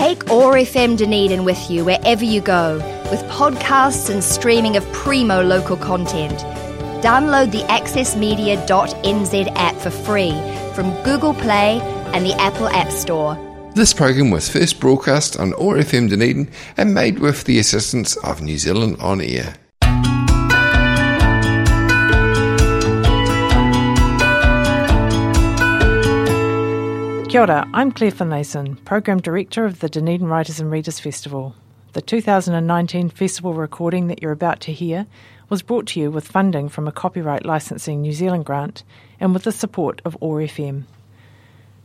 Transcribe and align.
Take 0.00 0.30
OAR 0.30 0.54
FM 0.54 0.96
Dunedin 0.96 1.44
with 1.44 1.70
you 1.70 1.84
wherever 1.84 2.24
you 2.24 2.40
go, 2.40 2.76
with 3.10 3.20
podcasts 3.24 4.08
and 4.08 4.24
streaming 4.24 4.78
of 4.78 4.92
primo 4.94 5.42
local 5.42 5.76
content. 5.76 6.38
Download 7.04 7.52
the 7.52 7.60
accessmedia.nz 7.64 9.52
app 9.56 9.76
for 9.76 9.90
free 9.90 10.30
from 10.74 10.90
Google 11.02 11.34
Play 11.34 11.82
and 12.14 12.24
the 12.24 12.32
Apple 12.40 12.68
App 12.68 12.90
Store. 12.90 13.36
This 13.74 13.92
program 13.92 14.30
was 14.30 14.48
first 14.48 14.80
broadcast 14.80 15.38
on 15.38 15.52
OAR 15.52 15.76
FM 15.76 16.08
Dunedin 16.08 16.50
and 16.78 16.94
made 16.94 17.18
with 17.18 17.44
the 17.44 17.58
assistance 17.58 18.16
of 18.24 18.40
New 18.40 18.56
Zealand 18.56 18.96
On 19.00 19.20
Air. 19.20 19.59
Kia 27.30 27.42
ora, 27.42 27.64
I'm 27.72 27.92
Claire 27.92 28.10
Finlayson, 28.10 28.84
Program 28.84 29.20
Director 29.20 29.64
of 29.64 29.78
the 29.78 29.88
Dunedin 29.88 30.26
Writers 30.26 30.58
and 30.58 30.68
Readers 30.68 30.98
Festival. 30.98 31.54
The 31.92 32.02
2019 32.02 33.08
festival 33.08 33.54
recording 33.54 34.08
that 34.08 34.20
you're 34.20 34.32
about 34.32 34.58
to 34.62 34.72
hear 34.72 35.06
was 35.48 35.62
brought 35.62 35.86
to 35.86 36.00
you 36.00 36.10
with 36.10 36.26
funding 36.26 36.68
from 36.68 36.88
a 36.88 36.92
Copyright 36.92 37.46
Licensing 37.46 38.02
New 38.02 38.12
Zealand 38.12 38.46
grant 38.46 38.82
and 39.20 39.32
with 39.32 39.44
the 39.44 39.52
support 39.52 40.02
of 40.04 40.18
OAR 40.20 40.40
FM. 40.40 40.86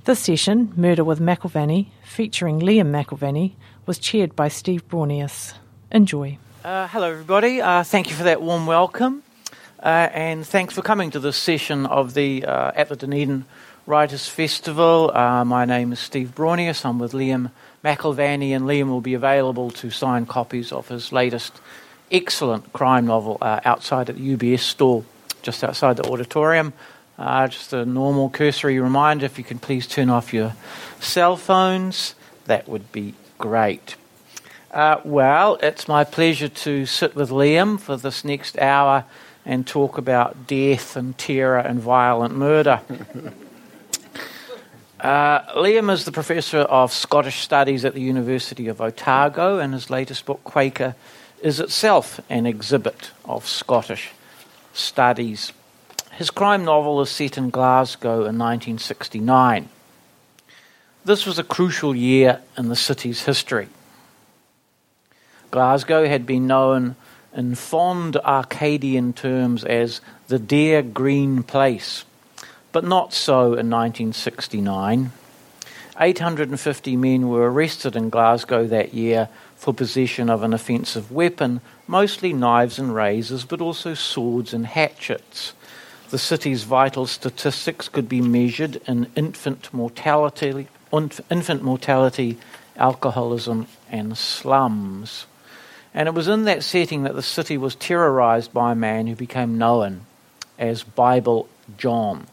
This 0.05 0.19
session, 0.19 0.73
Murder 0.75 1.03
with 1.03 1.19
McIlvanney, 1.19 1.89
featuring 2.03 2.59
Liam 2.59 2.89
McIlvanney, 2.89 3.53
was 3.85 3.99
chaired 3.99 4.35
by 4.35 4.47
Steve 4.47 4.87
Braunias. 4.89 5.53
Enjoy. 5.91 6.39
Uh, 6.63 6.87
hello, 6.87 7.11
everybody. 7.11 7.61
Uh, 7.61 7.83
thank 7.83 8.09
you 8.09 8.15
for 8.15 8.23
that 8.23 8.41
warm 8.41 8.65
welcome, 8.65 9.21
uh, 9.83 10.09
and 10.11 10.43
thanks 10.43 10.73
for 10.73 10.81
coming 10.81 11.11
to 11.11 11.19
this 11.19 11.37
session 11.37 11.85
of 11.85 12.15
the 12.15 12.43
uh, 12.45 12.71
at 12.73 12.89
the 12.89 12.95
Dunedin 12.95 13.45
Writers 13.87 14.27
Festival. 14.27 15.11
Uh, 15.15 15.45
my 15.45 15.63
name 15.63 15.93
is 15.93 15.99
Steve 15.99 16.33
Braunias. 16.33 16.83
I'm 16.85 16.97
with 16.97 17.11
Liam 17.11 17.51
McIlvanney, 17.83 18.49
and 18.49 18.65
Liam 18.65 18.87
will 18.87 18.99
be 18.99 19.13
available 19.13 19.69
to 19.71 19.91
sign 19.91 20.25
copies 20.25 20.71
of 20.71 20.87
his 20.87 21.11
latest 21.11 21.61
excellent 22.11 22.73
crime 22.73 23.05
novel 23.05 23.37
uh, 23.41 23.59
outside 23.63 24.09
at 24.09 24.15
the 24.15 24.35
UBS 24.35 24.61
store, 24.61 25.05
just 25.43 25.63
outside 25.63 25.97
the 25.97 26.09
auditorium. 26.09 26.73
Uh, 27.19 27.47
just 27.47 27.73
a 27.73 27.85
normal 27.85 28.31
cursory 28.31 28.79
reminder 28.79 29.27
if 29.27 29.37
you 29.37 29.43
can 29.43 29.59
please 29.59 29.85
turn 29.85 30.09
off 30.09 30.33
your 30.33 30.55
cell 30.99 31.37
phones, 31.37 32.15
that 32.45 32.67
would 32.67 32.91
be 32.91 33.13
great. 33.37 33.97
Uh, 34.71 34.99
well, 35.03 35.59
it's 35.61 35.87
my 35.87 36.03
pleasure 36.03 36.49
to 36.49 36.87
sit 36.87 37.15
with 37.15 37.29
Liam 37.29 37.79
for 37.79 37.97
this 37.97 38.25
next 38.25 38.57
hour 38.57 39.05
and 39.45 39.67
talk 39.67 39.99
about 39.99 40.47
death 40.47 40.95
and 40.95 41.15
terror 41.19 41.59
and 41.59 41.79
violent 41.79 42.35
murder. 42.35 42.81
Uh, 44.99 45.41
Liam 45.55 45.91
is 45.91 46.05
the 46.05 46.11
Professor 46.11 46.59
of 46.59 46.93
Scottish 46.93 47.41
Studies 47.41 47.83
at 47.83 47.93
the 47.93 48.01
University 48.01 48.69
of 48.69 48.79
Otago, 48.79 49.59
and 49.59 49.73
his 49.73 49.89
latest 49.89 50.25
book, 50.25 50.41
Quaker, 50.45 50.95
is 51.43 51.59
itself 51.59 52.21
an 52.29 52.45
exhibit 52.45 53.11
of 53.25 53.45
Scottish 53.45 54.11
studies. 54.73 55.51
His 56.13 56.31
crime 56.31 56.63
novel 56.63 57.01
is 57.01 57.09
set 57.09 57.37
in 57.37 57.49
Glasgow 57.49 58.19
in 58.19 58.39
1969. 58.39 59.67
This 61.03 61.25
was 61.25 61.37
a 61.37 61.43
crucial 61.43 61.93
year 61.93 62.41
in 62.57 62.69
the 62.69 62.75
city's 62.75 63.23
history. 63.25 63.67
Glasgow 65.51 66.07
had 66.07 66.25
been 66.25 66.47
known 66.47 66.95
in 67.35 67.55
fond 67.55 68.15
Arcadian 68.15 69.11
terms 69.11 69.65
as 69.65 69.99
the 70.29 70.39
dear 70.39 70.81
green 70.81 71.43
place 71.43 72.05
but 72.75 72.83
not 72.83 73.13
so 73.13 73.53
in 73.53 73.69
1969. 73.69 75.13
850 75.97 76.97
men 76.97 77.29
were 77.29 77.49
arrested 77.49 77.95
in 77.95 78.09
Glasgow 78.09 78.67
that 78.67 78.93
year 78.93 79.29
for 79.55 79.73
possession 79.73 80.29
of 80.29 80.43
an 80.43 80.53
offensive 80.53 81.09
weapon, 81.09 81.61
mostly 81.87 82.33
knives 82.33 82.77
and 82.77 82.93
razors, 82.93 83.45
but 83.45 83.61
also 83.61 83.93
swords 83.93 84.53
and 84.53 84.67
hatchets. 84.67 85.53
The 86.09 86.17
city's 86.17 86.63
vital 86.63 87.07
statistics 87.07 87.87
could 87.87 88.09
be 88.09 88.19
measured 88.19 88.81
in 88.85 89.09
infant 89.15 89.73
mortality, 89.73 90.67
infant 90.91 91.63
mortality, 91.63 92.37
alcoholism, 92.75 93.67
and 93.89 94.17
slums. 94.17 95.27
And 95.93 96.09
it 96.09 96.13
was 96.13 96.27
in 96.27 96.43
that 96.43 96.61
setting 96.61 97.03
that 97.03 97.15
the 97.15 97.23
city 97.23 97.57
was 97.57 97.75
terrorized 97.75 98.51
by 98.51 98.73
a 98.73 98.75
man 98.75 99.07
who 99.07 99.15
became 99.15 99.57
known 99.57 100.01
as 100.59 100.83
Bible 100.83 101.47
John. 101.77 102.27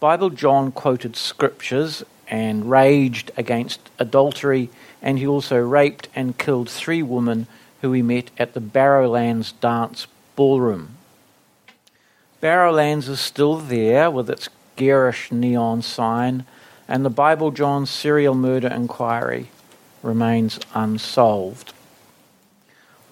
Bible, 0.00 0.30
John 0.30 0.72
quoted 0.72 1.16
scriptures 1.16 2.02
and 2.28 2.70
raged 2.70 3.30
against 3.36 3.80
adultery, 3.98 4.70
and 5.00 5.18
he 5.18 5.26
also 5.26 5.58
raped 5.58 6.08
and 6.14 6.38
killed 6.38 6.68
three 6.68 7.02
women 7.02 7.46
who 7.80 7.92
he 7.92 8.02
met 8.02 8.30
at 8.38 8.54
the 8.54 8.60
Barrowlands 8.60 9.52
Dance 9.60 10.06
Ballroom. 10.36 10.96
Barrowlands 12.40 13.08
is 13.08 13.20
still 13.20 13.56
there 13.56 14.10
with 14.10 14.28
its 14.28 14.48
garish 14.76 15.30
neon 15.30 15.82
sign, 15.82 16.44
and 16.88 17.04
the 17.04 17.10
Bible 17.10 17.50
John 17.50 17.86
serial 17.86 18.34
murder 18.34 18.68
inquiry 18.68 19.48
remains 20.02 20.58
unsolved. 20.74 21.72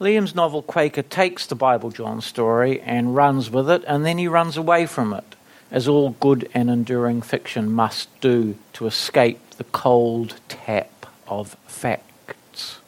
Liam's 0.00 0.34
novel 0.34 0.62
Quaker 0.62 1.02
takes 1.02 1.46
the 1.46 1.54
Bible 1.54 1.90
John 1.90 2.20
story 2.20 2.80
and 2.80 3.14
runs 3.14 3.50
with 3.50 3.70
it, 3.70 3.84
and 3.86 4.04
then 4.04 4.18
he 4.18 4.26
runs 4.26 4.56
away 4.56 4.84
from 4.84 5.14
it 5.14 5.36
as 5.72 5.88
all 5.88 6.10
good 6.20 6.48
and 6.52 6.70
enduring 6.70 7.22
fiction 7.22 7.72
must 7.72 8.08
do 8.20 8.54
to 8.74 8.86
escape 8.86 9.40
the 9.56 9.64
cold 9.64 10.38
tap 10.46 11.06
of 11.26 11.56
facts. 11.66 12.78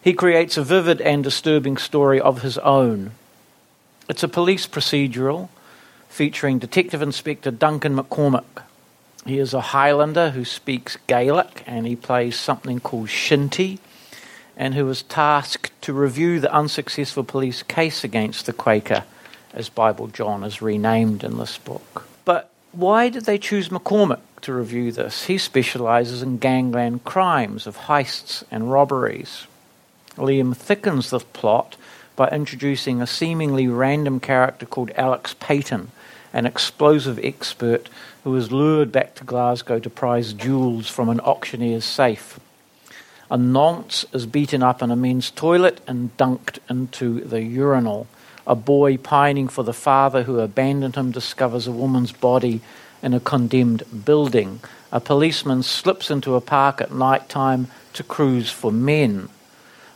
He 0.00 0.12
creates 0.12 0.56
a 0.56 0.62
vivid 0.62 1.00
and 1.00 1.24
disturbing 1.24 1.76
story 1.76 2.20
of 2.20 2.42
his 2.42 2.56
own. 2.58 3.10
It's 4.08 4.22
a 4.22 4.28
police 4.28 4.66
procedural 4.66 5.48
featuring 6.08 6.60
Detective 6.60 7.02
Inspector 7.02 7.50
Duncan 7.50 7.96
McCormick. 7.96 8.62
He 9.26 9.38
is 9.40 9.52
a 9.52 9.60
Highlander 9.60 10.30
who 10.30 10.44
speaks 10.44 10.96
Gaelic 11.08 11.64
and 11.66 11.84
he 11.86 11.96
plays 11.96 12.38
something 12.38 12.78
called 12.78 13.08
Shinty 13.08 13.80
and 14.56 14.74
who 14.74 14.88
is 14.88 15.02
tasked 15.02 15.72
to 15.82 15.92
review 15.92 16.38
the 16.38 16.52
unsuccessful 16.52 17.24
police 17.24 17.64
case 17.64 18.04
against 18.04 18.46
the 18.46 18.52
Quaker 18.52 19.02
as 19.54 19.68
Bible 19.68 20.08
John 20.08 20.44
is 20.44 20.60
renamed 20.60 21.24
in 21.24 21.38
this 21.38 21.56
book. 21.56 22.06
But 22.24 22.50
why 22.72 23.08
did 23.08 23.24
they 23.24 23.38
choose 23.38 23.68
McCormick 23.68 24.20
to 24.42 24.52
review 24.52 24.92
this? 24.92 25.24
He 25.24 25.38
specializes 25.38 26.22
in 26.22 26.38
gangland 26.38 27.04
crimes 27.04 27.66
of 27.66 27.76
heists 27.76 28.42
and 28.50 28.70
robberies. 28.70 29.46
Liam 30.16 30.56
thickens 30.56 31.10
the 31.10 31.20
plot 31.20 31.76
by 32.16 32.28
introducing 32.28 33.00
a 33.00 33.06
seemingly 33.06 33.66
random 33.66 34.20
character 34.20 34.66
called 34.66 34.90
Alex 34.96 35.34
Payton, 35.40 35.90
an 36.32 36.46
explosive 36.46 37.18
expert 37.22 37.88
who 38.24 38.34
is 38.36 38.52
lured 38.52 38.90
back 38.90 39.14
to 39.14 39.24
Glasgow 39.24 39.78
to 39.78 39.90
prize 39.90 40.32
jewels 40.32 40.88
from 40.88 41.08
an 41.08 41.20
auctioneer's 41.20 41.84
safe. 41.84 42.40
A 43.30 43.36
nonce 43.36 44.04
is 44.12 44.26
beaten 44.26 44.62
up 44.62 44.82
in 44.82 44.90
a 44.90 44.96
men's 44.96 45.30
toilet 45.30 45.80
and 45.86 46.16
dunked 46.16 46.58
into 46.68 47.20
the 47.20 47.42
urinal. 47.42 48.06
A 48.46 48.54
boy 48.54 48.96
pining 48.96 49.48
for 49.48 49.62
the 49.62 49.72
father 49.72 50.24
who 50.24 50.40
abandoned 50.40 50.96
him 50.96 51.10
discovers 51.10 51.66
a 51.66 51.72
woman's 51.72 52.12
body 52.12 52.60
in 53.02 53.14
a 53.14 53.20
condemned 53.20 53.82
building. 54.04 54.60
A 54.92 55.00
policeman 55.00 55.62
slips 55.62 56.10
into 56.10 56.34
a 56.34 56.40
park 56.40 56.80
at 56.80 56.92
night 56.92 57.28
time 57.28 57.68
to 57.94 58.02
cruise 58.02 58.50
for 58.50 58.70
men. 58.70 59.28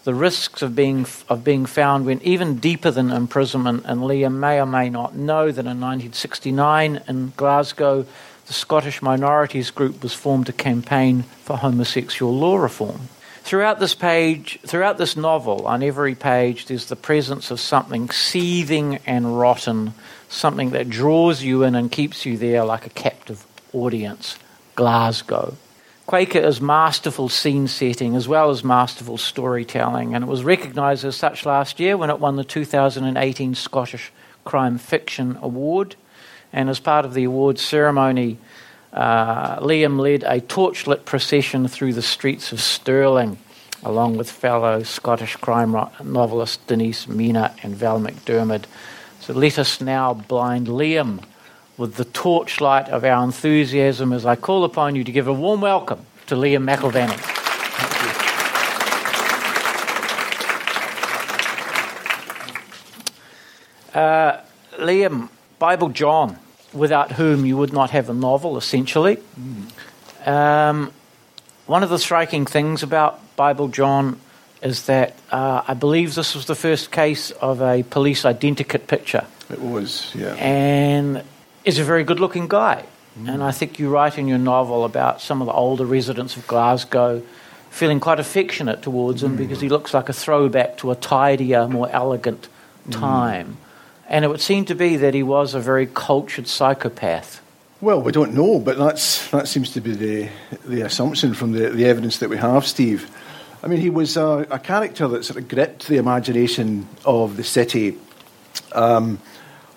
The 0.05 0.15
risks 0.15 0.63
of 0.63 0.75
being, 0.75 1.07
of 1.29 1.45
being 1.45 1.67
found 1.67 2.07
went 2.07 2.23
even 2.23 2.57
deeper 2.57 2.91
than 2.91 3.11
imprisonment, 3.11 3.85
and 3.85 4.01
Liam 4.01 4.35
may 4.35 4.59
or 4.59 4.67
may 4.67 4.89
not 4.89 5.15
know 5.15 5.51
that 5.51 5.67
in 5.67 5.81
1969 5.81 7.03
in 7.07 7.33
Glasgow, 7.37 8.07
the 8.47 8.55
Scottish 8.55 9.03
Minorities 9.03 9.71
Group 9.71 10.03
was 10.03 10.15
formed 10.15 10.47
to 10.47 10.53
campaign 10.55 11.25
for 11.45 11.59
homosexual 11.59 12.35
law 12.35 12.57
reform. 12.57 13.09
Throughout 13.49 13.81
this 13.81 13.95
page, 13.95 14.59
throughout 14.67 14.99
this 14.99 15.17
novel, 15.17 15.67
on 15.67 15.83
every 15.83 16.15
page, 16.15 16.67
there's 16.67 16.85
the 16.85 16.97
presence 16.97 17.51
of 17.51 17.59
something 17.59 18.11
seething 18.11 18.97
and 19.07 19.39
rotten, 19.41 19.95
something 20.29 20.73
that 20.73 20.91
draws 20.91 21.43
you 21.43 21.63
in 21.63 21.75
and 21.75 21.91
keeps 21.91 22.27
you 22.27 22.37
there 22.37 22.63
like 22.63 22.85
a 22.85 22.91
captive 22.91 23.47
audience. 23.73 24.39
Glasgow. 24.75 25.57
Quaker 26.07 26.41
is 26.41 26.61
masterful 26.61 27.31
scene 27.31 27.69
setting 27.69 28.17
as 28.17 28.29
well 28.29 28.51
as 28.51 28.63
masterful 28.63 29.17
storytelling, 29.17 30.15
and 30.15 30.23
it 30.23 30.29
was 30.29 30.45
recognised 30.45 31.07
as 31.07 31.17
such 31.17 31.47
last 31.47 31.81
year 31.81 31.97
when 31.97 32.11
it 32.11 32.21
won 32.21 32.37
the 32.37 32.45
2018 32.45 33.55
Scottish 33.55 34.13
Crime 34.45 34.77
Fiction 34.77 35.39
Award. 35.41 35.97
And 36.53 36.69
as 36.69 36.81
part 36.81 37.07
of 37.07 37.15
the 37.15 37.25
awards 37.25 37.63
ceremony, 37.63 38.37
uh, 38.93 39.59
Liam 39.61 40.01
led 40.01 40.23
a 40.23 40.41
torchlit 40.41 41.05
procession 41.05 41.69
through 41.69 41.93
the 41.93 42.03
streets 42.03 42.53
of 42.53 42.61
Stirling, 42.61 43.39
along 43.83 44.17
with 44.17 44.31
fellow 44.31 44.83
Scottish 44.83 45.37
crime 45.37 45.77
novelist 46.03 46.67
Denise 46.67 47.07
Mina 47.07 47.55
and 47.63 47.77
Val 47.77 48.01
McDermid. 48.01 48.65
So 49.21 49.35
let 49.35 49.59
us 49.59 49.81
now 49.81 50.15
blind 50.15 50.69
Liam 50.69 51.23
with 51.77 51.97
the 51.97 52.05
torchlight 52.07 52.89
of 52.89 53.05
our 53.05 53.23
enthusiasm 53.23 54.13
as 54.13 54.25
I 54.25 54.37
call 54.37 54.65
upon 54.65 54.97
you 54.97 55.05
to 55.05 55.13
give 55.13 55.29
a 55.29 55.33
warm 55.33 55.61
welcome 55.61 56.07
to 56.27 56.35
Liam 56.35 56.65
McIlvanney. 56.65 57.37
Uh, 63.95 64.41
Liam, 64.79 65.29
Bible 65.59 65.89
John 65.89 66.39
without 66.73 67.13
whom 67.13 67.47
you 67.47 67.57
would 67.57 67.73
not 67.73 67.91
have 67.91 68.11
a 68.11 68.15
novel, 68.15 68.57
essentially. 68.57 69.19
Um, 70.27 70.93
one 71.67 71.83
of 71.83 71.91
the 71.91 71.99
striking 71.99 72.47
things 72.47 72.83
about 72.83 73.21
Bible 73.37 73.69
John 73.69 74.21
is 74.63 74.87
that 74.87 75.15
uh, 75.31 75.63
I 75.67 75.75
believe 75.75 76.15
this 76.15 76.35
was 76.35 76.47
the 76.47 76.55
first 76.55 76.91
case 76.91 77.31
of 77.31 77.63
a 77.63 77.83
police 77.85 78.23
identikit 78.23 78.87
picture, 78.87 79.27
It 79.51 79.61
was, 79.61 80.13
yeah. 80.15 80.35
and 80.35 81.23
is 81.65 81.79
a 81.79 81.85
very 81.85 82.05
good-looking 82.05 82.49
guy. 82.49 82.85
And 83.27 83.43
I 83.43 83.51
think 83.51 83.81
you 83.81 83.89
write 83.89 84.17
in 84.17 84.29
your 84.29 84.39
novel 84.39 84.85
about 84.85 85.21
some 85.21 85.43
of 85.43 85.47
the 85.47 85.53
older 85.53 85.85
residents 85.85 86.37
of 86.37 86.47
Glasgow 86.47 87.21
feeling 87.69 87.99
quite 87.99 88.21
affectionate 88.21 88.81
towards 88.81 89.25
him 89.25 89.35
because 89.35 89.61
he 89.61 89.69
looks 89.69 89.93
like 89.93 90.09
a 90.09 90.13
throwback 90.13 90.79
to 90.79 90.93
a 90.93 90.95
tidier, 90.95 91.67
more 91.67 91.91
elegant 91.91 92.49
time. 92.93 93.57
And 94.09 94.25
it 94.25 94.29
would 94.29 94.41
seem 94.41 94.65
to 94.65 94.75
be 94.75 94.97
that 94.97 95.15
he 95.15 95.23
was 95.23 95.55
a 95.55 95.61
very 95.61 95.87
cultured 95.87 96.49
psychopath. 96.49 97.43
Well, 97.81 98.01
we 98.03 98.11
don't 98.11 98.35
know, 98.35 98.59
but 98.59 98.79
that's 98.79 99.31
that 99.31 99.47
seems 99.47 99.71
to 99.73 99.81
be 99.81 99.93
the 99.93 100.29
the 100.65 100.81
assumption 100.81 101.35
from 101.35 101.53
the, 101.53 101.69
the 101.71 101.85
evidence 101.85 102.19
that 102.19 102.31
we 102.31 102.39
have, 102.39 102.67
Steve. 102.67 103.09
I 103.63 103.67
mean, 103.67 103.81
he 103.81 103.91
was 103.91 104.17
a, 104.17 104.47
a 104.51 104.59
character 104.59 105.07
that 105.09 105.25
sort 105.25 105.37
of 105.37 105.49
gripped 105.49 105.89
the 105.89 105.97
imagination 105.97 106.89
of 107.05 107.37
the 107.37 107.45
city, 107.45 107.99
um, 108.73 109.19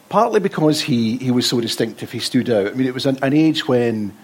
partly 0.09 0.39
because 0.39 0.81
he, 0.81 1.17
he 1.17 1.31
was 1.31 1.47
so 1.47 1.59
distinctive, 1.59 2.11
he 2.11 2.19
stood 2.19 2.49
out. 2.49 2.67
I 2.67 2.73
mean, 2.73 2.87
it 2.87 2.93
was 2.93 3.07
an, 3.07 3.17
an 3.23 3.33
age 3.33 3.67
when 3.67 4.15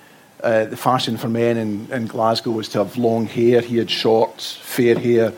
uh, 0.44 0.66
the 0.66 0.78
fashion 0.78 1.18
for 1.18 1.28
men 1.28 1.58
in, 1.58 1.92
in 1.92 2.06
Glasgow 2.06 2.52
was 2.52 2.70
to 2.70 2.80
have 2.80 2.98
long 2.98 3.26
hair. 3.26 3.62
He 3.62 3.78
had 3.78 3.90
short, 3.90 4.42
fair 4.42 4.98
hair. 4.98 5.34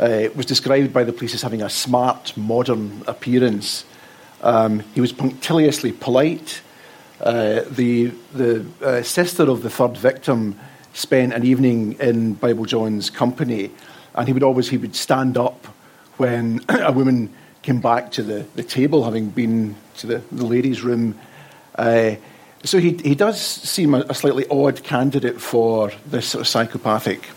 Uh, 0.00 0.04
it 0.04 0.36
was 0.36 0.46
described 0.46 0.92
by 0.92 1.04
the 1.04 1.12
police 1.12 1.34
as 1.34 1.42
having 1.42 1.62
a 1.62 1.70
smart, 1.70 2.36
modern 2.36 3.04
appearance. 3.06 3.84
Um, 4.44 4.80
he 4.94 5.00
was 5.00 5.10
punctiliously 5.10 5.92
polite. 5.92 6.60
Uh, 7.18 7.62
the 7.70 8.12
the 8.34 8.66
uh, 8.82 9.02
sister 9.02 9.44
of 9.44 9.62
the 9.62 9.70
third 9.70 9.96
victim 9.96 10.60
spent 10.92 11.32
an 11.32 11.44
evening 11.44 11.96
in 11.98 12.34
Bible 12.34 12.66
John's 12.66 13.08
company, 13.08 13.70
and 14.14 14.28
he 14.28 14.34
would 14.34 14.42
always 14.42 14.68
he 14.68 14.76
would 14.76 14.94
stand 14.94 15.38
up 15.38 15.66
when 16.18 16.60
a 16.68 16.92
woman 16.92 17.32
came 17.62 17.80
back 17.80 18.12
to 18.12 18.22
the, 18.22 18.46
the 18.54 18.62
table, 18.62 19.04
having 19.04 19.30
been 19.30 19.74
to 19.96 20.06
the, 20.06 20.18
the 20.30 20.44
ladies' 20.44 20.82
room. 20.82 21.18
Uh, 21.76 22.16
so 22.64 22.78
he 22.78 22.98
he 22.98 23.14
does 23.14 23.40
seem 23.40 23.94
a, 23.94 24.00
a 24.10 24.14
slightly 24.14 24.46
odd 24.50 24.82
candidate 24.82 25.40
for 25.40 25.90
this 26.06 26.28
sort 26.28 26.42
of 26.42 26.48
psychopathic 26.48 27.30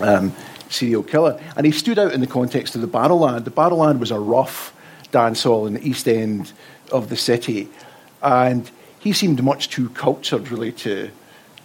um, 0.00 0.34
serial 0.68 1.04
killer, 1.04 1.40
and 1.56 1.64
he 1.64 1.70
stood 1.70 1.96
out 1.96 2.12
in 2.12 2.20
the 2.20 2.26
context 2.26 2.74
of 2.74 2.80
the 2.80 2.88
Barrowland. 2.88 3.44
The 3.44 3.52
Barrowland 3.52 4.00
was 4.00 4.10
a 4.10 4.18
rough 4.18 4.74
dance 5.10 5.42
hall 5.42 5.66
in 5.66 5.74
the 5.74 5.86
east 5.86 6.08
end 6.08 6.52
of 6.92 7.08
the 7.08 7.16
city, 7.16 7.68
and 8.22 8.70
he 8.98 9.12
seemed 9.12 9.42
much 9.42 9.68
too 9.70 9.88
cultured, 9.90 10.50
really, 10.50 10.72
to 10.72 11.10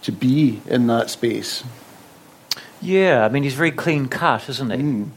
to 0.01 0.11
be 0.11 0.61
in 0.67 0.87
that 0.87 1.09
space. 1.09 1.63
Yeah, 2.81 3.25
I 3.25 3.29
mean, 3.29 3.43
he's 3.43 3.55
very 3.55 3.71
clean 3.71 4.07
cut, 4.07 4.47
isn't 4.49 4.71
he? 4.71 5.09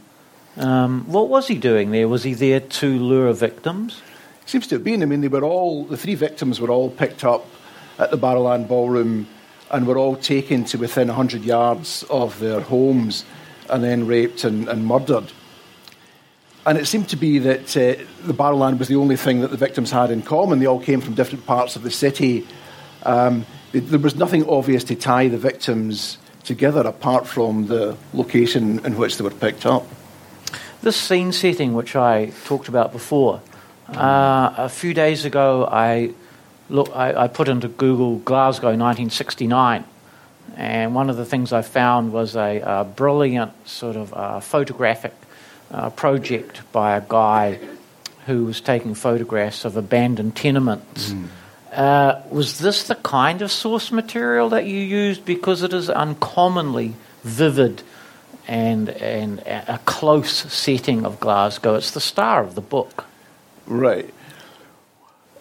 Um, 0.63 1.05
what 1.07 1.29
was 1.29 1.47
he 1.47 1.57
doing 1.57 1.91
there? 1.91 2.09
Was 2.09 2.25
he 2.25 2.35
there 2.35 2.61
to 2.61 2.99
lure 2.99 3.33
victims? 3.33 4.01
Seems 4.47 4.67
to 4.69 4.77
have 4.77 4.85
been. 4.85 5.03
I 5.03 5.07
mean, 5.07 5.21
they 5.21 5.29
were 5.29 5.45
all 5.45 5.85
the 5.85 5.97
three 5.97 6.15
victims 6.15 6.61
were 6.61 6.71
all 6.71 6.91
picked 6.91 7.23
up 7.23 7.47
at 7.99 8.11
the 8.11 8.17
Barrowland 8.17 8.67
Ballroom, 8.67 9.29
and 9.71 9.87
were 9.87 9.99
all 9.99 10.17
taken 10.17 10.65
to 10.65 10.79
within 10.79 11.09
hundred 11.09 11.45
yards 11.45 12.05
of 12.09 12.39
their 12.41 12.61
homes, 12.61 13.25
and 13.69 13.85
then 13.85 14.07
raped 14.07 14.45
and, 14.45 14.69
and 14.69 14.87
murdered. 14.87 15.31
And 16.69 16.77
it 16.77 16.87
seemed 16.87 17.09
to 17.09 17.17
be 17.17 17.39
that 17.39 17.75
uh, 17.79 17.97
the 18.27 18.35
Barrowland 18.35 18.79
was 18.79 18.89
the 18.89 18.97
only 18.97 19.17
thing 19.17 19.41
that 19.41 19.51
the 19.51 19.57
victims 19.57 19.91
had 19.91 20.11
in 20.11 20.21
common. 20.21 20.59
They 20.59 20.67
all 20.67 20.79
came 20.79 21.01
from 21.01 21.15
different 21.15 21.47
parts 21.47 21.77
of 21.77 21.83
the 21.83 21.91
city. 21.91 22.47
Um, 23.05 23.47
th- 23.73 23.85
there 23.85 23.99
was 23.99 24.17
nothing 24.17 24.47
obvious 24.47 24.85
to 24.85 24.95
tie 24.95 25.29
the 25.29 25.39
victims 25.39 26.19
together 26.45 26.83
apart 26.83 27.27
from 27.27 27.69
the 27.69 27.97
location 28.13 28.85
in 28.85 28.99
which 28.99 29.17
they 29.17 29.25
were 29.25 29.31
picked 29.31 29.65
up. 29.65 29.87
This 30.83 30.95
scene 30.97 31.33
setting, 31.33 31.73
which 31.73 31.97
I 31.97 32.33
talked 32.45 32.69
about 32.69 32.93
before, 32.93 33.41
uh, 33.89 34.53
a 34.59 34.69
few 34.69 34.93
days 34.93 35.25
ago, 35.25 35.65
I 35.65 36.13
look, 36.69 36.95
I, 36.95 37.15
I 37.25 37.29
put 37.29 37.49
into 37.49 37.69
Google 37.69 38.17
Glasgow 38.19 38.77
1969, 38.77 39.85
and 40.55 40.95
one 40.95 41.09
of 41.09 41.17
the 41.17 41.25
things 41.25 41.51
I 41.51 41.63
found 41.63 42.13
was 42.13 42.37
a, 42.37 42.61
uh 42.61 42.85
brilliant 42.85 43.53
sort 43.67 43.97
of 43.97 44.13
uh, 44.13 44.41
photographic 44.41 45.15
uh, 45.71 45.91
project 45.91 46.63
by 46.73 46.97
a 46.97 47.03
guy 47.07 47.59
who 48.27 48.45
was 48.45 48.61
taking 48.61 48.95
photographs 48.95 49.65
of 49.65 49.77
abandoned 49.77 50.37
tenements. 50.37 51.15
Uh, 51.73 52.23
was 52.31 52.59
this 52.59 52.89
the 52.89 52.95
kind 52.95 53.43
of 53.43 53.53
source 53.53 53.93
material 53.93 54.49
that 54.51 54.65
you 54.67 54.79
used 54.79 55.25
because 55.25 55.63
it 55.63 55.73
is 55.73 55.91
uncommonly 55.91 56.95
vivid 57.23 57.83
and 58.47 58.89
and 58.89 59.41
a 59.41 59.75
a 59.75 59.79
close 59.85 60.53
setting 60.53 61.05
of 61.05 61.21
Glasgow? 61.21 61.75
It's 61.75 61.91
the 61.91 62.01
star 62.01 62.43
of 62.43 62.55
the 62.55 62.61
book. 62.61 63.05
Right. 63.67 64.13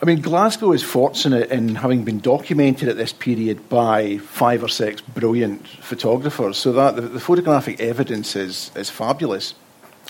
I 0.01 0.05
mean, 0.05 0.21
Glasgow 0.21 0.73
is 0.73 0.83
fortunate 0.83 1.49
in 1.49 1.75
having 1.75 2.03
been 2.03 2.19
documented 2.19 2.87
at 2.87 2.97
this 2.97 3.13
period 3.13 3.67
by 3.67 4.19
five 4.19 4.63
or 4.63 4.67
six 4.67 5.01
brilliant 5.01 5.67
photographers, 5.67 6.57
so 6.57 6.71
that 6.73 6.95
the, 6.95 7.01
the 7.01 7.19
photographic 7.19 7.79
evidence 7.79 8.35
is, 8.35 8.69
is 8.75 8.91
fabulous. 8.91 9.55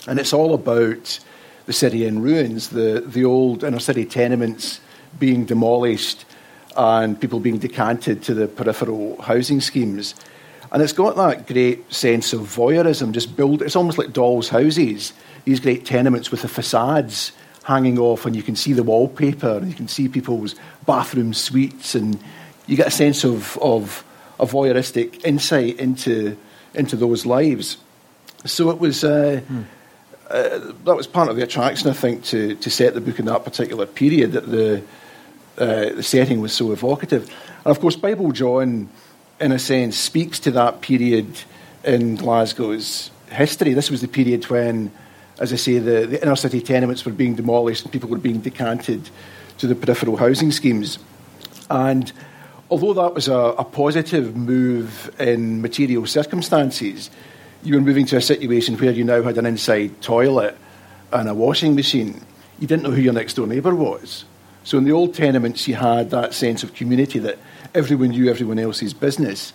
And 0.06 0.18
it's 0.18 0.32
all 0.32 0.54
about 0.54 1.18
the 1.66 1.72
city 1.72 2.06
in 2.06 2.22
ruins, 2.22 2.68
the, 2.68 3.04
the 3.06 3.24
old 3.24 3.62
inner 3.62 3.78
city 3.78 4.06
tenements 4.06 4.80
being 5.18 5.44
demolished 5.44 6.24
and 6.76 7.20
people 7.20 7.40
being 7.40 7.58
decanted 7.58 8.22
to 8.22 8.34
the 8.34 8.48
peripheral 8.48 9.20
housing 9.20 9.60
schemes. 9.60 10.14
And 10.70 10.82
it's 10.82 10.92
got 10.92 11.16
that 11.16 11.46
great 11.46 11.92
sense 11.92 12.32
of 12.32 12.40
voyeurism, 12.40 13.12
just 13.12 13.36
build. 13.36 13.62
It's 13.62 13.76
almost 13.76 13.98
like 13.98 14.12
dolls' 14.12 14.48
houses, 14.48 15.12
these 15.44 15.60
great 15.60 15.84
tenements 15.84 16.30
with 16.30 16.42
the 16.42 16.48
facades 16.48 17.32
hanging 17.64 17.98
off, 17.98 18.24
and 18.24 18.34
you 18.34 18.42
can 18.42 18.56
see 18.56 18.72
the 18.72 18.82
wallpaper, 18.82 19.58
and 19.58 19.68
you 19.68 19.74
can 19.74 19.88
see 19.88 20.08
people's 20.08 20.54
bathroom 20.86 21.34
suites, 21.34 21.94
and 21.94 22.18
you 22.66 22.76
get 22.76 22.86
a 22.86 22.90
sense 22.90 23.24
of, 23.24 23.58
of 23.58 24.04
a 24.40 24.46
voyeuristic 24.46 25.22
insight 25.24 25.78
into, 25.78 26.36
into 26.74 26.96
those 26.96 27.26
lives. 27.26 27.76
So 28.46 28.70
it 28.70 28.78
was. 28.78 29.04
Uh, 29.04 29.42
uh, 30.30 30.72
that 30.84 30.96
was 30.96 31.06
part 31.06 31.28
of 31.28 31.36
the 31.36 31.42
attraction, 31.42 31.88
I 31.88 31.94
think, 31.94 32.24
to, 32.24 32.54
to 32.56 32.70
set 32.70 32.94
the 32.94 33.00
book 33.00 33.18
in 33.18 33.26
that 33.26 33.44
particular 33.44 33.86
period. 33.86 34.32
That 34.32 34.50
the 34.50 34.82
uh, 35.56 35.94
the 35.94 36.02
setting 36.02 36.40
was 36.40 36.52
so 36.52 36.70
evocative, 36.72 37.22
and 37.64 37.66
of 37.66 37.80
course, 37.80 37.96
Bible 37.96 38.32
John, 38.32 38.88
in 39.40 39.52
a 39.52 39.58
sense, 39.58 39.96
speaks 39.96 40.38
to 40.40 40.50
that 40.52 40.80
period 40.82 41.26
in 41.82 42.16
Glasgow's 42.16 43.10
history. 43.30 43.74
This 43.74 43.90
was 43.90 44.00
the 44.00 44.08
period 44.08 44.48
when, 44.50 44.92
as 45.40 45.52
I 45.52 45.56
say, 45.56 45.78
the, 45.78 46.06
the 46.06 46.22
inner 46.22 46.36
city 46.36 46.60
tenements 46.60 47.04
were 47.04 47.12
being 47.12 47.34
demolished 47.34 47.84
and 47.84 47.92
people 47.92 48.08
were 48.08 48.18
being 48.18 48.40
decanted 48.40 49.10
to 49.58 49.66
the 49.66 49.74
peripheral 49.74 50.16
housing 50.16 50.52
schemes, 50.52 50.98
and 51.70 52.12
although 52.70 52.94
that 52.94 53.14
was 53.14 53.28
a, 53.28 53.34
a 53.58 53.64
positive 53.64 54.36
move 54.36 55.10
in 55.18 55.62
material 55.62 56.06
circumstances, 56.06 57.10
you 57.62 57.74
were 57.74 57.80
moving 57.80 58.06
to 58.06 58.16
a 58.16 58.20
situation 58.22 58.76
where 58.76 58.92
you 58.92 59.04
now 59.04 59.22
had 59.22 59.38
an 59.38 59.46
inside 59.46 60.00
toilet 60.00 60.56
and 61.12 61.28
a 61.28 61.34
washing 61.34 61.74
machine. 61.74 62.20
You 62.58 62.66
didn't 62.66 62.82
know 62.82 62.90
who 62.90 63.00
your 63.00 63.12
next 63.12 63.34
door 63.34 63.46
neighbour 63.46 63.74
was. 63.74 64.24
So 64.64 64.78
in 64.78 64.84
the 64.84 64.92
old 64.92 65.14
tenements, 65.14 65.66
you 65.66 65.74
had 65.74 66.10
that 66.10 66.34
sense 66.34 66.62
of 66.62 66.74
community 66.74 67.18
that 67.20 67.38
everyone 67.74 68.10
knew 68.10 68.28
everyone 68.28 68.58
else's 68.58 68.92
business. 68.92 69.52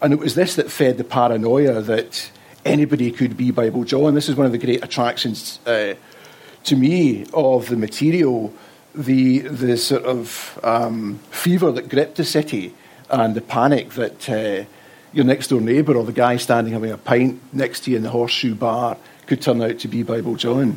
And 0.00 0.12
it 0.12 0.18
was 0.18 0.34
this 0.34 0.56
that 0.56 0.70
fed 0.70 0.98
the 0.98 1.04
paranoia 1.04 1.80
that 1.80 2.30
anybody 2.64 3.10
could 3.10 3.36
be 3.36 3.50
Bible 3.50 3.84
John. 3.84 4.14
This 4.14 4.28
is 4.28 4.36
one 4.36 4.46
of 4.46 4.52
the 4.52 4.58
great 4.58 4.84
attractions 4.84 5.58
uh, 5.66 5.94
to 6.64 6.76
me 6.76 7.24
of 7.32 7.68
the 7.68 7.76
material, 7.76 8.52
the, 8.94 9.40
the 9.40 9.76
sort 9.76 10.04
of 10.04 10.60
um, 10.62 11.18
fever 11.30 11.72
that 11.72 11.88
gripped 11.88 12.16
the 12.16 12.24
city 12.24 12.74
and 13.10 13.34
the 13.34 13.40
panic 13.40 13.90
that 13.90 14.28
uh, 14.28 14.64
your 15.12 15.24
next 15.24 15.48
door 15.48 15.60
neighbour 15.60 15.96
or 15.96 16.04
the 16.04 16.12
guy 16.12 16.36
standing 16.36 16.72
having 16.72 16.90
a 16.90 16.98
pint 16.98 17.40
next 17.52 17.80
to 17.84 17.90
you 17.90 17.96
in 17.96 18.02
the 18.02 18.10
horseshoe 18.10 18.54
bar 18.54 18.96
could 19.26 19.40
turn 19.42 19.62
out 19.62 19.78
to 19.80 19.88
be 19.88 20.02
Bible 20.02 20.36
John. 20.36 20.76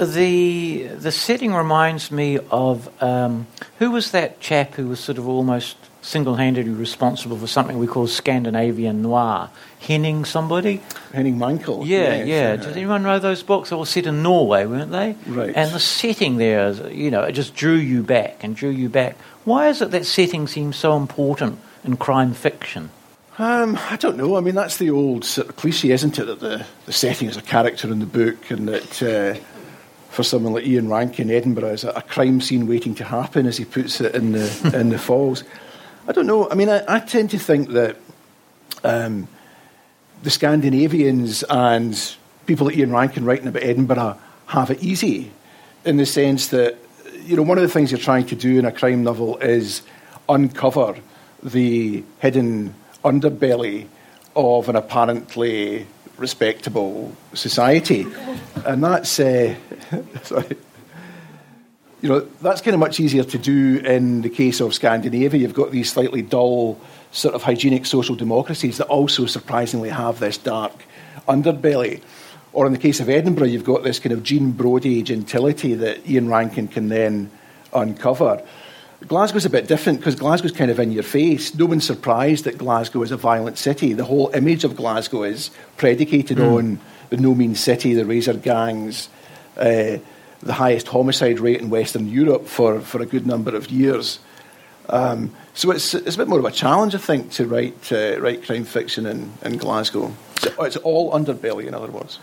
The 0.00 0.86
the 0.86 1.12
setting 1.12 1.52
reminds 1.52 2.10
me 2.10 2.38
of 2.50 2.88
um, 3.02 3.46
who 3.78 3.90
was 3.90 4.12
that 4.12 4.40
chap 4.40 4.74
who 4.74 4.88
was 4.88 5.00
sort 5.00 5.18
of 5.18 5.28
almost 5.28 5.76
single-handedly 6.00 6.72
responsible 6.72 7.36
for 7.38 7.46
something 7.46 7.78
we 7.78 7.86
call 7.86 8.08
Scandinavian 8.08 9.02
noir, 9.02 9.50
Henning 9.80 10.24
somebody. 10.24 10.80
Henning 11.12 11.36
Mankell. 11.36 11.86
Yeah, 11.86 12.16
yes, 12.16 12.26
yeah. 12.26 12.52
uh, 12.52 12.56
Does 12.56 12.76
anyone 12.76 13.04
know 13.04 13.18
those 13.20 13.42
books? 13.44 13.70
They 13.70 13.76
were 13.76 13.86
set 13.86 14.06
in 14.06 14.22
Norway, 14.22 14.66
weren't 14.66 14.90
they? 14.90 15.14
Right. 15.26 15.52
And 15.54 15.70
the 15.70 15.78
setting 15.78 16.38
there, 16.38 16.72
you 16.90 17.10
know, 17.10 17.22
it 17.22 17.32
just 17.32 17.54
drew 17.54 17.76
you 17.76 18.02
back 18.02 18.42
and 18.42 18.56
drew 18.56 18.70
you 18.70 18.88
back. 18.88 19.16
Why 19.44 19.68
is 19.68 19.80
it 19.80 19.92
that 19.92 20.06
setting 20.06 20.48
seems 20.48 20.76
so 20.76 20.96
important 20.96 21.60
in 21.84 21.96
crime 21.96 22.34
fiction? 22.34 22.90
Um, 23.38 23.78
I 23.90 23.96
don't 23.96 24.16
know. 24.16 24.36
I 24.36 24.40
mean, 24.40 24.54
that's 24.54 24.76
the 24.76 24.90
old 24.90 25.24
sort 25.24 25.48
of 25.48 25.56
cliche, 25.56 25.90
isn't 25.90 26.18
it? 26.18 26.24
That 26.26 26.40
the, 26.40 26.66
the 26.84 26.92
setting 26.92 27.28
is 27.28 27.36
a 27.36 27.42
character 27.42 27.90
in 27.90 27.98
the 27.98 28.06
book, 28.06 28.50
and 28.50 28.68
that 28.68 29.02
uh, 29.02 29.40
for 30.10 30.22
someone 30.22 30.52
like 30.52 30.66
Ian 30.66 30.88
Rankin, 30.88 31.30
Edinburgh 31.30 31.70
is 31.72 31.84
a, 31.84 32.02
crime 32.02 32.42
scene 32.42 32.66
waiting 32.66 32.94
to 32.96 33.04
happen, 33.04 33.46
as 33.46 33.56
he 33.56 33.64
puts 33.64 34.00
it 34.02 34.14
in 34.14 34.32
the 34.32 34.72
in 34.78 34.90
the 34.90 34.98
Falls. 34.98 35.44
I 36.06 36.12
don't 36.12 36.26
know. 36.26 36.50
I 36.50 36.54
mean, 36.54 36.68
I, 36.68 36.84
I 36.86 37.00
tend 37.00 37.30
to 37.30 37.38
think 37.38 37.70
that 37.70 37.96
um, 38.84 39.28
the 40.22 40.30
Scandinavians 40.30 41.42
and 41.44 42.16
people 42.44 42.66
like 42.66 42.76
Ian 42.76 42.92
Rankin 42.92 43.24
writing 43.24 43.48
about 43.48 43.62
Edinburgh 43.62 44.18
have 44.46 44.70
it 44.70 44.82
easy, 44.82 45.32
in 45.86 45.96
the 45.96 46.06
sense 46.06 46.48
that 46.48 46.76
you 47.22 47.34
know 47.34 47.42
one 47.42 47.56
of 47.56 47.62
the 47.62 47.70
things 47.70 47.90
you're 47.90 47.98
trying 47.98 48.26
to 48.26 48.36
do 48.36 48.58
in 48.58 48.66
a 48.66 48.72
crime 48.72 49.04
novel 49.04 49.38
is 49.38 49.80
uncover 50.28 50.96
the 51.42 52.04
hidden 52.20 52.74
underbelly 53.04 53.86
of 54.34 54.68
an 54.68 54.76
apparently 54.76 55.86
respectable 56.16 57.14
society. 57.34 58.06
And 58.64 58.82
that's, 58.82 59.18
uh, 59.18 59.54
sorry, 60.22 60.56
you 62.00 62.08
know, 62.08 62.20
that's 62.40 62.60
kind 62.60 62.74
of 62.74 62.80
much 62.80 62.98
easier 62.98 63.24
to 63.24 63.38
do 63.38 63.78
in 63.78 64.22
the 64.22 64.28
case 64.28 64.60
of 64.60 64.74
Scandinavia. 64.74 65.40
You've 65.40 65.54
got 65.54 65.70
these 65.70 65.90
slightly 65.90 66.22
dull, 66.22 66.80
sort 67.12 67.34
of 67.34 67.42
hygienic 67.42 67.86
social 67.86 68.16
democracies 68.16 68.78
that 68.78 68.86
also 68.86 69.26
surprisingly 69.26 69.90
have 69.90 70.18
this 70.18 70.36
dark 70.36 70.72
underbelly. 71.28 72.02
Or 72.52 72.66
in 72.66 72.72
the 72.72 72.78
case 72.78 73.00
of 73.00 73.08
Edinburgh, 73.08 73.46
you've 73.46 73.64
got 73.64 73.82
this 73.82 73.98
kind 73.98 74.12
of 74.12 74.22
Jean 74.22 74.50
Brodie 74.50 75.02
gentility 75.02 75.74
that 75.74 76.06
Ian 76.08 76.28
Rankin 76.28 76.68
can 76.68 76.88
then 76.88 77.30
uncover. 77.72 78.42
Glasgow's 79.08 79.44
a 79.44 79.50
bit 79.50 79.66
different 79.66 79.98
because 79.98 80.14
Glasgow's 80.14 80.52
kind 80.52 80.70
of 80.70 80.78
in 80.78 80.92
your 80.92 81.02
face. 81.02 81.54
No 81.54 81.66
one's 81.66 81.86
surprised 81.86 82.44
that 82.44 82.58
Glasgow 82.58 83.02
is 83.02 83.10
a 83.10 83.16
violent 83.16 83.58
city. 83.58 83.92
The 83.92 84.04
whole 84.04 84.30
image 84.34 84.64
of 84.64 84.76
Glasgow 84.76 85.24
is 85.24 85.50
predicated 85.76 86.38
mm. 86.38 86.56
on 86.56 86.80
the 87.10 87.16
no 87.16 87.34
mean 87.34 87.54
city, 87.54 87.94
the 87.94 88.04
razor 88.04 88.34
gangs, 88.34 89.08
uh, 89.56 89.98
the 90.42 90.52
highest 90.52 90.88
homicide 90.88 91.40
rate 91.40 91.60
in 91.60 91.70
Western 91.70 92.08
Europe 92.08 92.46
for, 92.46 92.80
for 92.80 93.02
a 93.02 93.06
good 93.06 93.26
number 93.26 93.54
of 93.54 93.70
years. 93.70 94.18
Um, 94.88 95.34
so 95.54 95.70
it's, 95.70 95.94
it's 95.94 96.16
a 96.16 96.18
bit 96.18 96.28
more 96.28 96.38
of 96.38 96.44
a 96.44 96.50
challenge, 96.50 96.94
I 96.94 96.98
think, 96.98 97.32
to 97.32 97.46
write, 97.46 97.92
uh, 97.92 98.20
write 98.20 98.44
crime 98.44 98.64
fiction 98.64 99.06
in, 99.06 99.32
in 99.44 99.56
Glasgow. 99.58 100.14
So 100.38 100.64
it's 100.64 100.76
all 100.78 101.12
underbelly, 101.12 101.66
in 101.66 101.74
other 101.74 101.90
words. 101.90 102.16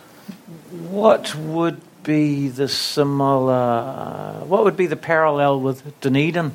What 0.89 1.36
would 1.36 1.81
be 2.03 2.50
the 2.50 2.67
similar, 2.67 4.43
what 4.45 4.63
would 4.63 4.75
be 4.75 4.88
the 4.88 4.95
parallel 4.95 5.62
with 5.62 6.00
Dunedin? 6.01 6.53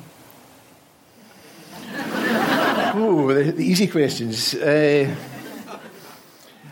Ooh, 2.95 3.33
the, 3.33 3.51
the 3.51 3.65
easy 3.65 3.87
questions. 3.87 4.53
Uh, 4.53 5.13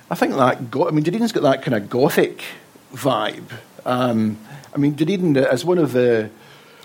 I 0.10 0.16
think 0.16 0.36
that, 0.36 0.72
go- 0.72 0.88
I 0.88 0.92
mean, 0.92 1.04
Dunedin's 1.04 1.32
got 1.32 1.44
that 1.44 1.64
kind 1.64 1.76
of 1.76 1.90
gothic 1.90 2.44
vibe. 2.94 3.52
Um, 3.86 4.38
I 4.74 4.78
mean, 4.78 4.94
Dunedin, 4.94 5.36
as 5.38 5.66
one 5.66 5.78
of 5.78 5.92
the 5.92 6.30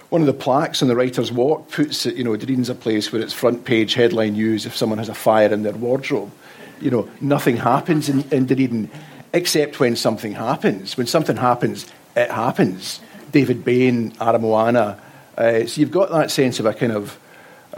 one 0.08 0.22
of 0.22 0.26
the 0.26 0.32
plaques 0.32 0.80
on 0.80 0.88
the 0.88 0.96
Writer's 0.96 1.30
Walk 1.30 1.70
puts 1.70 2.06
it, 2.06 2.16
you 2.16 2.24
know, 2.24 2.34
Dunedin's 2.34 2.70
a 2.70 2.74
place 2.74 3.12
where 3.12 3.20
it's 3.20 3.34
front 3.34 3.66
page 3.66 3.92
headline 3.92 4.32
news 4.32 4.64
if 4.64 4.74
someone 4.74 4.98
has 4.98 5.10
a 5.10 5.14
fire 5.14 5.52
in 5.52 5.62
their 5.62 5.74
wardrobe. 5.74 6.32
You 6.80 6.90
know, 6.90 7.10
nothing 7.20 7.58
happens 7.58 8.08
in, 8.08 8.22
in 8.30 8.46
Dunedin 8.46 8.90
except 9.34 9.78
when 9.78 9.96
something 9.96 10.32
happens. 10.32 10.96
When 10.96 11.06
something 11.06 11.36
happens, 11.36 11.86
it 12.16 12.30
happens. 12.30 13.00
David 13.32 13.64
Bain, 13.64 14.12
Aramoana. 14.12 14.98
Uh, 15.36 15.66
so 15.66 15.80
you've 15.80 15.90
got 15.90 16.10
that 16.10 16.30
sense 16.30 16.58
of 16.58 16.64
a 16.66 16.72
kind 16.72 16.92
of 16.92 17.18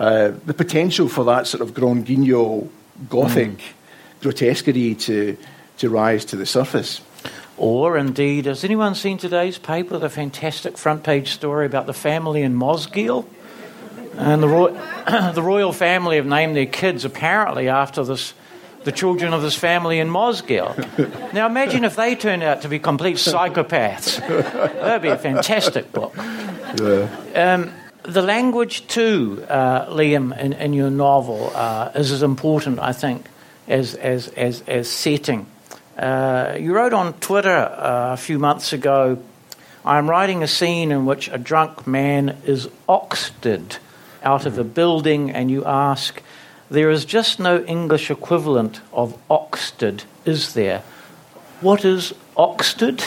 uh, 0.01 0.33
the 0.47 0.55
potential 0.55 1.09
for 1.09 1.25
that 1.25 1.47
sort 1.47 1.61
of 1.61 1.75
Grand 1.75 2.07
Guignol 2.07 2.71
Gothic 3.11 3.59
mm. 3.59 4.23
grotesquerie 4.23 4.95
to, 4.95 5.37
to 5.77 5.91
rise 5.91 6.25
to 6.27 6.37
the 6.37 6.47
surface. 6.47 7.03
Or 7.59 7.99
indeed, 7.99 8.47
has 8.47 8.65
anyone 8.65 8.95
seen 8.95 9.19
today's 9.19 9.59
paper, 9.59 9.99
the 9.99 10.09
fantastic 10.09 10.79
front 10.79 11.05
page 11.05 11.33
story 11.33 11.67
about 11.67 11.85
the 11.85 11.93
family 11.93 12.41
in 12.41 12.55
Mosgiel? 12.55 13.27
And 14.17 14.43
the, 14.43 14.49
ro- 14.49 14.73
the 15.35 15.43
royal 15.43 15.75
family 15.75 16.17
have 16.17 16.25
named 16.25 16.57
their 16.57 16.65
kids 16.65 17.05
apparently 17.05 17.69
after 17.69 18.03
this, 18.03 18.33
the 18.85 18.93
children 18.93 19.35
of 19.35 19.43
this 19.43 19.55
family 19.55 19.99
in 19.99 20.09
Mosgiel. 20.09 21.33
now 21.35 21.45
imagine 21.45 21.85
if 21.85 21.97
they 21.97 22.15
turned 22.15 22.43
out 22.43 22.63
to 22.63 22.71
be 22.71 22.79
complete 22.79 23.17
psychopaths. 23.17 24.27
That'd 24.27 25.03
be 25.03 25.09
a 25.09 25.19
fantastic 25.19 25.93
book. 25.93 26.15
Yeah. 26.17 27.09
Um, 27.35 27.75
the 28.13 28.23
language, 28.23 28.87
too, 28.87 29.45
uh, 29.49 29.87
Liam, 29.87 30.39
in, 30.39 30.53
in, 30.53 30.73
your 30.73 30.91
novel 30.91 31.53
uh, 31.55 31.91
is 31.95 32.13
as 32.13 32.23
important, 32.23 32.79
I 32.79 32.93
think, 32.93 33.27
as, 33.69 33.95
as, 33.95 34.29
as, 34.29 34.63
as 34.67 34.91
setting. 34.91 35.47
Uh, 35.97 36.57
you 36.59 36.75
wrote 36.75 36.93
on 36.93 37.13
Twitter 37.15 37.51
uh, 37.51 38.13
a 38.13 38.17
few 38.17 38.39
months 38.39 38.73
ago 38.73 39.19
I'm 39.85 40.11
writing 40.11 40.43
a 40.43 40.47
scene 40.47 40.93
in 40.93 41.07
which 41.07 41.29
a 41.29 41.39
drunk 41.39 41.87
man 41.87 42.37
is 42.45 42.69
oxted 42.87 43.79
out 44.23 44.45
of 44.45 44.59
a 44.59 44.65
building, 44.65 45.31
and 45.31 45.51
you 45.51 45.65
ask, 45.65 46.23
There 46.71 46.91
is 46.91 47.07
just 47.07 47.41
no 47.41 47.65
English 47.65 48.11
equivalent 48.11 48.83
of 48.93 49.17
oxted, 49.31 50.03
is 50.27 50.53
there? 50.53 50.83
What 51.63 51.85
is 51.87 52.13
oxted? 52.37 53.03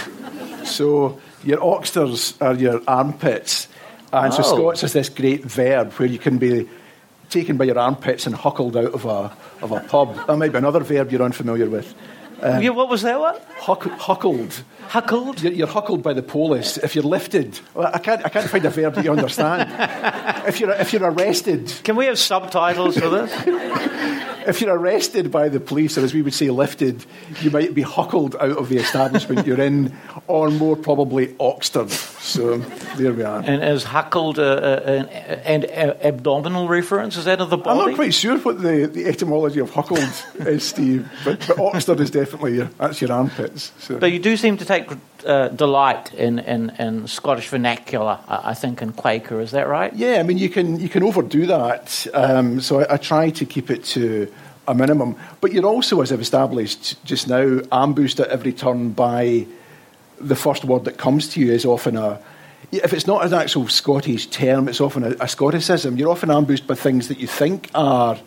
So, 0.66 1.22
your 1.44 1.64
oxters 1.64 2.34
are 2.42 2.56
your 2.56 2.82
armpits 2.88 3.68
and 4.14 4.32
oh. 4.34 4.36
so 4.36 4.44
Scots 4.44 4.84
is 4.84 4.94
this 4.94 5.10
great 5.10 5.44
verb 5.44 5.92
where 5.94 6.08
you 6.08 6.20
can 6.20 6.38
be 6.38 6.70
taken 7.30 7.58
by 7.58 7.66
your 7.66 7.80
armpits 7.80 8.28
and 8.28 8.36
huckled 8.36 8.76
out 8.76 8.94
of 8.94 9.06
a, 9.06 9.36
of 9.64 9.72
a 9.72 9.80
pub. 9.82 10.16
That 10.28 10.38
might 10.38 10.52
be 10.52 10.58
another 10.58 10.82
verb 10.82 11.12
you're 11.12 11.24
unfamiliar 11.24 11.70
with. 11.70 11.94
Um, 12.44 12.62
yeah, 12.62 12.72
what 12.72 12.90
was 12.90 13.04
that 13.04 13.22
one? 13.22 13.38
Huck, 13.60 13.84
huckled. 13.84 14.64
Huckled? 14.90 15.42
You're, 15.42 15.54
you're, 15.54 15.68
huckled 15.68 16.04
by 16.04 16.12
the 16.12 16.22
police. 16.22 16.78
If 16.78 16.94
you're 16.94 17.06
lifted, 17.06 17.58
well, 17.74 17.90
I 17.94 18.00
can't, 18.00 18.26
I 18.26 18.28
can't 18.28 18.50
find 18.50 18.66
a 18.66 18.70
verb 18.70 18.96
that 18.96 19.06
you 19.06 19.12
understand. 19.12 19.70
if, 20.48 20.60
you're, 20.60 20.72
if 20.72 20.92
you're 20.92 21.10
arrested. 21.10 21.74
Can 21.86 21.96
we 21.96 22.08
have 22.08 22.20
subtitles 22.20 22.98
for 22.98 23.08
this? 23.08 23.32
if 24.48 24.60
you're 24.60 24.78
arrested 24.78 25.32
by 25.32 25.48
the 25.48 25.62
police, 25.62 25.98
or 25.98 26.04
as 26.04 26.14
we 26.14 26.22
would 26.22 26.34
say, 26.34 26.50
lifted, 26.50 27.06
you 27.42 27.50
might 27.50 27.74
be 27.74 27.82
huckled 27.84 28.36
out 28.36 28.58
of 28.58 28.68
the 28.68 28.78
establishment 28.78 29.48
you're 29.48 29.62
in, 29.62 29.96
or 30.28 30.50
more 30.50 30.76
probably 30.76 31.36
oxtered. 31.40 31.90
So 31.90 32.58
there 32.98 33.14
we 33.14 33.24
are. 33.24 33.40
And 33.40 33.64
is 33.64 33.86
huckled 33.86 34.38
an, 34.38 35.08
an 35.64 35.96
abdominal 36.02 36.68
reference? 36.68 37.16
Is 37.16 37.24
that 37.26 37.40
of 37.40 37.50
the 37.50 37.58
body? 37.58 37.80
I'm 37.80 37.88
not 37.88 37.96
quite 37.96 38.14
sure 38.14 38.38
what 38.38 38.62
the, 38.62 38.88
the 38.88 39.06
etymology 39.06 39.60
of 39.60 39.72
huckled 39.72 40.46
is, 40.46 40.64
Steve, 40.64 41.10
but, 41.24 41.50
but 41.58 42.00
is 42.00 42.12
definitely 42.12 42.33
your, 42.42 42.66
that's 42.78 43.02
your 43.02 43.12
armpits. 43.12 43.72
So. 43.80 43.98
But 43.98 44.12
you 44.12 44.20
do 44.20 44.38
seem 44.38 44.58
to 44.58 44.66
take 44.66 44.90
uh, 45.26 45.50
delight 45.50 46.14
in, 46.14 46.40
in, 46.40 46.72
in, 46.80 47.08
Scottish 47.08 47.48
vernacular, 47.48 48.20
I 48.28 48.54
think, 48.54 48.82
in 48.82 48.94
Quaker. 48.94 49.40
Is 49.40 49.52
that 49.52 49.68
right? 49.68 49.94
Yeah, 49.94 50.20
I 50.20 50.24
mean, 50.24 50.38
you 50.38 50.50
can, 50.50 50.80
you 50.80 50.90
can 50.90 51.04
overdo 51.04 51.46
that. 51.48 52.08
Um, 52.14 52.60
so 52.62 52.82
I, 52.82 52.96
I, 52.96 52.98
try 52.98 53.30
to 53.30 53.46
keep 53.46 53.70
it 53.70 53.84
to 53.86 54.32
a 54.68 54.74
minimum. 54.74 55.16
But 55.42 55.54
you're 55.54 55.66
also, 55.66 56.02
as 56.02 56.12
I've 56.12 56.22
established 56.22 57.04
just 57.06 57.28
now, 57.28 57.62
ambushed 57.72 58.20
at 58.20 58.30
every 58.30 58.54
turn 58.54 58.92
by 58.92 59.48
the 60.20 60.36
first 60.36 60.66
word 60.66 60.86
that 60.86 60.98
comes 60.98 61.30
to 61.30 61.40
you 61.40 61.52
is 61.52 61.66
often 61.66 61.98
a. 61.98 62.20
If 62.72 62.94
it's 62.94 63.06
not 63.06 63.26
an 63.26 63.34
actual 63.34 63.68
Scottish 63.68 64.28
term, 64.28 64.68
it's 64.68 64.82
often 64.82 65.04
a, 65.04 65.16
a 65.20 65.28
Scotticism. 65.28 65.98
You're 65.98 66.10
often 66.10 66.32
ambushed 66.32 66.66
by 66.66 66.76
things 66.76 67.08
that 67.10 67.20
you 67.20 67.28
think 67.28 67.70
are 67.76 68.18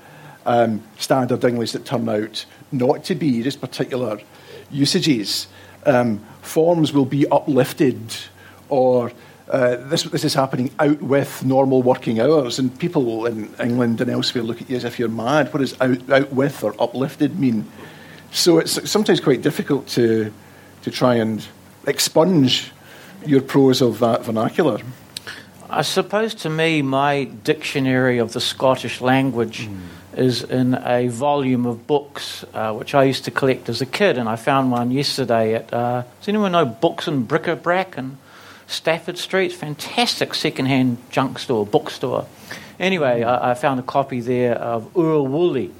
um, 0.46 0.82
standard 0.98 1.44
English 1.44 1.72
that 1.72 1.84
turn 1.84 2.08
out 2.08 2.46
not 2.72 3.04
to 3.04 3.14
be, 3.14 3.42
just 3.42 3.60
particular 3.60 4.18
usages. 4.70 5.48
Um, 5.84 6.24
forms 6.42 6.92
will 6.92 7.04
be 7.04 7.28
uplifted 7.28 8.00
or 8.68 9.12
uh, 9.48 9.76
this, 9.76 10.02
this 10.04 10.24
is 10.24 10.34
happening 10.34 10.72
out 10.80 11.00
with 11.00 11.44
normal 11.44 11.82
working 11.82 12.20
hours, 12.20 12.58
and 12.58 12.76
people 12.80 13.26
in 13.26 13.54
England 13.60 14.00
and 14.00 14.10
elsewhere 14.10 14.42
look 14.42 14.60
at 14.60 14.68
you 14.68 14.76
as 14.76 14.82
if 14.82 14.98
you're 14.98 15.08
mad. 15.08 15.52
What 15.52 15.60
does 15.60 15.80
out, 15.80 16.10
out 16.10 16.32
with 16.32 16.64
or 16.64 16.74
uplifted 16.80 17.38
mean? 17.38 17.70
So 18.32 18.58
it's 18.58 18.90
sometimes 18.90 19.20
quite 19.20 19.42
difficult 19.42 19.86
to, 19.88 20.32
to 20.82 20.90
try 20.90 21.14
and 21.14 21.46
expunge 21.86 22.72
your 23.24 23.40
prose 23.40 23.80
of 23.80 24.00
that 24.00 24.24
vernacular. 24.24 24.80
I 25.70 25.82
suppose 25.82 26.34
to 26.36 26.50
me, 26.50 26.82
my 26.82 27.24
dictionary 27.24 28.18
of 28.18 28.32
the 28.32 28.40
Scottish 28.40 29.00
language 29.00 29.68
mm. 29.68 29.78
Is 30.16 30.42
in 30.42 30.74
a 30.74 31.08
volume 31.08 31.66
of 31.66 31.86
books, 31.86 32.44
uh, 32.54 32.72
which 32.72 32.94
I 32.94 33.04
used 33.04 33.24
to 33.24 33.30
collect 33.30 33.68
as 33.68 33.80
a 33.80 33.86
kid, 33.86 34.18
and 34.18 34.28
I 34.28 34.36
found 34.36 34.70
one 34.70 34.90
yesterday 34.90 35.54
at. 35.54 35.72
Uh, 35.72 36.02
does 36.20 36.28
anyone 36.28 36.52
know 36.52 36.64
Books 36.64 37.06
and 37.06 37.26
Bric-a-Brac 37.26 37.98
in 37.98 38.18
Stafford 38.66 39.18
Street? 39.18 39.52
Fantastic 39.52 40.34
second-hand 40.34 40.98
junk 41.10 41.38
store, 41.38 41.66
bookstore. 41.66 42.26
Anyway, 42.78 43.22
I, 43.22 43.50
I 43.50 43.54
found 43.54 43.80
a 43.80 43.82
copy 43.82 44.20
there 44.20 44.54
of 44.56 44.96
Oor 44.96 45.26
Wullie. 45.28 45.72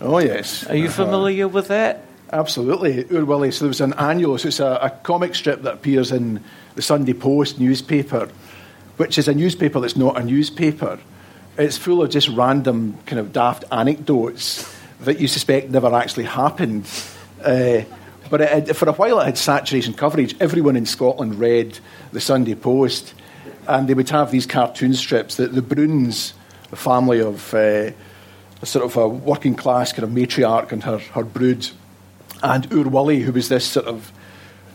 Oh 0.00 0.18
yes. 0.18 0.66
Are 0.66 0.76
you 0.76 0.86
uh-huh. 0.86 1.04
familiar 1.04 1.48
with 1.48 1.68
that? 1.68 2.02
Absolutely, 2.32 3.04
Oor 3.14 3.24
Wullie. 3.24 3.52
So 3.52 3.64
there 3.64 3.68
was 3.68 3.80
an 3.80 3.94
annual. 3.94 4.38
So 4.38 4.48
it's 4.48 4.60
a, 4.60 4.78
a 4.82 4.90
comic 4.90 5.34
strip 5.34 5.62
that 5.62 5.74
appears 5.74 6.12
in 6.12 6.42
the 6.74 6.82
Sunday 6.82 7.12
Post 7.12 7.58
newspaper 7.58 8.28
which 8.96 9.18
is 9.18 9.28
a 9.28 9.34
newspaper 9.34 9.80
that's 9.80 9.96
not 9.96 10.18
a 10.18 10.24
newspaper. 10.24 10.98
It's 11.56 11.76
full 11.76 12.02
of 12.02 12.10
just 12.10 12.28
random 12.28 12.98
kind 13.06 13.20
of 13.20 13.32
daft 13.32 13.64
anecdotes 13.70 14.68
that 15.00 15.20
you 15.20 15.28
suspect 15.28 15.70
never 15.70 15.94
actually 15.94 16.24
happened. 16.24 16.86
Uh, 17.42 17.82
But 18.30 18.40
it 18.40 18.48
had, 18.48 18.76
for 18.76 18.88
a 18.88 18.92
while 18.92 19.20
it 19.20 19.26
had 19.26 19.38
saturation 19.38 19.92
coverage. 19.94 20.34
Everyone 20.40 20.76
in 20.76 20.86
Scotland 20.86 21.38
read 21.38 21.78
the 22.10 22.20
Sunday 22.20 22.54
Post, 22.54 23.14
and 23.68 23.86
they 23.86 23.94
would 23.94 24.08
have 24.10 24.30
these 24.30 24.46
cartoon 24.46 24.94
strips. 24.94 25.36
that 25.36 25.54
the 25.54 25.60
Broons, 25.60 26.32
a 26.72 26.76
family 26.76 27.20
of 27.20 27.52
uh, 27.54 27.90
a 28.62 28.66
sort 28.66 28.84
of 28.84 28.96
a 28.96 29.06
working 29.06 29.54
class 29.54 29.92
kind 29.92 30.04
of 30.04 30.10
matriarch 30.10 30.72
and 30.72 30.82
her, 30.84 30.98
her 31.12 31.22
brood, 31.22 31.68
and 32.42 32.66
Wullie, 32.70 33.20
who 33.20 33.32
was 33.32 33.48
this 33.48 33.64
sort 33.64 33.86
of 33.86 34.10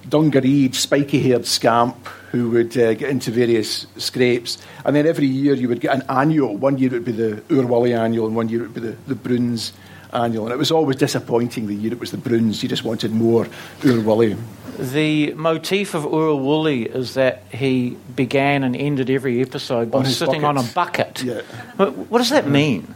dungareed, 0.09 0.75
spiky 0.75 1.19
haired 1.19 1.45
scamp 1.45 1.95
who 2.31 2.49
would 2.51 2.77
uh, 2.77 2.93
get 2.93 3.09
into 3.09 3.31
various 3.31 3.87
scrapes. 3.97 4.57
And 4.85 4.95
then 4.95 5.07
every 5.07 5.25
year 5.25 5.53
you 5.55 5.67
would 5.67 5.79
get 5.79 5.95
an 5.95 6.03
annual. 6.09 6.55
One 6.57 6.77
year 6.77 6.89
it 6.89 6.93
would 6.93 7.05
be 7.05 7.11
the 7.11 7.41
Wullie 7.49 7.93
annual, 7.93 8.27
and 8.27 8.35
one 8.35 8.49
year 8.49 8.61
it 8.63 8.67
would 8.67 8.73
be 8.73 8.81
the, 8.81 8.95
the 9.07 9.15
Broons 9.15 9.71
annual. 10.13 10.45
And 10.45 10.53
it 10.53 10.57
was 10.57 10.71
always 10.71 10.95
disappointing 10.97 11.67
the 11.67 11.73
year 11.73 11.91
it 11.91 11.99
was 11.99 12.11
the 12.11 12.17
Broons. 12.17 12.61
You 12.61 12.69
just 12.69 12.83
wanted 12.83 13.11
more 13.11 13.47
Wullie. 13.81 14.37
The 14.77 15.33
motif 15.33 15.93
of 15.93 16.03
Wullie 16.05 16.85
is 16.85 17.15
that 17.15 17.43
he 17.51 17.97
began 18.15 18.63
and 18.63 18.75
ended 18.75 19.09
every 19.09 19.41
episode 19.41 19.91
by 19.91 19.99
On 19.99 20.05
sitting 20.05 20.43
on 20.45 20.57
a 20.57 20.63
bucket. 20.63 21.15
bucket. 21.15 21.23
Yeah. 21.23 21.41
What, 21.75 21.97
what 22.09 22.17
does 22.19 22.29
that 22.29 22.47
mean? 22.47 22.93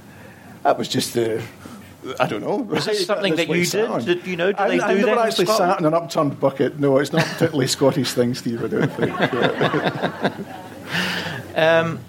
That 0.64 0.78
was 0.78 0.88
just 0.88 1.14
the. 1.14 1.44
I 2.20 2.28
don't 2.28 2.42
know. 2.42 2.58
Was 2.58 2.86
this 2.86 3.06
something 3.06 3.36
That's 3.36 3.48
that 3.48 3.56
you 3.58 3.66
did? 3.66 4.06
Did 4.06 4.28
you 4.28 4.36
know, 4.36 4.52
did 4.52 4.60
I, 4.60 4.68
they 4.70 4.80
I 4.80 4.94
do 4.94 5.00
never 5.02 5.06
that 5.06 5.22
in 5.22 5.28
actually 5.28 5.46
Scotland? 5.46 5.72
sat 5.72 5.80
in 5.80 5.86
an 5.86 5.94
upturned 5.94 6.40
bucket. 6.40 6.80
No, 6.80 6.98
it's 6.98 7.14
not 7.14 7.26
particularly 7.26 7.68
Scottish 7.68 8.12
thing, 8.14 8.34
Steve, 8.34 8.64
I 8.64 8.68
don't 8.68 8.92
think. 8.92 10.48
Um, 11.56 12.00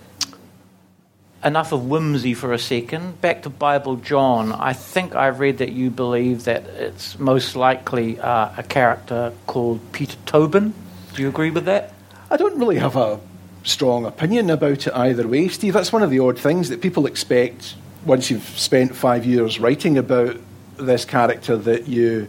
enough 1.45 1.73
of 1.73 1.87
whimsy 1.87 2.35
for 2.35 2.53
a 2.53 2.59
second. 2.59 3.21
Back 3.21 3.43
to 3.43 3.51
Bible 3.51 3.97
John. 3.97 4.53
I 4.53 4.73
think 4.73 5.15
I 5.15 5.27
read 5.29 5.59
that 5.59 5.73
you 5.73 5.91
believe 5.91 6.45
that 6.45 6.65
it's 6.67 7.19
most 7.19 7.55
likely 7.55 8.19
uh, 8.19 8.51
a 8.57 8.63
character 8.63 9.33
called 9.47 9.81
Peter 9.93 10.17
Tobin. 10.25 10.73
Do 11.15 11.23
you 11.23 11.29
agree 11.29 11.51
with 11.51 11.67
that? 11.67 11.93
I 12.31 12.37
don't 12.37 12.59
really 12.59 12.79
have 12.79 12.97
a 12.97 13.21
strong 13.63 14.07
opinion 14.07 14.49
about 14.51 14.87
it 14.87 14.95
either 14.95 15.29
way, 15.29 15.49
Steve. 15.49 15.75
That's 15.75 15.93
one 15.93 16.03
of 16.03 16.11
the 16.11 16.21
odd 16.21 16.39
things 16.39 16.71
that 16.71 16.81
people 16.81 17.07
expect 17.07 17.75
once 18.07 18.31
you've 18.31 18.47
spent 18.59 18.95
five 18.95 19.25
years 19.25 19.59
writing 19.59 19.99
about 19.99 20.37
this 20.77 21.05
character 21.05 21.57
that 21.57 21.87
you 21.87 22.29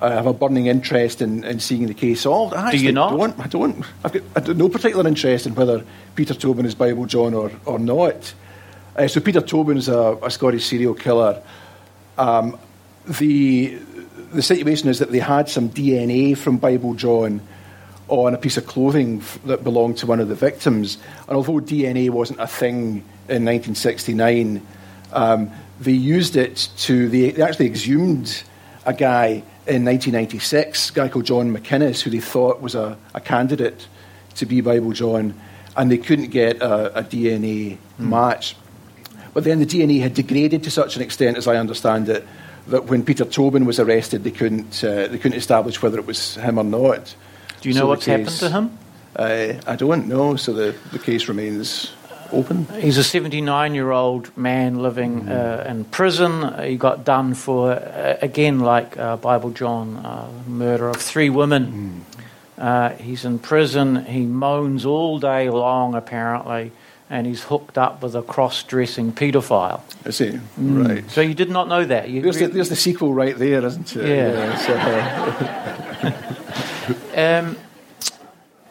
uh, 0.00 0.10
have 0.10 0.26
a 0.26 0.32
burning 0.32 0.66
interest 0.66 1.22
in, 1.22 1.44
in 1.44 1.60
seeing 1.60 1.86
the 1.86 1.94
case 1.94 2.22
solved. 2.22 2.54
I 2.54 2.72
Do 2.72 2.78
you 2.78 2.92
not? 2.92 3.16
Don't, 3.16 3.38
I 3.38 3.46
don't. 3.46 3.84
I've 4.04 4.12
got 4.12 4.50
I 4.50 4.52
no 4.52 4.68
particular 4.68 5.06
interest 5.06 5.46
in 5.46 5.54
whether 5.54 5.84
Peter 6.14 6.34
Tobin 6.34 6.66
is 6.66 6.74
Bible 6.74 7.06
John 7.06 7.32
or, 7.34 7.50
or 7.64 7.78
not. 7.78 8.34
Uh, 8.96 9.08
so 9.08 9.20
Peter 9.20 9.40
Tobin's 9.40 9.88
a, 9.88 10.18
a 10.22 10.30
Scottish 10.30 10.66
serial 10.66 10.94
killer. 10.94 11.42
Um, 12.18 12.58
the 13.06 13.78
the 14.32 14.42
situation 14.42 14.88
is 14.88 14.98
that 14.98 15.12
they 15.12 15.20
had 15.20 15.48
some 15.48 15.70
DNA 15.70 16.36
from 16.36 16.58
Bible 16.58 16.94
John 16.94 17.40
on 18.08 18.34
a 18.34 18.38
piece 18.38 18.56
of 18.56 18.66
clothing 18.66 19.20
f- 19.20 19.38
that 19.46 19.64
belonged 19.64 19.96
to 19.98 20.06
one 20.06 20.20
of 20.20 20.28
the 20.28 20.34
victims. 20.34 20.98
And 21.28 21.36
although 21.36 21.60
DNA 21.60 22.10
wasn't 22.10 22.40
a 22.40 22.46
thing 22.46 23.04
in 23.28 23.44
1969, 23.44 24.66
um, 25.14 25.50
they 25.80 25.92
used 25.92 26.36
it 26.36 26.68
to, 26.78 27.08
they, 27.08 27.30
they 27.30 27.42
actually 27.42 27.66
exhumed 27.66 28.42
a 28.84 28.92
guy 28.92 29.42
in 29.66 29.84
1996, 29.84 30.90
a 30.90 30.92
guy 30.92 31.08
called 31.08 31.24
John 31.24 31.56
McInnes, 31.56 32.02
who 32.02 32.10
they 32.10 32.20
thought 32.20 32.60
was 32.60 32.74
a, 32.74 32.98
a 33.14 33.20
candidate 33.20 33.88
to 34.34 34.46
be 34.46 34.60
Bible 34.60 34.92
John, 34.92 35.34
and 35.76 35.90
they 35.90 35.98
couldn't 35.98 36.30
get 36.30 36.60
a, 36.60 36.98
a 36.98 37.02
DNA 37.02 37.78
match. 37.98 38.56
But 39.32 39.44
then 39.44 39.58
the 39.60 39.66
DNA 39.66 40.00
had 40.00 40.14
degraded 40.14 40.62
to 40.64 40.70
such 40.70 40.96
an 40.96 41.02
extent, 41.02 41.36
as 41.36 41.48
I 41.48 41.56
understand 41.56 42.08
it, 42.08 42.26
that 42.68 42.84
when 42.84 43.04
Peter 43.04 43.24
Tobin 43.24 43.64
was 43.64 43.80
arrested, 43.80 44.22
they 44.22 44.30
couldn't, 44.30 44.84
uh, 44.84 45.08
they 45.08 45.18
couldn't 45.18 45.38
establish 45.38 45.82
whether 45.82 45.98
it 45.98 46.06
was 46.06 46.36
him 46.36 46.58
or 46.58 46.64
not. 46.64 47.14
Do 47.60 47.68
you 47.68 47.74
know 47.74 47.82
So 47.82 47.86
what's 47.88 48.06
happened 48.06 48.28
to 48.28 48.50
him? 48.50 48.78
Uh, 49.16 49.54
I 49.66 49.76
don't 49.76 50.08
know, 50.08 50.36
so 50.36 50.52
the, 50.52 50.74
the 50.92 50.98
case 50.98 51.28
remains 51.28 51.92
open. 52.34 52.66
He's 52.80 52.98
a 52.98 53.04
79 53.04 53.74
year 53.74 53.90
old 53.90 54.36
man 54.36 54.82
living 54.82 55.28
uh, 55.28 55.64
in 55.68 55.84
prison. 55.84 56.62
He 56.62 56.76
got 56.76 57.04
done 57.04 57.34
for, 57.34 57.72
uh, 57.72 58.18
again, 58.20 58.60
like 58.60 58.98
uh, 58.98 59.16
Bible 59.16 59.50
John, 59.50 59.96
uh, 59.96 60.28
murder 60.46 60.88
of 60.88 60.96
three 60.96 61.30
women. 61.30 62.04
Uh, 62.58 62.90
he's 62.90 63.24
in 63.24 63.38
prison. 63.38 64.04
He 64.04 64.20
moans 64.20 64.84
all 64.84 65.18
day 65.18 65.50
long, 65.50 65.94
apparently, 65.94 66.72
and 67.10 67.26
he's 67.26 67.42
hooked 67.42 67.78
up 67.78 68.02
with 68.02 68.14
a 68.14 68.22
cross 68.22 68.62
dressing 68.62 69.12
paedophile. 69.12 69.80
I 70.04 70.10
see. 70.10 70.38
Right. 70.56 71.08
So 71.10 71.20
you 71.20 71.34
did 71.34 71.50
not 71.50 71.68
know 71.68 71.84
that. 71.84 72.08
You 72.08 72.22
There's 72.22 72.38
the, 72.38 72.46
there's 72.46 72.68
the 72.68 72.76
sequel 72.76 73.12
right 73.12 73.36
there, 73.36 73.64
isn't 73.64 73.96
it? 73.96 74.08
Yeah. 74.08 74.56
so, 74.58 74.74
uh, 74.74 76.30
Um, 77.16 77.56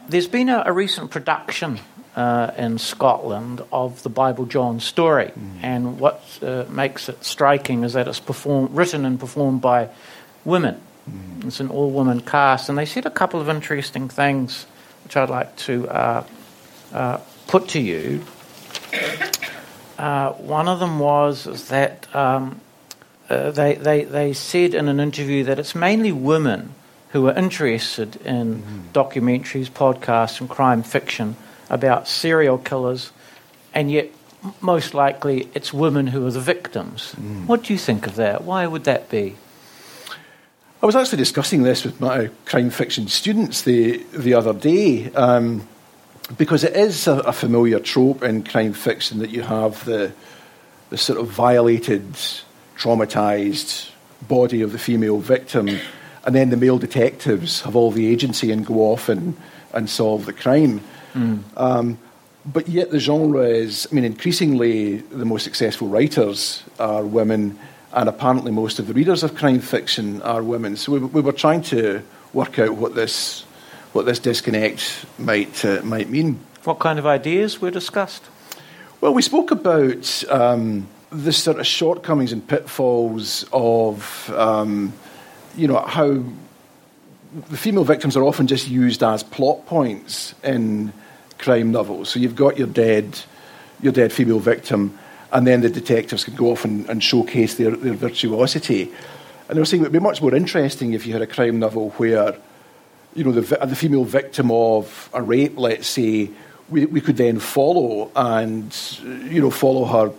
there's 0.08 0.28
been 0.28 0.50
a, 0.50 0.64
a 0.66 0.74
recent 0.74 1.12
production 1.12 1.80
uh, 2.16 2.52
in 2.58 2.78
Scotland 2.78 3.62
of 3.72 4.04
the 4.04 4.10
Bible 4.10 4.46
John 4.46 4.80
story, 4.80 5.32
and 5.62 6.00
what 6.00 6.22
uh, 6.42 6.66
makes 6.70 7.10
it 7.10 7.24
striking 7.24 7.84
is 7.84 7.94
that 7.94 8.08
it's 8.08 8.20
performed, 8.20 8.76
written 8.76 9.06
and 9.06 9.20
performed 9.20 9.62
by 9.62 9.90
women. 10.46 10.80
It's 11.46 11.60
an 11.60 11.70
all-woman 11.70 12.22
cast, 12.22 12.70
and 12.70 12.78
they 12.78 12.86
said 12.86 13.06
a 13.06 13.12
couple 13.12 13.42
of 13.42 13.50
interesting 13.50 14.10
things, 14.10 14.66
which 15.04 15.18
I'd 15.18 15.30
like 15.30 15.56
to 15.58 15.88
uh, 15.90 16.24
uh, 16.94 17.18
put 17.48 17.68
to 17.70 17.80
you. 17.80 18.24
Uh, 19.98 20.32
one 20.34 20.68
of 20.68 20.80
them 20.80 21.00
was 21.00 21.48
is 21.48 21.68
that 21.70 22.14
um, 22.16 22.62
uh, 23.30 23.52
they, 23.52 23.76
they, 23.76 24.04
they 24.04 24.34
said 24.34 24.74
in 24.74 24.88
an 24.88 25.00
interview 25.00 25.44
that 25.46 25.60
it's 25.60 25.76
mainly 25.76 26.12
women 26.12 26.74
who 27.10 27.28
are 27.28 27.34
interested 27.34 28.16
in 28.26 28.64
documentaries, 28.94 29.70
podcasts, 29.70 30.40
and 30.42 30.50
crime 30.50 30.84
fiction 30.84 31.36
about 31.74 32.08
serial 32.08 32.58
killers, 32.58 33.12
and 33.74 33.92
yet 33.92 34.10
most 34.62 34.94
likely 34.94 35.50
it's 35.56 35.74
women 35.74 36.08
who 36.08 36.28
are 36.28 36.32
the 36.32 36.40
victims. 36.40 37.14
What 37.48 37.64
do 37.64 37.74
you 37.74 37.80
think 37.80 38.08
of 38.08 38.16
that? 38.16 38.44
Why 38.44 38.68
would 38.68 38.84
that 38.84 39.10
be? 39.10 39.36
I 40.82 40.86
was 40.86 40.96
actually 40.96 41.18
discussing 41.18 41.64
this 41.64 41.84
with 41.84 42.00
my 42.00 42.30
crime 42.46 42.70
fiction 42.70 43.08
students 43.08 43.62
the, 43.62 44.04
the 44.14 44.34
other 44.34 44.54
day, 44.54 45.10
um, 45.14 45.68
because 46.38 46.64
it 46.64 46.76
is 46.76 47.08
a, 47.08 47.20
a 47.20 47.32
familiar 47.32 47.80
trope 47.80 48.22
in 48.22 48.44
crime 48.44 48.74
fiction 48.74 49.20
that 49.20 49.30
you 49.30 49.42
have 49.44 49.84
the, 49.86 50.12
the 50.90 50.98
sort 50.98 51.20
of 51.20 51.28
violated, 51.28 52.04
traumatized 52.78 53.90
body 54.28 54.62
of 54.62 54.72
the 54.72 54.80
female 54.80 55.20
victim, 55.20 55.70
and 56.26 56.36
then 56.36 56.50
the 56.50 56.58
male 56.58 56.78
detectives 56.78 57.62
have 57.62 57.76
all 57.76 57.92
the 57.92 58.08
agency 58.08 58.52
and 58.52 58.66
go 58.66 58.92
off 58.92 59.10
and, 59.10 59.36
and 59.74 59.90
solve 59.90 60.26
the 60.26 60.34
crime. 60.34 60.82
Um, 61.58 61.98
but 62.46 62.68
yet 62.68 62.92
the 62.92 63.00
genre 63.00 63.44
is, 63.44 63.88
I 63.92 63.96
mean, 63.96 64.04
increasingly 64.04 64.98
the 64.98 65.26
most 65.26 65.44
successful 65.44 65.88
writers 65.88 66.64
are 66.80 67.04
women, 67.04 67.58
and 67.94 68.10
apparently 68.10 68.52
most 68.52 68.80
of 68.80 68.88
the 68.88 68.94
readers 68.94 69.24
of 69.24 69.36
crime 69.36 69.62
fiction 69.62 70.22
are 70.24 70.44
women. 70.44 70.76
So 70.76 70.92
we, 70.92 71.00
we 71.00 71.22
were 71.22 71.32
trying 71.32 71.62
to 71.64 72.04
work 72.34 72.60
out 72.60 72.76
what 72.76 72.96
this, 72.96 73.44
what 73.94 74.06
this 74.06 74.20
disconnect 74.20 75.06
might, 75.18 75.64
uh, 75.64 75.82
might 75.84 76.10
mean. 76.10 76.40
What 76.64 76.80
kind 76.80 77.00
of 77.00 77.06
ideas 77.06 77.62
were 77.62 77.72
discussed? 77.72 78.24
Well, 79.00 79.14
we 79.14 79.22
spoke 79.22 79.52
about 79.52 80.24
um, 80.30 80.88
the 81.12 81.32
sort 81.32 81.60
of 81.60 81.68
shortcomings 81.68 82.32
and 82.32 82.46
pitfalls 82.46 83.46
of, 83.54 84.30
um, 84.36 84.94
you 85.56 85.68
know, 85.68 85.80
how 85.80 86.24
the 87.50 87.58
female 87.58 87.84
victims 87.84 88.16
are 88.18 88.24
often 88.24 88.48
just 88.48 88.68
used 88.68 89.04
as 89.04 89.24
plot 89.24 89.66
points 89.66 90.36
in 90.44 90.94
crime 91.44 91.72
novels. 91.72 92.10
So 92.10 92.20
you've 92.20 92.36
got 92.36 92.58
your 92.58 92.68
dead, 92.68 93.20
your 93.82 93.94
dead 93.94 94.12
female 94.12 94.40
victim, 94.40 94.98
and 95.32 95.46
then 95.46 95.62
the 95.62 95.70
detectives 95.70 96.24
can 96.24 96.36
go 96.36 96.52
off 96.52 96.64
and, 96.64 96.88
and 96.90 97.04
showcase 97.04 97.56
their, 97.56 97.72
their 97.72 97.94
virtuosity. 97.94 98.92
And 99.48 99.58
they 99.58 99.62
were 99.62 99.66
saying 99.66 99.82
it 99.82 99.86
would 99.86 99.92
be 99.92 100.00
much 100.00 100.22
more 100.22 100.34
interesting 100.34 100.94
if 100.94 101.06
you 101.06 101.14
had 101.14 101.22
a 101.22 101.28
crime 101.28 101.60
novel 101.60 101.90
where, 101.92 102.36
you 103.16 103.24
know, 103.24 103.32
the, 103.32 103.42
the 103.66 103.76
female 103.76 104.06
victim 104.06 104.52
of 104.52 105.10
a 105.14 105.22
rape, 105.22 105.58
let's 105.58 105.88
say, 105.88 106.30
we, 106.70 106.86
we 106.86 107.02
could 107.02 107.18
then 107.18 107.40
follow 107.40 108.12
and, 108.16 108.74
you 109.30 109.42
know, 109.42 109.52
follow 109.52 109.86
her 109.86 110.14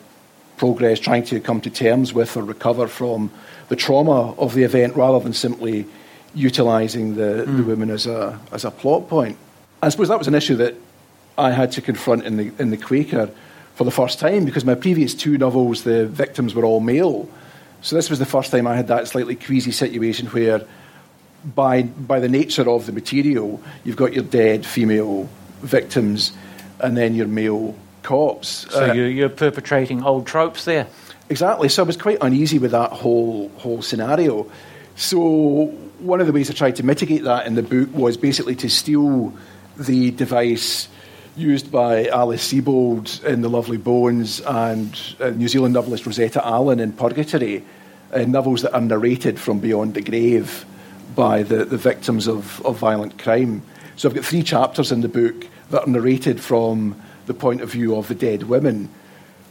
progress 0.57 1.01
trying 1.01 1.25
to 1.25 1.41
come 1.41 1.61
to 1.61 1.71
terms 1.71 2.13
with 2.13 2.37
or 2.37 2.43
recover 2.43 2.87
from 2.87 3.31
the 3.69 3.77
trauma 3.77 4.33
of 4.35 4.55
the 4.55 4.63
event 4.63 4.95
rather 4.95 5.19
than 5.21 5.33
simply 5.33 5.87
utilising 6.35 7.15
the, 7.15 7.45
the 7.47 7.63
mm. 7.63 7.67
women 7.67 7.91
as 7.91 8.07
a, 8.07 8.39
as 8.53 8.65
a 8.65 8.71
plot 8.71 9.09
point. 9.09 9.39
I 9.83 9.89
suppose 9.89 10.09
that 10.09 10.19
was 10.19 10.29
an 10.29 10.35
issue 10.35 10.57
that 10.57 10.75
I 11.37 11.51
had 11.51 11.73
to 11.73 11.81
confront 11.83 12.25
in 12.25 12.37
the, 12.37 12.53
in 12.59 12.71
the 12.71 12.77
Quaker 12.77 13.31
for 13.75 13.85
the 13.85 13.91
first 13.91 14.19
time 14.19 14.45
because 14.45 14.65
my 14.65 14.75
previous 14.75 15.15
two 15.15 15.37
novels, 15.37 15.83
the 15.83 16.07
victims 16.07 16.55
were 16.55 16.65
all 16.65 16.81
male. 16.81 17.29
So 17.83 17.97
this 17.97 18.09
was 18.09 18.19
the 18.19 18.27
first 18.27 18.51
time 18.51 18.67
I 18.67 18.77
had 18.77 18.89
that 18.89 19.09
slightly 19.09 19.37
queasy 19.37 19.73
situation 19.73 20.27
where, 20.29 20.63
by, 21.45 21.83
by 21.83 22.21
the 22.21 22.29
nature 22.29 22.69
of 22.69 22.87
the 22.87 22.93
material, 22.93 23.61
you've 23.85 23.97
got 23.97 24.15
your 24.15 24.25
dead 24.25 24.65
female 24.65 25.29
victims 25.61 26.33
and 26.81 26.97
then 26.97 27.15
your 27.15 27.27
male 27.27 27.75
cops. 28.03 28.67
So 28.71 28.91
Uh, 28.91 28.95
you, 28.95 29.05
you're 29.05 29.29
perpetrating 29.29 30.03
old 30.05 30.27
tropes 30.27 30.65
there. 30.65 30.87
Exactly. 31.29 31.69
So 31.69 31.83
I 31.83 31.87
was 31.87 31.97
quite 31.97 32.19
uneasy 32.21 32.59
with 32.59 32.71
that 32.73 32.93
whole 32.93 33.51
whole 33.57 33.83
scenario. 33.83 34.51
So 34.97 35.67
one 35.99 36.21
of 36.21 36.27
the 36.27 36.33
ways 36.33 36.51
I 36.51 36.55
tried 36.55 36.77
to 36.77 36.83
mitigate 36.83 37.25
that 37.25 37.47
in 37.47 37.55
the 37.55 37.63
book 37.63 37.93
was 37.95 38.17
basically 38.17 38.55
to 38.57 38.69
steal 38.69 39.33
the 39.77 40.11
device 40.11 40.89
used 41.37 41.73
by 41.73 42.07
Alice 42.07 42.53
Sebold 42.53 43.25
in 43.25 43.43
The 43.43 43.49
Lovely 43.49 43.77
Bones 43.77 44.41
and 44.41 44.97
uh, 45.19 45.31
New 45.31 45.49
Zealand 45.49 45.75
novelist 45.75 46.07
Rosetta 46.07 46.45
Allan 46.47 46.79
in 46.79 46.93
Purgatory, 46.93 47.65
uh, 48.13 48.21
novels 48.21 48.63
that 48.63 48.73
are 48.73 48.81
narrated 48.81 49.39
from 49.41 49.59
beyond 49.59 49.95
the 49.95 50.01
grave 50.01 50.65
by 51.17 51.43
the, 51.43 51.65
the 51.65 51.77
victims 51.77 52.29
of, 52.29 52.65
of 52.65 52.79
violent 52.79 53.19
crime. 53.19 53.63
So 53.97 54.09
I've 54.09 54.15
got 54.15 54.25
three 54.25 54.45
chapters 54.45 54.93
in 54.93 55.01
the 55.01 55.09
book 55.09 55.47
that 55.71 55.83
are 55.83 55.91
narrated 55.91 56.41
from 56.41 57.01
the 57.27 57.35
point 57.35 57.63
of 57.63 57.71
view 57.71 57.97
of 57.97 58.07
the 58.07 58.15
dead 58.15 58.45
women, 58.45 58.89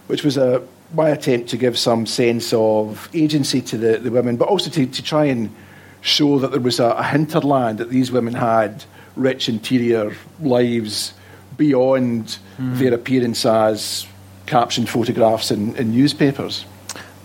which 0.08 0.24
was 0.24 0.38
a, 0.38 0.66
my 0.94 1.10
attempt 1.10 1.50
to 1.50 1.58
give 1.58 1.78
some 1.78 2.06
sense 2.06 2.54
of 2.54 3.10
agency 3.14 3.62
to 3.62 3.78
the, 3.78 3.98
the 3.98 4.12
women, 4.12 4.38
but 4.38 4.48
also 4.48 4.70
to, 4.70 4.86
to 4.86 5.04
try 5.04 5.26
and 5.26 5.54
show 6.00 6.40
that 6.40 6.52
there 6.52 6.62
was 6.62 6.80
a, 6.80 6.92
a 6.92 7.04
hinterland 7.04 7.80
that 7.80 7.90
these 7.90 8.10
women 8.10 8.34
had 8.34 8.86
rich 9.18 9.50
interior 9.50 10.16
lives 10.40 11.14
beyond 11.58 12.38
mm. 12.58 12.78
their 12.78 12.94
appearance 12.94 13.46
as 13.46 14.08
captioned 14.46 14.90
photographs 14.90 15.52
in, 15.52 15.76
in 15.76 15.92
newspapers. 15.92 16.66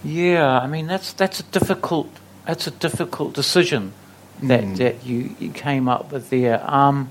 Yeah, 0.05 0.59
I 0.59 0.67
mean 0.67 0.87
that's 0.87 1.13
that's 1.13 1.41
a 1.41 1.43
difficult 1.45 2.09
that's 2.47 2.67
a 2.67 2.71
difficult 2.71 3.35
decision 3.35 3.93
that 4.43 4.65
mm. 4.65 4.77
that 4.77 5.05
you, 5.05 5.35
you 5.39 5.51
came 5.51 5.89
up 5.89 6.13
with 6.13 6.31
there. 6.31 6.63
Um, 6.69 7.11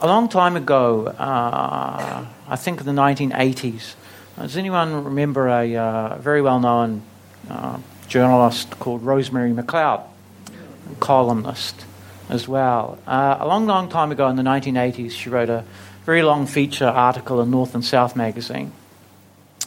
a 0.00 0.06
long 0.06 0.28
time 0.28 0.56
ago, 0.56 1.08
uh, 1.08 2.24
I 2.48 2.56
think 2.56 2.80
in 2.80 2.86
the 2.86 2.92
1980s, 2.92 3.94
does 4.36 4.56
anyone 4.56 5.04
remember 5.04 5.48
a 5.48 5.76
uh, 5.76 6.18
very 6.18 6.40
well 6.40 6.60
known 6.60 7.02
uh, 7.50 7.78
journalist 8.06 8.78
called 8.78 9.02
Rosemary 9.02 9.52
McLeod, 9.52 10.02
columnist? 11.00 11.84
As 12.28 12.46
well. 12.46 12.98
Uh, 13.06 13.36
a 13.40 13.46
long, 13.46 13.66
long 13.66 13.88
time 13.88 14.12
ago 14.12 14.28
in 14.28 14.36
the 14.36 14.42
1980s, 14.42 15.12
she 15.12 15.30
wrote 15.30 15.50
a 15.50 15.64
very 16.04 16.22
long 16.22 16.46
feature 16.46 16.86
article 16.86 17.40
in 17.40 17.50
North 17.50 17.74
and 17.74 17.84
South 17.84 18.16
magazine. 18.16 18.72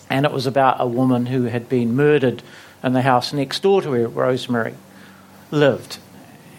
And 0.10 0.26
it 0.26 0.32
was 0.32 0.46
about 0.46 0.78
a 0.80 0.88
woman 0.88 1.28
who 1.28 1.44
had 1.44 1.70
been 1.70 1.96
murdered 1.96 2.44
in 2.84 2.94
the 2.94 3.02
house 3.02 3.34
next 3.34 3.62
door 3.62 3.82
to 3.82 3.90
where 3.90 4.08
Rosemary 4.08 4.76
lived. 5.52 6.00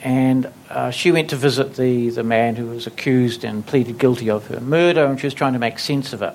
And 0.03 0.51
uh, 0.69 0.91
she 0.91 1.13
went 1.13 1.31
to 1.31 1.37
visit 1.37 1.77
the, 1.77 2.11
the 2.11 2.23
man 2.25 2.57
who 2.57 2.67
was 2.67 2.87
accused 2.87 3.45
and 3.45 3.65
pleaded 3.65 3.99
guilty 3.99 4.31
of 4.31 4.47
her 4.49 4.61
murder, 4.61 5.05
and 5.05 5.19
she 5.19 5.27
was 5.27 5.35
trying 5.35 5.53
to 5.53 5.59
make 5.59 5.79
sense 5.79 6.13
of 6.13 6.23
it. 6.23 6.35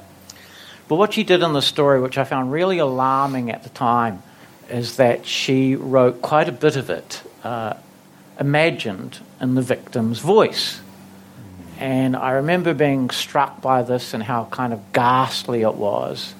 But 0.88 0.95
what 0.95 1.13
she 1.13 1.23
did 1.23 1.43
in 1.43 1.51
the 1.51 1.62
story, 1.62 1.99
which 1.99 2.17
I 2.17 2.23
found 2.23 2.51
really 2.51 2.77
alarming 2.77 3.51
at 3.51 3.63
the 3.63 3.69
time, 3.69 4.23
is 4.69 4.97
that 4.97 5.25
she 5.25 5.75
wrote 5.75 6.21
quite 6.21 6.47
a 6.47 6.53
bit 6.53 6.77
of 6.77 6.89
it 6.89 7.21
uh, 7.43 7.73
imagined 8.39 9.19
in 9.39 9.56
the 9.56 9.62
victim's 9.62 10.19
voice. 10.19 10.82
And 11.80 12.15
I 12.15 12.32
remember 12.32 12.73
being 12.73 13.10
struck 13.12 13.62
by 13.62 13.84
this 13.84 14.13
and 14.13 14.23
how 14.23 14.45
kind 14.45 14.73
of 14.73 14.93
ghastly 14.93 15.62
it 15.62 15.76
was. 15.76 16.34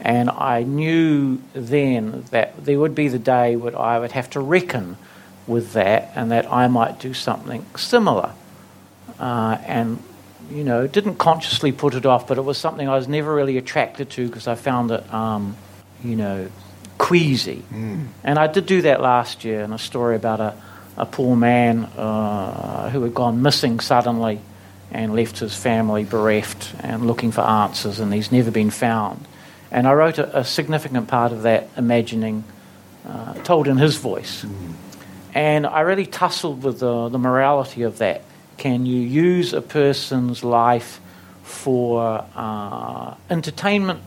And 0.00 0.30
I 0.30 0.62
knew 0.62 1.40
then 1.52 2.24
that 2.30 2.64
there 2.64 2.78
would 2.78 2.94
be 2.94 3.08
the 3.08 3.18
day 3.18 3.56
when 3.56 3.74
I 3.74 3.98
would 3.98 4.12
have 4.12 4.30
to 4.30 4.40
reckon 4.40 4.96
with 5.46 5.72
that 5.72 6.12
and 6.14 6.30
that 6.30 6.50
I 6.52 6.68
might 6.68 7.00
do 7.00 7.14
something 7.14 7.64
similar. 7.76 8.32
Uh, 9.18 9.58
and, 9.66 10.02
you 10.50 10.62
know, 10.62 10.86
didn't 10.86 11.16
consciously 11.16 11.72
put 11.72 11.94
it 11.94 12.06
off, 12.06 12.28
but 12.28 12.38
it 12.38 12.44
was 12.44 12.58
something 12.58 12.88
I 12.88 12.96
was 12.96 13.08
never 13.08 13.34
really 13.34 13.56
attracted 13.58 14.10
to 14.10 14.26
because 14.26 14.46
I 14.46 14.54
found 14.54 14.90
it, 14.90 15.12
um, 15.12 15.56
you 16.02 16.16
know, 16.16 16.48
queasy. 16.98 17.62
Mm. 17.72 18.08
And 18.22 18.38
I 18.38 18.46
did 18.46 18.66
do 18.66 18.82
that 18.82 19.00
last 19.00 19.44
year 19.44 19.62
in 19.62 19.72
a 19.72 19.78
story 19.78 20.16
about 20.16 20.40
a, 20.40 20.54
a 20.96 21.06
poor 21.06 21.36
man 21.36 21.84
uh, 21.84 22.90
who 22.90 23.02
had 23.02 23.14
gone 23.14 23.42
missing 23.42 23.80
suddenly 23.80 24.40
and 24.90 25.14
left 25.14 25.38
his 25.40 25.54
family 25.54 26.04
bereft 26.04 26.72
and 26.80 27.06
looking 27.06 27.32
for 27.32 27.40
answers, 27.40 27.98
and 27.98 28.14
he's 28.14 28.30
never 28.30 28.50
been 28.50 28.70
found. 28.70 29.26
And 29.70 29.88
I 29.88 29.92
wrote 29.94 30.18
a, 30.18 30.38
a 30.40 30.44
significant 30.44 31.08
part 31.08 31.32
of 31.32 31.42
that 31.42 31.68
imagining, 31.76 32.44
uh, 33.08 33.34
told 33.42 33.66
in 33.66 33.76
his 33.76 33.96
voice. 33.96 34.44
Mm. 34.44 34.72
And 35.34 35.66
I 35.66 35.80
really 35.80 36.06
tussled 36.06 36.62
with 36.62 36.78
the, 36.78 37.08
the 37.08 37.18
morality 37.18 37.82
of 37.82 37.98
that. 37.98 38.22
Can 38.56 38.86
you 38.86 39.00
use 39.00 39.52
a 39.52 39.60
person's 39.60 40.44
life 40.44 41.00
for 41.42 42.24
uh, 42.36 43.14
entertainment 43.28 44.00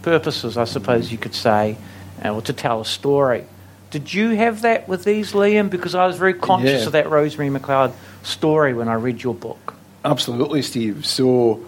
purposes, 0.00 0.56
I 0.56 0.64
suppose 0.64 1.12
you 1.12 1.18
could 1.18 1.34
say, 1.34 1.76
uh, 2.24 2.34
or 2.34 2.40
to 2.42 2.54
tell 2.54 2.80
a 2.80 2.86
story? 2.86 3.44
Did 3.92 4.12
you 4.12 4.30
have 4.30 4.62
that 4.62 4.88
with 4.88 5.04
these, 5.04 5.32
Liam? 5.32 5.68
Because 5.68 5.94
I 5.94 6.06
was 6.06 6.16
very 6.16 6.32
conscious 6.32 6.80
yeah. 6.80 6.86
of 6.86 6.92
that 6.92 7.10
Rosemary 7.10 7.50
McLeod 7.50 7.92
story 8.22 8.72
when 8.72 8.88
I 8.88 8.94
read 8.94 9.22
your 9.22 9.34
book. 9.34 9.74
Absolutely, 10.02 10.62
Steve. 10.62 11.04
So, 11.04 11.62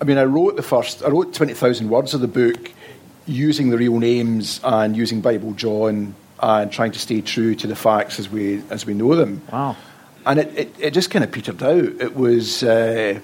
I 0.00 0.04
mean, 0.04 0.16
I 0.16 0.24
wrote 0.24 0.56
the 0.56 0.62
first, 0.62 1.04
I 1.04 1.08
wrote 1.08 1.34
20,000 1.34 1.90
words 1.90 2.14
of 2.14 2.22
the 2.22 2.28
book 2.28 2.72
using 3.26 3.68
the 3.68 3.76
real 3.76 3.98
names 3.98 4.58
and 4.64 4.96
using 4.96 5.20
Bible 5.20 5.52
John 5.52 6.14
and 6.40 6.72
trying 6.72 6.92
to 6.92 6.98
stay 6.98 7.20
true 7.20 7.54
to 7.56 7.66
the 7.66 7.76
facts 7.76 8.18
as 8.18 8.30
we, 8.30 8.62
as 8.70 8.86
we 8.86 8.94
know 8.94 9.14
them. 9.14 9.42
Wow. 9.52 9.76
And 10.24 10.40
it, 10.40 10.58
it, 10.58 10.74
it 10.78 10.90
just 10.92 11.10
kind 11.10 11.24
of 11.24 11.30
petered 11.30 11.62
out. 11.62 12.00
It 12.00 12.16
was, 12.16 12.62
uh, 12.62 13.20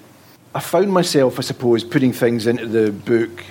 I 0.53 0.59
found 0.59 0.93
myself, 0.93 1.39
I 1.39 1.41
suppose, 1.41 1.83
putting 1.83 2.13
things 2.13 2.45
into 2.45 2.67
the 2.67 2.91
book 2.91 3.43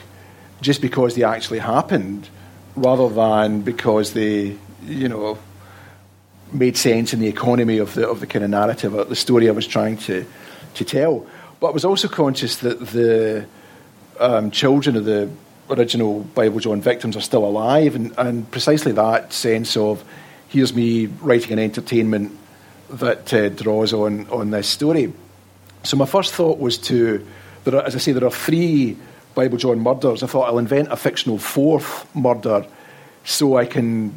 just 0.60 0.80
because 0.80 1.16
they 1.16 1.24
actually 1.24 1.58
happened 1.58 2.28
rather 2.76 3.08
than 3.08 3.62
because 3.62 4.12
they 4.12 4.56
you 4.86 5.08
know, 5.08 5.38
made 6.52 6.76
sense 6.76 7.12
in 7.12 7.20
the 7.20 7.28
economy 7.28 7.78
of 7.78 7.94
the 7.94 8.08
of 8.08 8.20
the 8.20 8.26
kind 8.26 8.44
of 8.44 8.50
narrative, 8.50 8.92
the 9.08 9.16
story 9.16 9.48
I 9.48 9.52
was 9.52 9.66
trying 9.66 9.96
to 9.98 10.24
to 10.74 10.84
tell. 10.84 11.26
But 11.60 11.68
I 11.68 11.70
was 11.70 11.84
also 11.84 12.08
conscious 12.08 12.56
that 12.56 12.80
the 12.80 13.46
um, 14.18 14.50
children 14.50 14.96
of 14.96 15.04
the 15.04 15.30
original 15.70 16.20
Bible 16.20 16.60
John 16.60 16.80
victims 16.80 17.16
are 17.16 17.20
still 17.20 17.44
alive, 17.44 17.94
and, 17.94 18.12
and 18.18 18.50
precisely 18.50 18.92
that 18.92 19.32
sense 19.32 19.76
of 19.76 20.04
here's 20.48 20.74
me 20.74 21.06
writing 21.06 21.52
an 21.52 21.58
entertainment 21.58 22.36
that 22.90 23.32
uh, 23.32 23.48
draws 23.48 23.92
on 23.92 24.26
on 24.28 24.50
this 24.50 24.68
story. 24.68 25.12
So 25.84 25.96
my 25.96 26.06
first 26.06 26.32
thought 26.32 26.58
was 26.58 26.78
to, 26.78 27.26
there 27.64 27.74
are, 27.74 27.82
as 27.82 27.96
I 27.96 27.98
say, 27.98 28.12
there 28.12 28.24
are 28.24 28.30
three 28.30 28.96
Bible 29.34 29.58
John 29.58 29.80
murders. 29.80 30.22
I 30.22 30.26
thought 30.26 30.48
I'll 30.48 30.58
invent 30.58 30.92
a 30.92 30.96
fictional 30.96 31.38
fourth 31.38 32.06
murder 32.14 32.64
so 33.24 33.56
I 33.56 33.66
can 33.66 34.12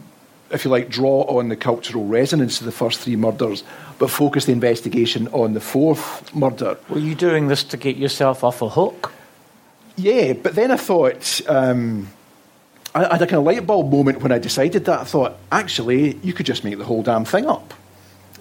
if 0.56 0.66
you 0.66 0.72
like, 0.72 0.90
draw 0.90 1.24
on 1.24 1.50
the 1.50 1.56
cultural 1.56 2.06
resonance 2.06 2.60
of 2.60 2.66
the 2.66 2.72
first 2.72 3.00
three 3.00 3.16
murders, 3.16 3.64
but 4.00 4.10
focus 4.10 4.46
the 4.46 4.52
investigation 4.52 5.28
on 5.30 5.54
the 5.54 5.62
fourth 5.62 6.34
murder. 6.36 6.78
Were 6.90 7.00
you 7.00 7.16
doing 7.16 7.48
this 7.48 7.64
to 7.66 7.78
get 7.78 7.98
yourself 7.98 8.44
off 8.44 8.62
a 8.62 8.70
hook? 8.70 9.14
Yeah, 9.98 10.34
but 10.34 10.56
then 10.56 10.72
I 10.72 10.78
thought, 10.78 11.42
um, 11.48 12.10
I, 12.94 13.04
had 13.14 13.22
a 13.22 13.28
kind 13.28 13.36
of 13.36 13.44
light 13.44 13.66
bulb 13.66 13.92
moment 13.92 14.22
when 14.22 14.32
I 14.32 14.40
decided 14.40 14.86
that. 14.86 15.00
I 15.00 15.04
thought, 15.04 15.38
actually, 15.52 16.16
you 16.18 16.34
could 16.34 16.46
just 16.46 16.64
make 16.64 16.78
the 16.78 16.86
whole 16.86 17.04
damn 17.04 17.26
thing 17.26 17.46
up. 17.46 17.74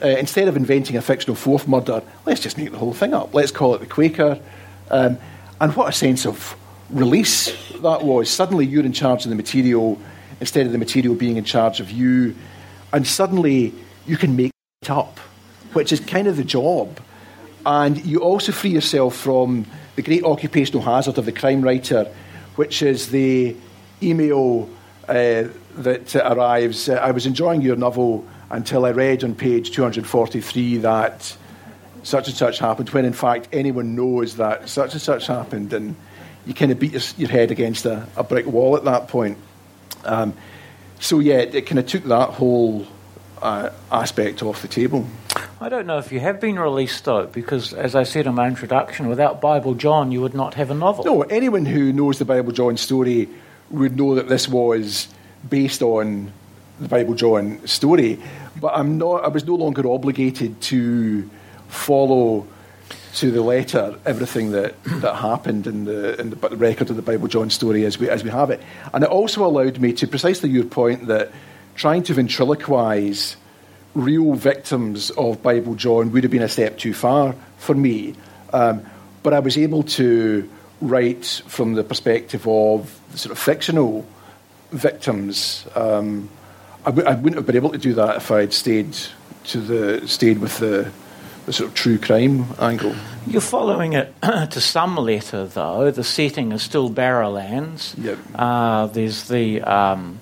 Uh, 0.03 0.09
instead 0.09 0.48
of 0.48 0.57
inventing 0.57 0.96
a 0.96 1.03
fictional 1.03 1.37
fourth 1.37 1.68
murder, 1.68 2.03
let's 2.27 2.40
just 2.40 2.59
make 2.59 2.72
the 2.72 2.79
whole 2.79 2.92
thing 2.92 3.14
up. 3.14 3.33
Let's 3.33 3.53
call 3.53 3.74
it 3.74 3.79
the 3.79 3.87
Quaker. 3.87 4.40
Um, 4.90 5.18
and 5.61 5.74
what 5.77 5.88
a 5.88 5.92
sense 5.92 6.27
of 6.27 6.57
release 6.90 7.53
that 7.81 8.03
was. 8.03 8.29
Suddenly 8.29 8.66
you're 8.66 8.85
in 8.85 8.92
charge 8.92 9.24
of 9.24 9.31
the 9.31 9.37
material 9.37 9.98
instead 10.40 10.66
of 10.66 10.73
the 10.73 10.79
material 10.79 11.14
being 11.14 11.37
in 11.37 11.44
charge 11.44 11.81
of 11.81 11.90
you. 11.90 12.35
And 12.92 13.07
suddenly 13.07 13.75
you 14.07 14.16
can 14.16 14.37
make 14.37 14.53
it 14.83 14.90
up, 14.90 15.18
which 15.73 15.92
is 15.92 16.01
kind 16.01 16.29
of 16.29 16.37
the 16.37 16.44
job. 16.44 17.01
And 17.66 18.05
you 18.05 18.20
also 18.20 18.53
free 18.53 18.70
yourself 18.70 19.16
from 19.16 19.66
the 19.97 20.03
great 20.03 20.25
occupational 20.25 20.83
hazard 20.83 21.18
of 21.18 21.25
the 21.25 21.33
crime 21.33 21.62
writer, 21.62 22.12
which 22.57 22.83
is 22.83 23.11
the 23.11 23.57
email 24.03 24.68
uh, 25.09 25.44
that 25.77 26.14
arrives. 26.16 26.88
Uh, 26.88 26.94
I 26.94 27.11
was 27.11 27.27
enjoying 27.27 27.62
your 27.62 27.77
novel 27.77 28.27
until 28.51 28.85
I 28.85 28.90
read 28.90 29.25
on 29.25 29.35
page 29.35 29.70
243 29.70 30.79
that 30.79 31.37
such 32.03 32.29
and 32.29 32.37
such 32.37 32.59
happened, 32.59 32.90
when 32.90 33.05
in 33.05 33.12
fact 33.12 33.49
anyone 33.53 33.97
knows 33.97 34.37
that 34.37 34.68
such 34.68 34.92
and 34.92 35.01
such 35.01 35.27
happened, 35.27 35.73
and 35.73 35.97
you 36.47 36.55
kind 36.55 36.70
of 36.70 36.79
beat 36.79 36.92
your, 36.92 37.03
your 37.16 37.31
head 37.31 37.51
against 37.51 37.87
a, 37.87 38.07
a 38.16 38.23
brick 38.23 38.47
wall 38.47 38.77
at 38.77 38.85
that 38.85 39.09
point. 39.09 39.38
Um, 40.05 40.35
so 41.01 41.18
yeah, 41.18 41.37
it, 41.37 41.55
it 41.55 41.66
kind 41.66 41.79
of 41.79 41.87
took 41.87 42.05
that 42.05 42.31
whole 42.31 42.87
uh, 43.42 43.70
aspect 43.90 44.42
off 44.42 44.62
the 44.62 44.68
table. 44.68 45.07
I 45.61 45.68
don't 45.68 45.87
know 45.87 45.99
if 45.99 46.12
you 46.12 46.20
have 46.20 46.40
been 46.40 46.59
released 46.59 47.05
though, 47.05 47.27
because 47.27 47.73
as 47.73 47.94
I 47.94 48.03
said 48.03 48.27
in 48.27 48.35
my 48.35 48.49
introduction, 48.49 49.09
without 49.09 49.40
Bible 49.40 49.75
John, 49.75 50.12
you 50.12 50.20
would 50.20 50.35
not 50.35 50.55
have 50.55 50.70
a 50.70 50.75
novel. 50.75 51.05
No, 51.05 51.23
anyone 51.23 51.66
who 51.66 51.92
knows 51.92 52.18
the 52.18 52.25
Bible 52.25 52.53
John 52.53 52.77
story 52.77 53.29
would 53.70 53.97
know 53.97 54.14
that 54.14 54.29
this 54.29 54.49
was 54.49 55.09
based 55.49 55.83
on 55.83 56.33
the 56.81 56.88
Bible 56.88 57.14
John 57.14 57.66
story. 57.66 58.20
But 58.61 58.77
I'm 58.77 58.99
not. 58.99 59.25
I 59.25 59.29
was 59.29 59.44
no 59.44 59.55
longer 59.55 59.88
obligated 59.90 60.61
to 60.62 61.29
follow 61.68 62.47
to 63.14 63.31
the 63.31 63.42
letter 63.42 63.98
everything 64.05 64.50
that, 64.50 64.83
that 64.85 65.14
happened 65.16 65.66
in 65.66 65.85
the, 65.85 66.20
in 66.20 66.31
the, 66.31 66.37
record 66.57 66.90
of 66.90 66.96
the 66.96 67.03
Bible 67.03 67.29
John 67.29 67.48
story 67.48 67.85
as 67.85 67.98
we, 67.98 68.09
as 68.09 68.24
we 68.24 68.31
have 68.31 68.50
it. 68.50 68.61
And 68.92 69.05
it 69.05 69.11
also 69.11 69.44
allowed 69.46 69.79
me 69.79 69.92
to 69.94 70.07
precisely 70.07 70.50
your 70.50 70.64
point 70.64 71.07
that 71.07 71.31
trying 71.77 72.03
to 72.05 72.14
ventriloquize 72.14 73.37
real 73.94 74.35
victims 74.35 75.11
of 75.11 75.42
Bible 75.42 75.77
John 75.77 76.11
would 76.12 76.24
have 76.24 76.33
been 76.33 76.42
a 76.42 76.48
step 76.48 76.79
too 76.79 76.92
far 76.92 77.35
for 77.59 77.74
me. 77.74 78.14
Um, 78.53 78.85
but 79.22 79.33
I 79.33 79.38
was 79.38 79.57
able 79.57 79.85
to 79.85 80.48
write 80.81 81.42
from 81.46 81.74
the 81.74 81.85
perspective 81.85 82.46
of 82.46 83.00
sort 83.14 83.33
of 83.33 83.38
fictional 83.38 84.07
victims. 84.70 85.66
Um, 85.74 86.29
I 86.83 86.90
w- 86.90 87.07
I 87.07 87.14
wouldn't 87.14 87.37
have 87.37 87.46
been 87.46 87.57
able 87.57 87.70
to 87.70 87.79
do 87.79 87.94
that 87.94 88.16
if 88.16 88.31
I'd 88.31 88.53
stayed 88.53 88.96
to 89.44 89.61
the 89.61 90.07
stayed 90.09 90.38
with 90.38 90.59
the, 90.59 90.90
the 91.46 91.52
sort 91.52 91.68
of 91.68 91.74
true 91.74 91.98
crime 91.98 92.46
angle. 92.59 92.94
You're 93.26 93.40
following 93.40 93.92
it 93.92 94.14
to 94.22 94.61
some 94.61 94.96
letter, 94.96 95.46
though. 95.46 95.90
The 95.90 96.04
setting 96.04 96.52
is 96.52 96.62
still 96.62 96.90
Barrowlands. 96.90 97.94
Yep. 98.02 98.18
Uh, 98.35 98.87
there's 98.87 99.28
the 99.28 99.61
um, 99.62 100.20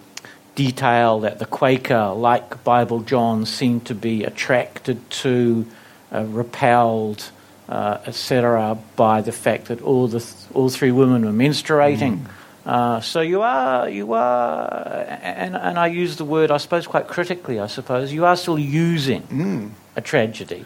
detail 0.54 1.20
that 1.20 1.38
the 1.38 1.46
Quaker, 1.46 2.12
like 2.16 2.62
Bible 2.64 3.00
John, 3.00 3.46
seemed 3.46 3.86
to 3.86 3.94
be 3.94 4.24
attracted 4.24 5.08
to, 5.10 5.66
uh, 6.12 6.24
repelled, 6.24 7.30
uh, 7.68 7.98
etc., 8.06 8.78
by 8.96 9.20
the 9.20 9.32
fact 9.32 9.66
that 9.66 9.80
all 9.82 10.08
the 10.08 10.20
th- 10.20 10.34
all 10.54 10.68
three 10.68 10.92
women 10.92 11.24
were 11.24 11.32
menstruating. 11.32 12.20
Uh, 12.64 13.00
so 13.00 13.20
you 13.20 13.42
are 13.42 13.88
you 13.88 14.12
are, 14.12 15.06
and, 15.22 15.56
and 15.56 15.78
I 15.78 15.88
use 15.88 16.16
the 16.16 16.24
word 16.24 16.50
I 16.52 16.58
suppose 16.58 16.86
quite 16.86 17.08
critically. 17.08 17.58
I 17.58 17.66
suppose 17.66 18.12
you 18.12 18.24
are 18.24 18.36
still 18.36 18.58
using 18.58 19.74
a 19.96 20.00
tragedy. 20.00 20.64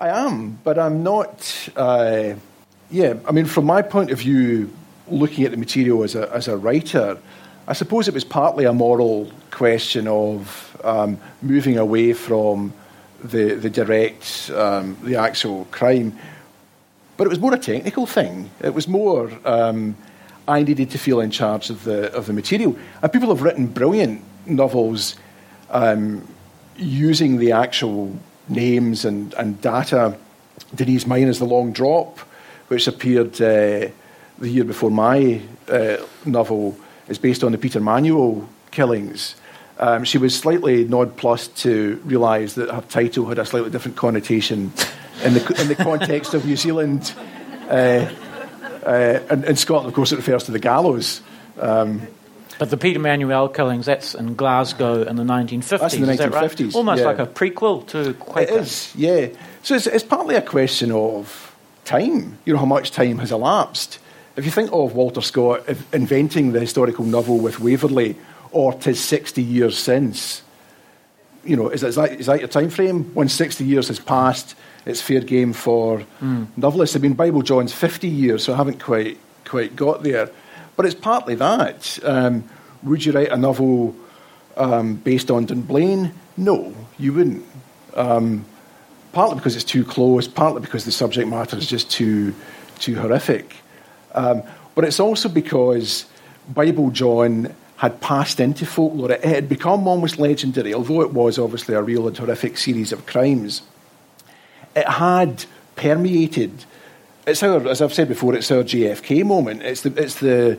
I 0.00 0.08
am, 0.08 0.58
but 0.64 0.78
I'm 0.78 1.02
not. 1.02 1.68
Uh, 1.76 2.34
yeah, 2.90 3.14
I 3.28 3.32
mean, 3.32 3.44
from 3.44 3.66
my 3.66 3.82
point 3.82 4.10
of 4.10 4.18
view, 4.18 4.72
looking 5.08 5.44
at 5.44 5.50
the 5.50 5.58
material 5.58 6.02
as 6.02 6.14
a, 6.14 6.32
as 6.32 6.48
a 6.48 6.56
writer, 6.56 7.18
I 7.68 7.74
suppose 7.74 8.08
it 8.08 8.14
was 8.14 8.24
partly 8.24 8.64
a 8.64 8.72
moral 8.72 9.30
question 9.50 10.08
of 10.08 10.80
um, 10.82 11.18
moving 11.42 11.76
away 11.76 12.14
from 12.14 12.72
the, 13.22 13.54
the 13.56 13.68
direct, 13.68 14.50
um, 14.54 14.96
the 15.02 15.16
actual 15.16 15.66
crime. 15.66 16.18
But 17.18 17.26
it 17.26 17.30
was 17.30 17.38
more 17.38 17.52
a 17.52 17.58
technical 17.58 18.06
thing. 18.06 18.50
It 18.64 18.72
was 18.72 18.88
more 18.88 19.30
um, 19.44 19.96
I 20.48 20.62
needed 20.62 20.90
to 20.92 20.98
feel 20.98 21.20
in 21.20 21.30
charge 21.30 21.68
of 21.68 21.84
the, 21.84 22.10
of 22.14 22.24
the 22.26 22.32
material. 22.32 22.74
And 23.02 23.12
people 23.12 23.28
have 23.28 23.42
written 23.42 23.66
brilliant 23.66 24.22
novels 24.46 25.16
um, 25.68 26.26
using 26.78 27.36
the 27.36 27.52
actual 27.52 28.18
names 28.50 29.04
and, 29.04 29.32
and 29.34 29.60
data. 29.60 30.16
Denise 30.74 31.06
Mina's 31.06 31.38
The 31.38 31.46
Long 31.46 31.72
Drop, 31.72 32.18
which 32.68 32.86
appeared 32.86 33.34
uh, 33.40 33.88
the 34.38 34.48
year 34.48 34.64
before 34.64 34.90
my 34.90 35.40
uh, 35.68 35.96
novel, 36.24 36.76
is 37.08 37.18
based 37.18 37.42
on 37.42 37.52
the 37.52 37.58
Peter 37.58 37.80
Manuel 37.80 38.48
killings. 38.70 39.36
Um, 39.78 40.04
she 40.04 40.18
was 40.18 40.38
slightly 40.38 40.84
nonplussed 40.84 41.56
to 41.58 42.00
realise 42.04 42.54
that 42.54 42.70
her 42.70 42.82
title 42.82 43.26
had 43.26 43.38
a 43.38 43.46
slightly 43.46 43.70
different 43.70 43.96
connotation 43.96 44.72
in 45.24 45.34
the, 45.34 45.60
in 45.60 45.68
the 45.68 45.74
context 45.74 46.34
of 46.34 46.44
New 46.44 46.56
Zealand. 46.56 47.14
Uh, 47.68 48.10
uh, 48.84 49.20
and 49.30 49.44
in 49.44 49.56
Scotland, 49.56 49.88
of 49.88 49.94
course, 49.94 50.12
it 50.12 50.16
refers 50.16 50.44
to 50.44 50.52
the 50.52 50.58
gallows. 50.58 51.22
Um, 51.58 52.02
But 52.60 52.68
the 52.68 52.76
Peter 52.76 52.98
Manuel 52.98 53.48
killings, 53.48 53.86
that's 53.86 54.14
in 54.14 54.34
Glasgow 54.34 55.02
in 55.04 55.16
the 55.16 55.22
1950s. 55.22 55.78
That's 55.80 55.94
in 55.94 56.02
the 56.02 56.12
is 56.12 56.18
that 56.18 56.30
right? 56.30 56.50
1950s, 56.50 56.74
Almost 56.74 57.00
yeah. 57.00 57.06
like 57.06 57.18
a 57.18 57.24
prequel 57.24 57.86
to 57.86 58.12
Quaker. 58.12 58.52
It 58.52 58.60
is, 58.60 58.94
yeah. 58.94 59.28
So 59.62 59.76
it's, 59.76 59.86
it's 59.86 60.04
partly 60.04 60.34
a 60.34 60.42
question 60.42 60.92
of 60.92 61.56
time, 61.86 62.36
you 62.44 62.52
know, 62.52 62.58
how 62.58 62.66
much 62.66 62.90
time 62.90 63.16
has 63.16 63.32
elapsed. 63.32 63.98
If 64.36 64.44
you 64.44 64.50
think 64.50 64.70
of 64.74 64.94
Walter 64.94 65.22
Scott 65.22 65.66
inventing 65.94 66.52
the 66.52 66.60
historical 66.60 67.06
novel 67.06 67.38
with 67.38 67.60
Waverley, 67.60 68.16
or 68.52 68.74
tis 68.74 69.02
60 69.02 69.42
years 69.42 69.78
since, 69.78 70.42
you 71.42 71.56
know, 71.56 71.70
is 71.70 71.80
that, 71.80 71.88
is 71.88 71.94
that, 71.94 72.12
is 72.12 72.26
that 72.26 72.40
your 72.40 72.48
time 72.48 72.68
frame? 72.68 73.04
When 73.14 73.30
60 73.30 73.64
years 73.64 73.88
has 73.88 73.98
passed, 73.98 74.54
it's 74.84 75.00
fair 75.00 75.22
game 75.22 75.54
for 75.54 76.00
hmm. 76.00 76.44
novelists. 76.58 76.94
I 76.94 76.98
mean, 76.98 77.14
Bible 77.14 77.40
John's 77.40 77.72
50 77.72 78.06
years, 78.06 78.44
so 78.44 78.52
I 78.52 78.56
haven't 78.56 78.82
quite, 78.82 79.16
quite 79.46 79.74
got 79.74 80.02
there. 80.02 80.28
But 80.80 80.86
it's 80.86 80.98
partly 80.98 81.34
that. 81.34 81.98
Um, 82.04 82.48
would 82.82 83.04
you 83.04 83.12
write 83.12 83.28
a 83.28 83.36
novel 83.36 83.94
um, 84.56 84.94
based 84.94 85.30
on 85.30 85.44
Dunblane? 85.44 86.14
No, 86.38 86.74
you 86.98 87.12
wouldn't. 87.12 87.44
Um, 87.92 88.46
partly 89.12 89.34
because 89.34 89.56
it's 89.56 89.64
too 89.66 89.84
close, 89.84 90.26
partly 90.26 90.62
because 90.62 90.86
the 90.86 90.90
subject 90.90 91.28
matter 91.28 91.58
is 91.58 91.66
just 91.66 91.90
too, 91.90 92.34
too 92.78 92.94
horrific. 92.94 93.56
Um, 94.14 94.42
but 94.74 94.86
it's 94.86 94.98
also 94.98 95.28
because 95.28 96.06
Bible 96.48 96.90
John 96.90 97.54
had 97.76 98.00
passed 98.00 98.40
into 98.40 98.64
folklore. 98.64 99.12
It 99.12 99.22
had 99.22 99.50
become 99.50 99.86
almost 99.86 100.18
legendary, 100.18 100.72
although 100.72 101.02
it 101.02 101.12
was 101.12 101.38
obviously 101.38 101.74
a 101.74 101.82
real 101.82 102.08
and 102.08 102.16
horrific 102.16 102.56
series 102.56 102.90
of 102.90 103.04
crimes. 103.04 103.60
It 104.74 104.88
had 104.88 105.44
permeated. 105.76 106.64
It's 107.30 107.42
our, 107.44 107.66
as 107.68 107.80
I've 107.80 107.94
said 107.94 108.08
before, 108.08 108.34
it's 108.34 108.50
our 108.50 108.64
JFK 108.64 109.24
moment. 109.24 109.62
It's 109.62 109.82
the, 109.82 110.02
it's 110.02 110.16
the, 110.16 110.58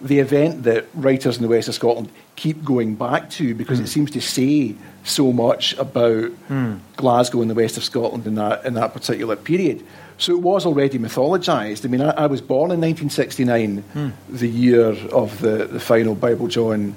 the 0.00 0.20
event 0.20 0.62
that 0.62 0.86
writers 0.94 1.36
in 1.36 1.42
the 1.42 1.48
west 1.48 1.66
of 1.66 1.74
Scotland 1.74 2.10
keep 2.36 2.64
going 2.64 2.94
back 2.94 3.28
to 3.30 3.54
because 3.54 3.80
it 3.80 3.84
hmm. 3.84 3.88
seems 3.88 4.10
to 4.12 4.20
say 4.20 4.76
so 5.04 5.32
much 5.32 5.76
about 5.78 6.30
hmm. 6.30 6.76
Glasgow 6.96 7.42
and 7.42 7.50
the 7.50 7.54
west 7.54 7.76
of 7.76 7.82
Scotland 7.82 8.26
in 8.26 8.36
that, 8.36 8.64
in 8.64 8.74
that 8.74 8.92
particular 8.92 9.34
period. 9.34 9.84
So 10.16 10.32
it 10.32 10.40
was 10.40 10.64
already 10.64 10.98
mythologised. 10.98 11.84
I 11.84 11.88
mean, 11.88 12.00
I, 12.00 12.10
I 12.10 12.26
was 12.26 12.40
born 12.40 12.70
in 12.70 12.80
1969, 12.80 13.78
hmm. 13.78 14.10
the 14.28 14.48
year 14.48 14.90
of 15.10 15.40
the, 15.40 15.66
the 15.66 15.80
final 15.80 16.14
Bible 16.14 16.46
John 16.46 16.94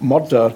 murder, 0.00 0.54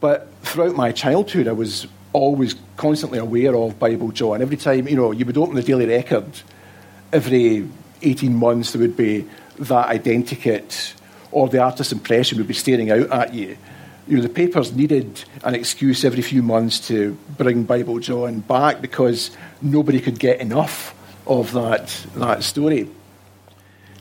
but 0.00 0.28
throughout 0.42 0.76
my 0.76 0.92
childhood, 0.92 1.48
I 1.48 1.52
was 1.52 1.88
always 2.12 2.54
constantly 2.76 3.18
aware 3.18 3.56
of 3.56 3.78
Bible 3.78 4.12
John. 4.12 4.40
Every 4.40 4.56
time, 4.56 4.86
you 4.86 4.96
know, 4.96 5.10
you 5.10 5.26
would 5.26 5.36
open 5.36 5.56
the 5.56 5.62
Daily 5.62 5.86
Record, 5.86 6.26
every 7.14 7.66
18 8.02 8.34
months 8.34 8.72
there 8.72 8.82
would 8.82 8.96
be 8.96 9.24
that 9.58 9.86
identikit 9.88 10.94
or 11.30 11.48
the 11.48 11.60
artist's 11.60 11.92
impression 11.92 12.38
would 12.38 12.48
be 12.48 12.54
staring 12.54 12.90
out 12.90 13.10
at 13.10 13.32
you. 13.32 13.56
You 14.06 14.16
know, 14.16 14.22
the 14.22 14.28
papers 14.28 14.74
needed 14.74 15.24
an 15.44 15.54
excuse 15.54 16.04
every 16.04 16.22
few 16.22 16.42
months 16.42 16.86
to 16.88 17.16
bring 17.38 17.62
Bible 17.64 18.00
John 18.00 18.40
back 18.40 18.82
because 18.82 19.30
nobody 19.62 20.00
could 20.00 20.18
get 20.18 20.40
enough 20.40 20.94
of 21.26 21.52
that, 21.52 21.88
that 22.16 22.42
story. 22.42 22.90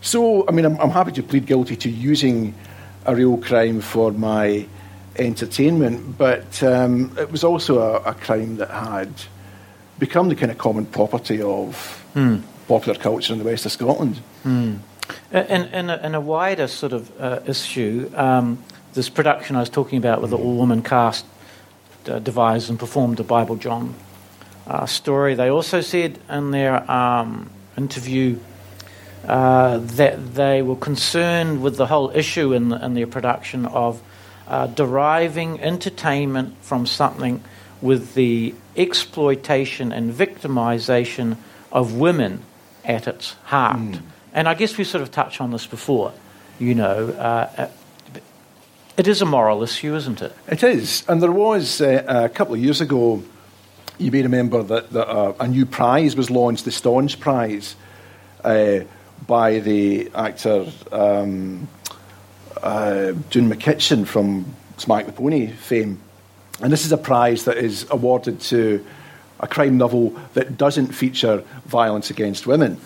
So, 0.01 0.45
I 0.47 0.51
mean, 0.51 0.65
I'm, 0.65 0.77
I'm 0.81 0.89
happy 0.89 1.13
to 1.13 1.23
plead 1.23 1.45
guilty 1.45 1.77
to 1.77 1.89
using 1.89 2.53
a 3.05 3.15
real 3.15 3.37
crime 3.37 3.79
for 3.79 4.11
my 4.11 4.67
entertainment, 5.17 6.17
but 6.17 6.61
um, 6.63 7.15
it 7.17 7.31
was 7.31 7.43
also 7.43 7.79
a, 7.79 8.09
a 8.09 8.13
crime 8.13 8.57
that 8.57 8.71
had 8.71 9.13
become 9.99 10.27
the 10.27 10.35
kind 10.35 10.51
of 10.51 10.57
common 10.57 10.85
property 10.85 11.41
of 11.41 12.03
popular 12.67 12.97
culture 12.97 13.33
in 13.33 13.39
the 13.39 13.45
west 13.45 13.65
of 13.65 13.71
Scotland. 13.71 14.21
In, 15.31 15.49
in, 15.73 15.89
a, 15.89 15.97
in 15.97 16.15
a 16.15 16.21
wider 16.21 16.67
sort 16.67 16.93
of 16.93 17.11
uh, 17.19 17.39
issue, 17.45 18.09
um, 18.15 18.63
this 18.93 19.09
production 19.09 19.55
I 19.55 19.59
was 19.59 19.69
talking 19.69 19.97
about 19.97 20.21
with 20.21 20.29
the 20.29 20.37
all 20.37 20.55
woman 20.55 20.81
cast 20.81 21.25
uh, 22.07 22.19
devised 22.19 22.69
and 22.69 22.79
performed 22.79 23.17
the 23.17 23.23
Bible 23.23 23.55
John. 23.55 23.95
Uh, 24.65 24.85
story, 24.85 25.35
they 25.35 25.49
also 25.49 25.81
said 25.81 26.19
in 26.29 26.51
their 26.51 26.89
um, 26.89 27.49
interview 27.77 28.39
uh, 29.27 29.77
that 29.77 30.35
they 30.35 30.61
were 30.61 30.75
concerned 30.75 31.61
with 31.61 31.75
the 31.77 31.87
whole 31.87 32.11
issue 32.11 32.53
in, 32.53 32.71
in 32.71 32.93
their 32.93 33.07
production 33.07 33.65
of 33.65 34.01
uh, 34.47 34.67
deriving 34.67 35.59
entertainment 35.61 36.55
from 36.61 36.85
something 36.85 37.43
with 37.81 38.13
the 38.13 38.53
exploitation 38.77 39.91
and 39.91 40.13
victimization 40.13 41.35
of 41.71 41.93
women 41.95 42.41
at 42.83 43.07
its 43.07 43.35
heart. 43.45 43.99
And 44.33 44.47
I 44.47 44.53
guess 44.55 44.77
we 44.77 44.83
sort 44.83 45.01
of 45.01 45.11
touched 45.11 45.41
on 45.41 45.51
this 45.51 45.67
before. 45.67 46.13
You 46.59 46.75
know, 46.75 47.09
uh, 47.09 47.49
uh, 47.57 47.67
it 48.97 49.07
is 49.07 49.21
a 49.21 49.25
moral 49.25 49.63
issue, 49.63 49.95
isn't 49.95 50.21
it? 50.21 50.33
It 50.47 50.63
is, 50.63 51.03
and 51.07 51.21
there 51.21 51.31
was 51.31 51.81
uh, 51.81 52.03
a 52.07 52.29
couple 52.29 52.53
of 52.53 52.59
years 52.59 52.81
ago. 52.81 53.23
You 53.97 54.11
may 54.11 54.23
remember 54.23 54.63
that, 54.63 54.91
that 54.91 55.07
uh, 55.07 55.33
a 55.39 55.47
new 55.47 55.65
prize 55.65 56.15
was 56.15 56.31
launched, 56.31 56.65
the 56.65 56.71
Staunch 56.71 57.19
Prize, 57.19 57.75
uh, 58.43 58.79
by 59.27 59.59
the 59.59 60.11
actor 60.15 60.65
um, 60.91 61.67
uh, 62.61 63.13
Doon 63.29 63.49
Mackichan 63.49 64.05
from 64.05 64.45
Smack 64.77 65.05
the 65.05 65.11
Pony 65.11 65.47
fame. 65.47 65.99
And 66.61 66.71
this 66.71 66.85
is 66.85 66.91
a 66.91 66.97
prize 66.97 67.45
that 67.45 67.57
is 67.57 67.85
awarded 67.89 68.41
to 68.41 68.85
a 69.43 69.47
crime 69.47 69.77
novel 69.77 70.15
that 70.33 70.57
doesn't 70.57 70.87
feature 70.87 71.43
violence 71.65 72.09
against 72.09 72.47
women. 72.47 72.79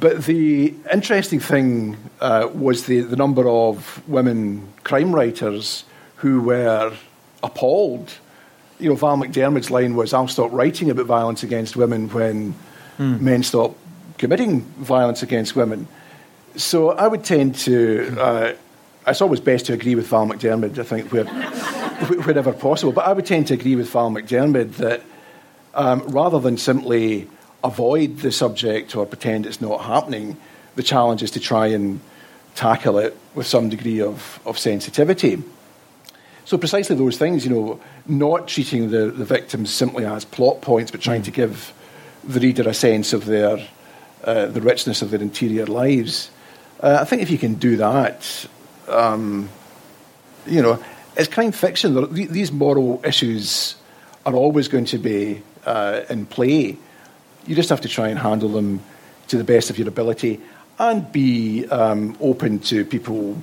But 0.00 0.24
the 0.24 0.74
interesting 0.92 1.40
thing 1.40 1.96
uh, 2.20 2.48
was 2.54 2.86
the, 2.86 3.00
the 3.00 3.16
number 3.16 3.48
of 3.48 4.02
women 4.08 4.68
crime 4.84 5.14
writers 5.14 5.84
who 6.16 6.42
were 6.42 6.92
appalled. 7.42 8.12
You 8.78 8.90
know, 8.90 8.94
Val 8.94 9.16
McDermid's 9.16 9.70
line 9.70 9.96
was, 9.96 10.14
I'll 10.14 10.28
stop 10.28 10.52
writing 10.52 10.90
about 10.90 11.06
violence 11.06 11.42
against 11.42 11.74
women 11.76 12.08
when 12.10 12.54
men 12.98 13.42
stop 13.42 13.76
committing 14.18 14.60
violence 14.60 15.22
against 15.22 15.56
women. 15.56 15.88
So 16.56 16.90
I 16.90 17.08
would 17.08 17.24
tend 17.24 17.54
to, 17.66 18.16
uh, 18.20 18.52
it's 19.06 19.20
always 19.20 19.40
best 19.40 19.66
to 19.66 19.72
agree 19.72 19.94
with 19.94 20.06
Val 20.08 20.26
McDermid, 20.26 20.78
I 20.78 20.82
think, 20.82 21.10
where 21.12 21.24
wherever 22.24 22.52
possible. 22.52 22.92
But 22.92 23.06
I 23.06 23.12
would 23.12 23.26
tend 23.26 23.48
to 23.48 23.54
agree 23.54 23.74
with 23.74 23.90
Val 23.90 24.10
McDermid 24.10 24.74
that 24.74 25.02
um, 25.74 26.00
rather 26.08 26.40
than 26.40 26.56
simply 26.56 27.28
avoid 27.64 28.18
the 28.18 28.32
subject 28.32 28.96
or 28.96 29.06
pretend 29.06 29.46
it's 29.46 29.60
not 29.60 29.82
happening, 29.82 30.36
the 30.76 30.82
challenge 30.82 31.22
is 31.22 31.32
to 31.32 31.40
try 31.40 31.66
and 31.68 32.00
tackle 32.54 32.98
it 32.98 33.16
with 33.34 33.46
some 33.46 33.68
degree 33.68 34.00
of, 34.00 34.40
of 34.44 34.58
sensitivity. 34.58 35.42
So 36.44 36.56
precisely 36.56 36.96
those 36.96 37.18
things, 37.18 37.44
you 37.44 37.50
know, 37.52 37.80
not 38.06 38.48
treating 38.48 38.90
the, 38.90 39.10
the 39.10 39.24
victims 39.24 39.70
simply 39.70 40.06
as 40.06 40.24
plot 40.24 40.62
points, 40.62 40.90
but 40.90 41.00
trying 41.00 41.20
mm. 41.20 41.26
to 41.26 41.30
give 41.30 41.74
the 42.24 42.40
reader 42.40 42.68
a 42.68 42.74
sense 42.74 43.12
of 43.12 43.26
their 43.26 43.58
uh, 44.24 44.46
the 44.46 44.60
richness 44.60 45.02
of 45.02 45.10
their 45.10 45.20
interior 45.20 45.66
lives. 45.66 46.30
Uh, 46.80 46.98
I 47.00 47.04
think 47.04 47.22
if 47.22 47.30
you 47.30 47.38
can 47.38 47.54
do 47.54 47.76
that, 47.76 48.46
um, 48.88 49.48
you 50.46 50.60
know, 50.60 50.82
it's 51.16 51.28
crime 51.28 51.52
fiction. 51.52 52.12
These 52.12 52.50
moral 52.50 53.00
issues 53.04 53.76
are 54.26 54.34
always 54.34 54.68
going 54.68 54.86
to 54.86 54.98
be 54.98 55.42
uh, 55.68 56.04
in 56.08 56.26
play. 56.26 56.76
You 57.46 57.54
just 57.54 57.68
have 57.68 57.82
to 57.82 57.88
try 57.88 58.08
and 58.08 58.18
handle 58.18 58.48
them 58.48 58.80
to 59.28 59.36
the 59.36 59.44
best 59.44 59.70
of 59.70 59.78
your 59.78 59.88
ability 59.88 60.40
and 60.78 61.10
be 61.12 61.66
um, 61.66 62.16
open 62.20 62.58
to 62.60 62.84
people 62.84 63.36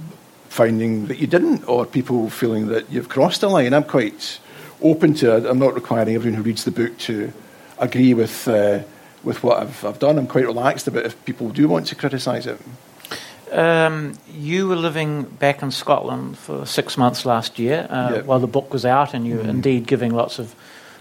finding 0.49 1.07
that 1.07 1.17
you 1.17 1.27
didn't 1.27 1.67
or 1.67 1.85
people 1.85 2.29
feeling 2.29 2.67
that 2.67 2.89
you've 2.91 3.09
crossed 3.09 3.43
a 3.43 3.47
line. 3.47 3.73
I'm 3.73 3.83
quite 3.83 4.39
open 4.81 5.13
to 5.15 5.37
it. 5.37 5.45
I'm 5.45 5.59
not 5.59 5.73
requiring 5.75 6.15
everyone 6.15 6.37
who 6.37 6.43
reads 6.43 6.63
the 6.63 6.71
book 6.71 6.97
to 6.99 7.31
agree 7.77 8.13
with, 8.13 8.47
uh, 8.47 8.79
with 9.23 9.43
what 9.43 9.61
I've, 9.61 9.83
I've 9.83 9.99
done. 9.99 10.17
I'm 10.17 10.27
quite 10.27 10.45
relaxed 10.45 10.87
about 10.87 11.05
if 11.05 11.25
people 11.25 11.49
do 11.49 11.67
want 11.67 11.87
to 11.87 11.95
criticise 11.95 12.47
it. 12.47 12.59
Um, 13.51 14.13
you 14.33 14.67
were 14.67 14.75
living 14.75 15.23
back 15.23 15.61
in 15.61 15.71
Scotland 15.71 16.37
for 16.37 16.65
six 16.65 16.97
months 16.97 17.25
last 17.25 17.59
year 17.59 17.87
uh, 17.89 18.15
yep. 18.15 18.25
while 18.25 18.39
the 18.39 18.47
book 18.47 18.73
was 18.73 18.85
out, 18.85 19.13
and 19.13 19.27
you 19.27 19.37
were 19.37 19.43
mm. 19.43 19.49
indeed 19.49 19.87
giving 19.87 20.13
lots 20.13 20.39
of 20.39 20.55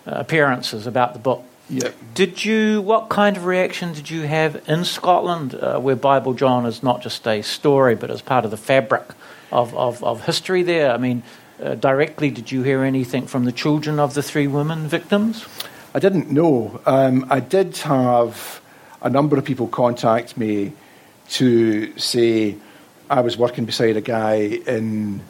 appearances 0.07 0.87
about 0.87 1.13
the 1.13 1.19
book. 1.19 1.45
Yep. 1.71 1.95
Did 2.15 2.45
you? 2.45 2.83
What 2.83 3.09
kind 3.09 3.37
of 3.37 3.47
reaction 3.47 3.93
did 3.93 4.11
you 4.11 4.23
have 4.23 4.69
in 4.69 4.85
Scotland, 4.85 5.55
uh, 5.55 5.79
where 5.79 5.97
Bible 5.97 6.35
John 6.35 6.67
is 6.67 6.83
not 6.83 7.01
just 7.01 7.27
a 7.27 7.43
story, 7.43 7.95
but 7.95 8.11
as 8.11 8.21
part 8.21 8.45
of 8.45 8.51
the 8.51 8.59
fabric 8.59 9.05
of, 9.51 9.75
of, 9.75 10.05
of 10.05 10.25
history 10.27 10.63
there? 10.63 10.93
I 10.93 10.99
mean, 10.99 11.23
uh, 11.63 11.75
directly, 11.75 12.31
did 12.31 12.53
you 12.53 12.63
hear 12.63 12.83
anything 12.83 13.27
from 13.27 13.45
the 13.45 13.53
children 13.53 13.99
of 13.99 14.13
the 14.13 14.23
three 14.23 14.47
women 14.47 14.89
victims? 14.89 15.47
I 15.95 16.01
didn't 16.01 16.31
know. 16.31 16.81
Um, 16.85 17.27
I 17.31 17.41
did 17.41 17.77
have 17.79 18.61
a 19.01 19.09
number 19.09 19.39
of 19.39 19.45
people 19.45 19.69
contact 19.69 20.37
me 20.37 20.73
to 21.31 21.97
say 21.99 22.57
I 23.09 23.21
was 23.21 23.39
working 23.39 23.65
beside 23.65 23.97
a 23.97 24.01
guy 24.01 24.35
in 24.67 25.23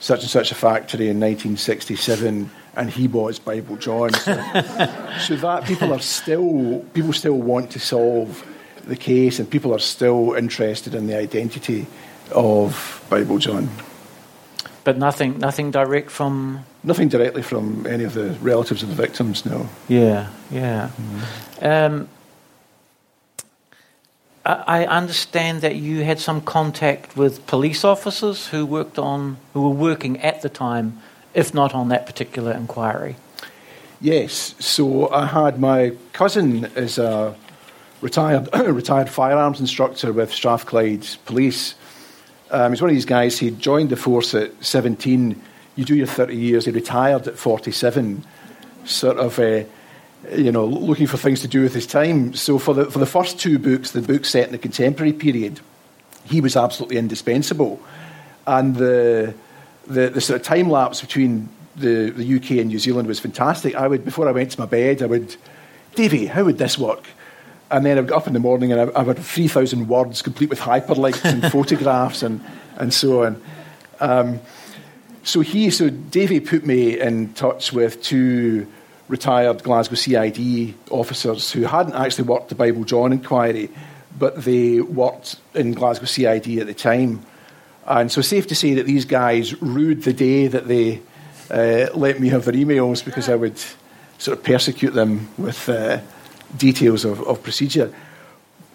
such 0.00 0.22
and 0.22 0.30
such 0.30 0.52
a 0.52 0.54
factory 0.54 1.08
in 1.08 1.20
1967 1.20 2.50
and 2.76 2.90
he 2.90 3.08
was 3.08 3.38
Bible 3.38 3.76
John. 3.76 4.12
So, 4.14 4.34
so, 5.20 5.36
that 5.36 5.64
people 5.64 5.92
are 5.92 6.00
still 6.00 6.84
people 6.94 7.12
still 7.12 7.38
want 7.38 7.70
to 7.72 7.78
solve 7.78 8.46
the 8.84 8.96
case 8.96 9.38
and 9.38 9.48
people 9.48 9.74
are 9.74 9.78
still 9.78 10.34
interested 10.34 10.94
in 10.94 11.06
the 11.06 11.16
identity 11.16 11.86
of 12.32 13.04
Bible 13.10 13.38
John. 13.38 13.68
But 14.84 14.98
nothing 14.98 15.38
nothing 15.38 15.70
direct 15.70 16.10
from 16.10 16.64
nothing 16.82 17.08
directly 17.08 17.42
from 17.42 17.86
any 17.86 18.04
of 18.04 18.14
the 18.14 18.30
relatives 18.40 18.82
of 18.82 18.88
the 18.88 18.94
victims, 18.94 19.46
no. 19.46 19.68
Yeah, 19.88 20.28
yeah. 20.50 20.88
Mm-hmm. 20.88 21.66
Um, 21.66 22.08
I 24.44 24.86
understand 24.86 25.60
that 25.60 25.76
you 25.76 26.02
had 26.02 26.18
some 26.18 26.40
contact 26.40 27.16
with 27.16 27.46
police 27.46 27.84
officers 27.84 28.48
who 28.48 28.66
worked 28.66 28.98
on, 28.98 29.36
who 29.52 29.62
were 29.62 29.68
working 29.68 30.20
at 30.20 30.42
the 30.42 30.48
time, 30.48 31.00
if 31.34 31.54
not 31.54 31.74
on 31.74 31.88
that 31.88 32.06
particular 32.06 32.52
inquiry. 32.52 33.16
Yes. 34.00 34.54
So 34.58 35.08
I 35.10 35.26
had 35.26 35.60
my 35.60 35.92
cousin 36.12 36.64
as 36.74 36.98
a 36.98 37.36
retired 38.00 38.48
retired 38.66 39.08
firearms 39.08 39.60
instructor 39.60 40.12
with 40.12 40.32
Strathclyde 40.32 41.06
Police. 41.24 41.74
Um, 42.50 42.72
he's 42.72 42.82
one 42.82 42.90
of 42.90 42.96
these 42.96 43.06
guys. 43.06 43.38
He 43.38 43.50
joined 43.50 43.90
the 43.90 43.96
force 43.96 44.34
at 44.34 44.52
17. 44.62 45.40
You 45.76 45.84
do 45.84 45.94
your 45.94 46.06
30 46.06 46.36
years. 46.36 46.64
He 46.66 46.70
retired 46.70 47.26
at 47.28 47.38
47. 47.38 48.24
Sort 48.84 49.18
of. 49.18 49.38
Uh, 49.38 49.64
you 50.30 50.52
know, 50.52 50.64
looking 50.64 51.06
for 51.06 51.16
things 51.16 51.40
to 51.40 51.48
do 51.48 51.62
with 51.62 51.74
his 51.74 51.86
time. 51.86 52.32
So 52.34 52.58
for 52.58 52.74
the, 52.74 52.84
for 52.90 53.00
the 53.00 53.06
first 53.06 53.40
two 53.40 53.58
books, 53.58 53.90
the 53.90 54.02
book 54.02 54.24
set 54.24 54.46
in 54.46 54.52
the 54.52 54.58
contemporary 54.58 55.12
period, 55.12 55.60
he 56.24 56.40
was 56.40 56.56
absolutely 56.56 56.96
indispensable. 56.96 57.80
And 58.46 58.76
the, 58.76 59.34
the, 59.86 60.10
the 60.10 60.20
sort 60.20 60.40
of 60.40 60.46
time 60.46 60.70
lapse 60.70 61.00
between 61.00 61.48
the, 61.76 62.10
the 62.10 62.36
UK 62.36 62.52
and 62.52 62.68
New 62.68 62.78
Zealand 62.78 63.08
was 63.08 63.20
fantastic. 63.20 63.74
I 63.74 63.88
would, 63.88 64.04
before 64.04 64.28
I 64.28 64.32
went 64.32 64.50
to 64.52 64.60
my 64.60 64.66
bed, 64.66 65.02
I 65.02 65.06
would, 65.06 65.36
Davy, 65.94 66.26
how 66.26 66.44
would 66.44 66.58
this 66.58 66.78
work? 66.78 67.06
And 67.70 67.86
then 67.86 67.96
I 67.96 68.00
would 68.02 68.08
get 68.10 68.16
up 68.16 68.26
in 68.26 68.34
the 68.34 68.40
morning 68.40 68.72
and 68.72 68.80
I, 68.80 68.84
I 69.00 69.02
would 69.02 69.16
have 69.16 69.26
3,000 69.26 69.88
words 69.88 70.22
complete 70.22 70.50
with 70.50 70.60
hyperlinks 70.60 71.24
and 71.24 71.42
photographs 71.52 72.22
and, 72.22 72.40
and 72.76 72.92
so 72.92 73.24
on. 73.24 73.42
Um, 74.00 74.40
so 75.24 75.40
he, 75.40 75.70
so 75.70 75.88
Davy 75.88 76.40
put 76.40 76.66
me 76.66 77.00
in 77.00 77.32
touch 77.34 77.72
with 77.72 78.02
two 78.02 78.66
retired 79.08 79.62
Glasgow 79.62 79.94
CID 79.94 80.74
officers 80.90 81.52
who 81.52 81.62
hadn't 81.62 81.94
actually 81.94 82.24
worked 82.24 82.48
the 82.48 82.54
Bible 82.54 82.84
John 82.84 83.12
inquiry, 83.12 83.70
but 84.18 84.44
they 84.44 84.80
worked 84.80 85.36
in 85.54 85.72
Glasgow 85.72 86.06
CID 86.06 86.58
at 86.58 86.66
the 86.66 86.74
time. 86.74 87.24
And 87.86 88.10
so, 88.10 88.20
safe 88.20 88.46
to 88.48 88.54
say 88.54 88.74
that 88.74 88.86
these 88.86 89.04
guys 89.04 89.60
rued 89.60 90.02
the 90.02 90.12
day 90.12 90.46
that 90.46 90.68
they 90.68 91.00
uh, 91.50 91.88
let 91.94 92.20
me 92.20 92.28
have 92.28 92.44
their 92.44 92.54
emails 92.54 93.04
because 93.04 93.28
I 93.28 93.34
would 93.34 93.58
sort 94.18 94.38
of 94.38 94.44
persecute 94.44 94.92
them 94.92 95.28
with 95.36 95.68
uh, 95.68 96.00
details 96.56 97.04
of, 97.04 97.20
of, 97.22 97.42
procedure. 97.42 97.92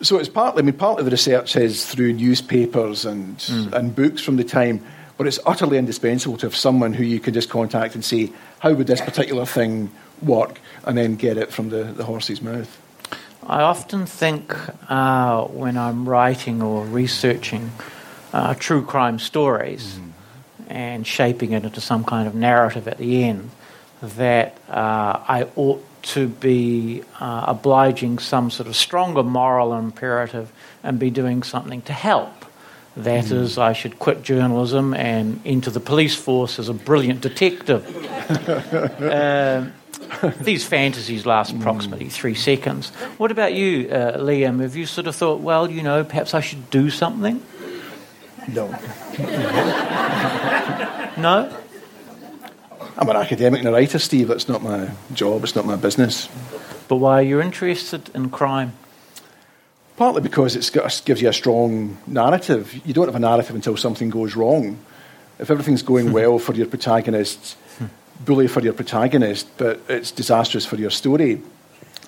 So 0.02 0.18
it's 0.18 0.30
partly, 0.30 0.62
I 0.62 0.66
mean, 0.66 0.76
part 0.76 1.00
of 1.00 1.06
the 1.06 1.12
research 1.12 1.56
is 1.56 1.86
through 1.86 2.14
newspapers 2.14 3.06
and, 3.06 3.38
mm. 3.38 3.74
and 3.74 3.96
books 3.96 4.22
from 4.22 4.36
the 4.36 4.44
time, 4.44 4.86
but 5.18 5.26
it's 5.26 5.40
utterly 5.46 5.78
indispensable 5.78 6.38
to 6.38 6.46
have 6.46 6.56
someone 6.56 6.94
who 6.94 7.04
you 7.04 7.20
can 7.20 7.34
just 7.34 7.50
contact 7.50 7.96
and 7.96 8.06
say, 8.06 8.32
how 8.60 8.74
would 8.74 8.86
this 8.86 9.02
particular 9.02 9.46
thing 9.46 9.90
work 10.22 10.60
and 10.86 10.98
then 10.98 11.16
get 11.16 11.38
it 11.38 11.52
from 11.52 11.70
the, 11.70 11.84
the 11.84 12.04
horse's 12.04 12.42
mouth. 12.42 12.82
I 13.46 13.62
often 13.62 14.06
think 14.06 14.56
uh, 14.90 15.46
when 15.46 15.78
I'm 15.78 16.08
writing 16.08 16.62
or 16.62 16.86
researching 16.86 17.72
uh, 18.34 18.54
true 18.56 18.84
crime 18.84 19.20
stories 19.20 19.96
mm. 19.96 20.12
and 20.68 21.06
shaping 21.06 21.52
it 21.54 21.64
into 21.64 21.82
some 21.82 22.04
kind 22.04 22.28
of 22.28 22.36
narrative 22.36 22.88
at 22.88 22.98
the 22.98 23.24
end, 23.24 23.50
that 24.02 24.58
uh, 24.70 25.24
I 25.28 25.48
ought 25.56 25.84
to 26.04 26.28
be 26.28 27.04
uh, 27.20 27.46
obliging 27.48 28.20
some 28.20 28.50
sort 28.50 28.68
of 28.68 28.76
stronger 28.76 29.24
moral 29.24 29.74
imperative 29.74 30.52
and 30.84 31.00
be 31.00 31.10
doing 31.10 31.44
something 31.44 31.82
to 31.84 31.94
help. 31.94 32.46
That 32.96 33.26
mm. 33.26 33.32
is, 33.34 33.58
I 33.58 33.74
should 33.74 34.00
quit 34.00 34.24
journalism 34.24 34.94
and 34.94 35.40
enter 35.46 35.70
the 35.70 35.80
police 35.80 36.16
force 36.16 36.60
as 36.60 36.70
a 36.70 36.74
brilliant 36.74 37.22
detective. 37.22 37.86
uh, 39.02 39.66
these 40.42 40.66
fantasies 40.66 41.26
last 41.26 41.54
approximately 41.54 42.10
three 42.10 42.36
seconds. 42.36 42.90
What 43.18 43.32
about 43.32 43.54
you, 43.54 43.90
uh, 43.90 44.18
Liam? 44.18 44.62
Have 44.62 44.76
you 44.76 44.86
sort 44.86 45.08
of 45.08 45.16
thought, 45.16 45.42
well, 45.42 45.70
you 45.70 45.84
know, 45.84 46.04
perhaps 46.04 46.34
I 46.34 46.42
should 46.42 46.70
do 46.70 46.90
something? 46.90 47.44
No. 48.48 48.68
no? 51.18 51.56
I'm 52.98 53.10
an 53.10 53.16
academic 53.16 53.60
and 53.60 53.70
a 53.70 53.72
writer, 53.72 54.00
Steve. 54.00 54.30
That's 54.30 54.48
not 54.48 54.64
my 54.64 54.90
job, 55.14 55.44
it's 55.44 55.56
not 55.56 55.66
my 55.66 55.76
business. 55.76 56.30
But 56.88 56.98
why 56.98 57.20
are 57.20 57.24
you 57.24 57.42
interested 57.42 58.10
in 58.16 58.30
crime? 58.30 58.74
Partly 59.98 60.22
because 60.22 60.56
it 60.56 61.02
gives 61.06 61.22
you 61.22 61.30
a 61.30 61.34
strong 61.34 61.98
narrative. 62.08 62.74
You 62.86 62.94
don't 62.94 63.08
have 63.08 63.16
a 63.16 63.20
narrative 63.20 63.56
until 63.56 63.78
something 63.78 64.10
goes 64.10 64.36
wrong. 64.36 64.80
If 65.40 65.52
everything's 65.52 65.84
going 65.84 66.12
well 66.12 66.40
for 66.40 66.54
your 66.54 66.68
protagonist, 66.68 67.58
bully 68.24 68.48
for 68.48 68.62
your 68.62 68.74
protagonist, 68.74 69.48
but 69.58 69.80
it's 69.88 70.12
disastrous 70.12 70.66
for 70.66 70.78
your 70.78 70.90
story. 70.90 71.42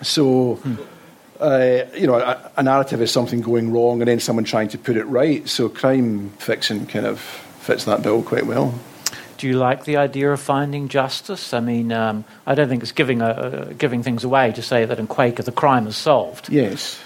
So, 0.02 0.56
hmm. 0.56 0.76
Uh, 1.40 1.86
you 1.96 2.08
know, 2.08 2.16
a, 2.16 2.52
a, 2.58 2.64
narrative 2.64 3.02
is 3.02 3.12
something 3.12 3.42
going 3.42 3.72
wrong 3.72 4.02
and 4.02 4.08
then 4.08 4.20
someone 4.20 4.44
trying 4.44 4.68
to 4.70 4.78
put 4.78 4.98
it 4.98 5.06
right. 5.06 5.48
So, 5.48 5.70
crime 5.70 6.30
fiction 6.32 6.86
kind 6.86 7.06
of 7.06 7.20
fits 7.20 7.86
that 7.86 8.02
bill 8.02 8.22
quite 8.24 8.46
well. 8.46 8.74
Do 9.38 9.48
you 9.48 9.54
like 9.54 9.86
the 9.86 9.98
idea 9.98 10.32
of 10.32 10.42
finding 10.42 10.90
justice? 10.90 11.54
I 11.54 11.62
mean, 11.62 11.94
um, 11.94 12.26
I 12.46 12.56
don't 12.56 12.68
think 12.68 12.84
it's 12.84 12.92
giving, 12.92 13.22
a, 13.22 13.74
giving 13.78 14.04
things 14.04 14.26
away 14.26 14.52
to 14.52 14.62
say 14.62 14.84
that 14.84 15.00
in 15.00 15.08
Quaker 15.08 15.44
the 15.44 15.54
crime 15.54 15.88
is 15.88 15.96
solved. 15.96 16.50
Yes. 16.50 17.00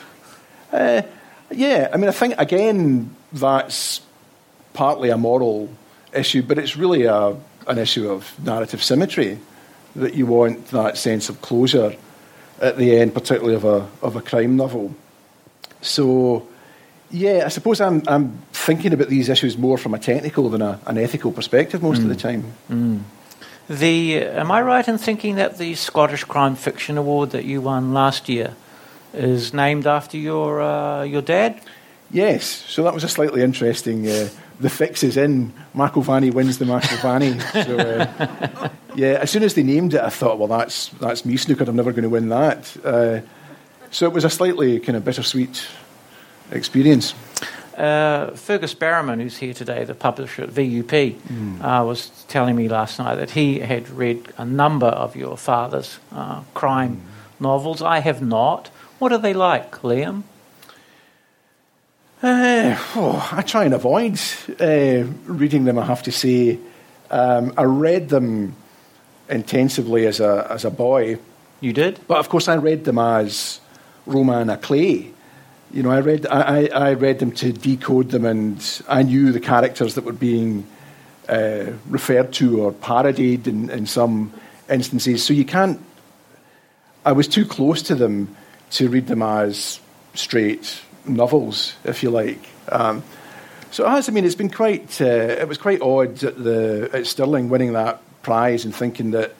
Uh, 0.71 1.03
yeah, 1.51 1.89
I 1.93 1.97
mean, 1.97 2.09
I 2.09 2.13
think, 2.13 2.33
again, 2.39 3.15
that's 3.31 4.01
partly 4.73 5.09
a 5.09 5.17
moral 5.17 5.69
issue, 6.11 6.41
but 6.41 6.57
it's 6.57 6.75
really 6.75 7.03
a 7.03 7.37
an 7.67 7.77
issue 7.77 8.09
of 8.09 8.33
narrative 8.43 8.83
symmetry, 8.83 9.39
that 9.95 10.15
you 10.15 10.25
want 10.25 10.67
that 10.67 10.97
sense 10.97 11.29
of 11.29 11.41
closure 11.41 11.95
at 12.63 12.77
the 12.77 12.97
end, 12.97 13.13
particularly 13.13 13.55
of 13.55 13.65
a, 13.65 13.87
of 14.01 14.15
a 14.15 14.21
crime 14.21 14.55
novel. 14.55 14.95
So, 15.81 16.47
yeah, 17.11 17.43
I 17.45 17.49
suppose 17.49 17.81
I'm, 17.81 18.01
I'm 18.07 18.39
thinking 18.53 18.93
about 18.93 19.09
these 19.09 19.29
issues 19.29 19.57
more 19.57 19.77
from 19.77 19.93
a 19.93 19.99
technical 19.99 20.49
than 20.49 20.61
a, 20.61 20.79
an 20.87 20.97
ethical 20.97 21.31
perspective 21.31 21.83
most 21.83 21.99
mm. 21.99 22.03
of 22.03 22.09
the 22.09 22.15
mm. 22.15 22.19
time. 22.19 22.53
Mm. 22.69 22.99
The 23.69 24.23
am 24.23 24.51
I 24.51 24.61
right 24.61 24.87
in 24.87 24.97
thinking 24.97 25.35
that 25.35 25.57
the 25.57 25.75
Scottish 25.75 26.23
Crime 26.25 26.55
Fiction 26.55 26.97
Award 26.97 27.31
that 27.31 27.45
you 27.45 27.61
won 27.61 27.93
last 27.93 28.27
year 28.27 28.55
is 29.13 29.53
named 29.53 29.87
after 29.87 30.17
your 30.17 30.61
uh, 30.61 31.03
your 31.03 31.21
dad? 31.21 31.61
Yes, 32.11 32.45
so 32.45 32.83
that 32.83 32.93
was 32.93 33.03
a 33.03 33.09
slightly 33.09 33.41
interesting. 33.41 34.07
Uh, 34.07 34.29
the 34.59 34.69
fix 34.69 35.03
is 35.03 35.17
in. 35.17 35.53
McIlvanney 35.75 36.33
wins 36.33 36.57
the 36.57 36.65
McIlvanney. 36.65 37.41
so, 37.65 37.77
uh, 37.77 38.69
yeah, 38.95 39.19
as 39.21 39.31
soon 39.31 39.43
as 39.43 39.53
they 39.53 39.63
named 39.63 39.93
it, 39.93 40.01
I 40.01 40.09
thought, 40.09 40.39
well, 40.39 40.47
that's 40.47 40.89
that's 40.99 41.25
me 41.25 41.35
snookered. 41.35 41.67
I'm 41.67 41.75
never 41.75 41.91
going 41.91 42.03
to 42.03 42.09
win 42.09 42.29
that. 42.29 42.77
Uh, 42.83 43.21
so 43.91 44.05
it 44.07 44.13
was 44.13 44.23
a 44.23 44.29
slightly 44.29 44.79
kind 44.79 44.95
of 44.95 45.05
bittersweet 45.05 45.67
experience. 46.51 47.13
Uh, 47.77 48.31
Fergus 48.31 48.75
Barrowman, 48.75 49.19
who's 49.21 49.37
here 49.37 49.53
today, 49.53 49.83
the 49.83 49.95
publisher 49.95 50.43
at 50.43 50.49
VUP, 50.49 51.15
mm. 51.15 51.61
uh, 51.61 51.83
was 51.83 52.09
telling 52.27 52.55
me 52.55 52.67
last 52.67 52.99
night 52.99 53.15
that 53.15 53.31
he 53.31 53.59
had 53.59 53.89
read 53.89 54.31
a 54.37 54.45
number 54.45 54.87
of 54.87 55.15
your 55.15 55.37
father's 55.37 55.99
uh, 56.11 56.41
crime 56.53 56.97
mm. 56.97 57.41
novels. 57.41 57.81
I 57.81 57.99
have 57.99 58.21
not. 58.21 58.67
What 58.99 59.11
are 59.11 59.17
they 59.17 59.33
like, 59.33 59.71
Liam? 59.81 60.23
Uh, 62.23 62.77
oh, 62.95 63.29
I 63.33 63.41
try 63.41 63.65
and 63.65 63.73
avoid 63.73 64.17
uh, 64.59 65.03
reading 65.25 65.65
them, 65.65 65.77
I 65.77 65.85
have 65.85 66.03
to 66.03 66.11
say. 66.11 66.57
Um, 67.11 67.53
I 67.57 67.63
read 67.63 68.07
them 68.07 68.55
intensively 69.27 70.07
as 70.07 70.21
a, 70.21 70.47
as 70.49 70.63
a 70.63 70.71
boy. 70.71 71.19
You 71.59 71.73
did? 71.73 71.99
But 72.07 72.19
of 72.19 72.29
course, 72.29 72.47
I 72.47 72.55
read 72.55 72.85
them 72.85 72.97
as 72.97 73.59
Roman 74.05 74.47
à 74.47 74.61
clef 74.61 75.13
you 75.73 75.81
know, 75.81 75.89
I 75.89 76.01
read, 76.01 76.27
I, 76.27 76.67
I 76.67 76.93
read 76.93 77.17
them 77.17 77.31
to 77.31 77.51
decode 77.51 78.11
them, 78.11 78.25
and 78.25 78.83
I 78.87 79.01
knew 79.01 79.31
the 79.31 79.39
characters 79.39 79.95
that 79.95 80.03
were 80.05 80.13
being 80.13 80.67
uh, 81.27 81.71
referred 81.89 82.31
to 82.33 82.61
or 82.61 82.71
parodied 82.71 83.47
in, 83.47 83.71
in 83.71 83.87
some 83.87 84.31
instances. 84.69 85.23
So 85.25 85.33
you 85.33 85.45
can't. 85.45 85.81
I 87.03 87.11
was 87.11 87.27
too 87.27 87.43
close 87.43 87.81
to 87.83 87.95
them 87.95 88.35
to 88.71 88.87
read 88.87 89.07
them 89.07 89.23
as 89.23 89.79
straight 90.13 90.79
novels, 91.05 91.75
if 91.83 92.03
you 92.03 92.09
like. 92.09 92.47
Um, 92.69 93.03
so 93.71 93.85
it 93.85 93.89
has. 93.89 94.09
I 94.09 94.11
mean, 94.11 94.25
it's 94.25 94.35
been 94.35 94.49
quite. 94.49 95.01
Uh, 95.01 95.05
it 95.05 95.47
was 95.47 95.57
quite 95.57 95.81
odd 95.81 96.23
at 96.23 96.43
the 96.43 96.89
at 96.93 97.07
Stirling 97.07 97.49
winning 97.49 97.73
that 97.73 98.01
prize 98.21 98.65
and 98.65 98.73
thinking 98.73 99.11
that, 99.11 99.35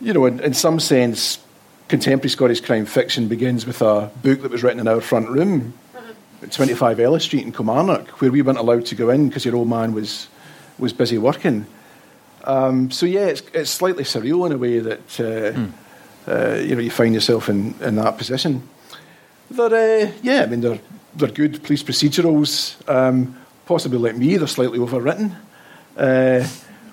you 0.00 0.12
know, 0.12 0.26
in, 0.26 0.40
in 0.40 0.54
some 0.54 0.78
sense, 0.78 1.38
contemporary 1.88 2.28
Scottish 2.28 2.60
crime 2.60 2.86
fiction 2.86 3.28
begins 3.28 3.66
with 3.66 3.82
a 3.82 4.10
book 4.22 4.42
that 4.42 4.50
was 4.50 4.62
written 4.62 4.78
in 4.80 4.86
our 4.86 5.00
front 5.00 5.28
room 5.28 5.72
at 6.42 6.52
25 6.52 7.00
Ellis 7.00 7.24
Street 7.24 7.44
in 7.44 7.52
Kilmarnock, 7.52 8.20
where 8.20 8.30
we 8.30 8.42
weren't 8.42 8.58
allowed 8.58 8.86
to 8.86 8.94
go 8.94 9.10
in 9.10 9.28
because 9.28 9.44
your 9.44 9.56
old 9.56 9.68
man 9.68 9.92
was, 9.92 10.28
was 10.78 10.92
busy 10.92 11.18
working. 11.18 11.66
Um, 12.44 12.90
so 12.90 13.06
yeah, 13.06 13.26
it's, 13.26 13.42
it's 13.52 13.70
slightly 13.70 14.04
surreal 14.04 14.46
in 14.46 14.52
a 14.52 14.58
way 14.58 14.78
that 14.78 15.20
uh, 15.20 15.58
mm. 15.58 15.72
uh, 16.26 16.60
you 16.60 16.74
know 16.74 16.80
you 16.80 16.90
find 16.90 17.14
yourself 17.14 17.48
in, 17.48 17.74
in 17.80 17.96
that 17.96 18.16
position. 18.16 18.68
They're 19.50 20.06
uh, 20.06 20.12
yeah, 20.22 20.42
I 20.42 20.46
mean 20.46 20.60
they're 20.60 20.80
they're 21.14 21.28
good 21.28 21.62
police 21.62 21.82
procedurals. 21.82 22.76
Um, 22.88 23.36
possibly 23.66 23.98
like 23.98 24.16
me, 24.16 24.36
they're 24.36 24.46
slightly 24.46 24.78
overwritten. 24.78 25.34
Uh, 25.96 26.46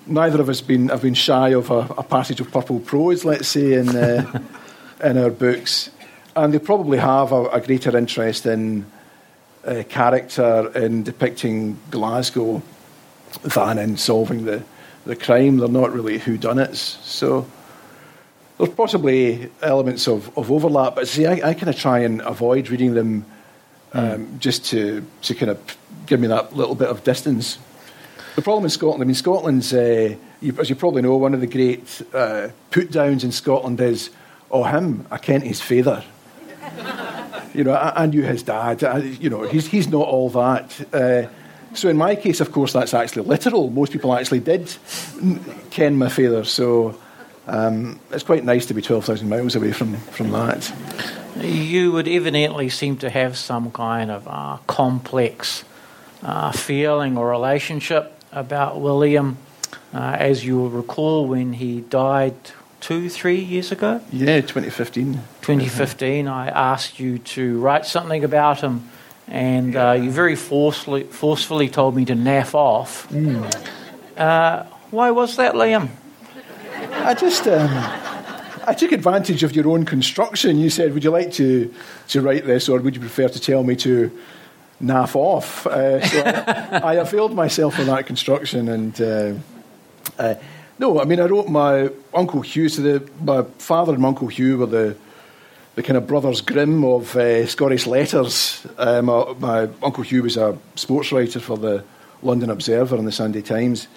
neither 0.06 0.40
of 0.40 0.48
us 0.48 0.60
been 0.60 0.88
have 0.88 1.02
been 1.02 1.14
shy 1.14 1.50
of 1.50 1.70
a, 1.70 1.80
a 1.98 2.02
passage 2.02 2.40
of 2.40 2.50
purple 2.50 2.80
prose, 2.80 3.24
let's 3.24 3.48
say, 3.48 3.74
in 3.74 3.88
uh, 3.90 4.40
in 5.04 5.18
our 5.18 5.30
books, 5.30 5.90
and 6.34 6.52
they 6.52 6.58
probably 6.58 6.98
have 6.98 7.32
a, 7.32 7.44
a 7.46 7.60
greater 7.60 7.96
interest 7.96 8.46
in 8.46 8.86
uh, 9.64 9.82
character 9.88 10.70
in 10.74 11.02
depicting 11.02 11.78
Glasgow 11.90 12.62
than 13.42 13.78
in 13.78 13.96
solving 13.96 14.44
the, 14.44 14.62
the 15.04 15.16
crime. 15.16 15.58
They're 15.58 15.68
not 15.68 15.92
really 15.92 16.18
whodunits. 16.18 17.02
So 17.02 17.46
there's 18.58 18.70
possibly 18.70 19.50
elements 19.62 20.08
of, 20.08 20.36
of 20.36 20.50
overlap, 20.50 20.94
but 20.94 21.08
see, 21.08 21.26
I, 21.26 21.50
I 21.50 21.54
kind 21.54 21.68
of 21.68 21.76
try 21.76 22.00
and 22.00 22.20
avoid 22.22 22.70
reading 22.70 22.94
them 22.94 23.26
um, 23.92 24.26
mm. 24.26 24.38
just 24.38 24.64
to, 24.66 25.06
to 25.22 25.34
kind 25.34 25.50
of 25.50 25.76
give 26.06 26.20
me 26.20 26.28
that 26.28 26.56
little 26.56 26.74
bit 26.74 26.88
of 26.88 27.04
distance. 27.04 27.58
The 28.34 28.42
problem 28.42 28.64
in 28.64 28.70
Scotland, 28.70 29.02
I 29.02 29.06
mean, 29.06 29.14
Scotland's, 29.14 29.72
uh, 29.72 30.14
you, 30.40 30.54
as 30.58 30.70
you 30.70 30.76
probably 30.76 31.02
know, 31.02 31.16
one 31.16 31.34
of 31.34 31.40
the 31.40 31.46
great 31.46 32.02
uh, 32.14 32.48
put 32.70 32.90
downs 32.90 33.24
in 33.24 33.32
Scotland 33.32 33.80
is 33.80 34.10
oh, 34.50 34.64
him, 34.64 35.06
I 35.10 35.18
kent 35.18 35.44
his 35.44 35.60
father. 35.60 36.04
you 37.54 37.64
know, 37.64 37.72
I, 37.72 38.04
I, 38.04 38.06
knew 38.06 38.22
his 38.22 38.42
dad. 38.42 38.84
I, 38.84 38.98
you 38.98 39.30
know, 39.30 39.42
he's, 39.42 39.66
he's 39.66 39.88
not 39.88 40.06
all 40.06 40.30
that. 40.30 40.94
Uh, 40.94 41.28
so 41.74 41.88
in 41.88 41.96
my 41.96 42.14
case, 42.14 42.40
of 42.40 42.52
course, 42.52 42.72
that's 42.72 42.94
actually 42.94 43.26
literal. 43.26 43.70
Most 43.70 43.92
people 43.92 44.14
actually 44.14 44.40
did 44.40 44.74
ken 45.70 45.96
my 45.96 46.08
father. 46.08 46.44
So 46.44 46.98
um, 47.46 48.00
it's 48.10 48.24
quite 48.24 48.44
nice 48.44 48.66
to 48.66 48.74
be 48.74 48.82
12,000 48.82 49.28
miles 49.28 49.54
away 49.54 49.72
from, 49.72 49.96
from 49.96 50.30
that. 50.32 50.72
You 51.40 51.92
would 51.92 52.08
evidently 52.08 52.68
seem 52.68 52.96
to 52.98 53.10
have 53.10 53.36
some 53.36 53.70
kind 53.70 54.10
of 54.10 54.26
uh, 54.26 54.58
complex 54.66 55.64
uh, 56.22 56.50
feeling 56.52 57.16
or 57.16 57.30
relationship 57.30 58.12
about 58.32 58.80
William. 58.80 59.38
Uh, 59.94 60.16
as 60.18 60.44
you 60.44 60.56
will 60.56 60.70
recall, 60.70 61.26
when 61.26 61.54
he 61.54 61.80
died 61.82 62.34
two, 62.80 63.08
three 63.08 63.38
years 63.38 63.70
ago? 63.70 64.00
Yeah, 64.12 64.40
2015. 64.40 65.14
2015, 65.42 66.28
I 66.28 66.48
asked 66.48 66.98
you 66.98 67.18
to 67.18 67.60
write 67.60 67.86
something 67.86 68.24
about 68.24 68.60
him, 68.60 68.88
and 69.28 69.76
uh, 69.76 69.92
you 69.92 70.10
very 70.10 70.36
forcefully, 70.36 71.04
forcefully 71.04 71.68
told 71.68 71.94
me 71.94 72.04
to 72.06 72.14
naff 72.14 72.54
off. 72.54 73.08
Mm. 73.10 73.68
Uh, 74.16 74.64
why 74.90 75.10
was 75.10 75.36
that, 75.36 75.54
Liam? 75.54 75.88
I 77.06 77.14
just. 77.14 77.46
Um, 77.46 77.70
I 78.68 78.74
took 78.74 78.90
advantage 78.90 79.44
of 79.44 79.54
your 79.54 79.68
own 79.68 79.84
construction. 79.84 80.58
You 80.58 80.70
said, 80.70 80.92
Would 80.92 81.04
you 81.04 81.10
like 81.10 81.32
to, 81.34 81.72
to 82.08 82.20
write 82.20 82.46
this, 82.46 82.68
or 82.68 82.80
would 82.80 82.96
you 82.96 83.00
prefer 83.00 83.28
to 83.28 83.40
tell 83.40 83.62
me 83.62 83.76
to 83.76 84.10
naff 84.82 85.14
off? 85.14 85.68
Uh, 85.68 86.04
so 86.04 86.22
I, 86.24 86.80
I, 86.82 86.94
availed 86.94 87.32
myself 87.32 87.78
of 87.78 87.86
that 87.86 88.06
construction, 88.06 88.68
and 88.68 89.00
uh, 89.00 89.34
uh 90.18 90.34
no, 90.78 91.00
I 91.00 91.04
mean, 91.04 91.20
I 91.20 91.24
wrote 91.24 91.48
my 91.48 91.90
Uncle 92.12 92.42
Hugh, 92.42 92.68
so 92.68 92.82
the, 92.82 93.10
my 93.22 93.42
father 93.58 93.94
and 93.94 94.02
my 94.02 94.08
Uncle 94.08 94.28
Hugh 94.28 94.58
were 94.58 94.66
the, 94.66 94.96
the 95.74 95.82
kind 95.82 95.96
of 95.96 96.06
brothers 96.06 96.42
Grimm 96.42 96.84
of 96.84 97.16
uh, 97.16 97.46
Scottish 97.46 97.86
letters. 97.86 98.66
Uh, 98.76 99.00
my, 99.00 99.32
my, 99.38 99.68
Uncle 99.82 100.02
Hugh 100.02 100.24
was 100.24 100.36
a 100.36 100.58
sports 100.74 101.12
writer 101.12 101.40
for 101.40 101.56
the 101.56 101.82
London 102.22 102.50
Observer 102.50 102.96
and 102.96 103.06
the 103.06 103.12
Sunday 103.12 103.40
Times. 103.40 103.88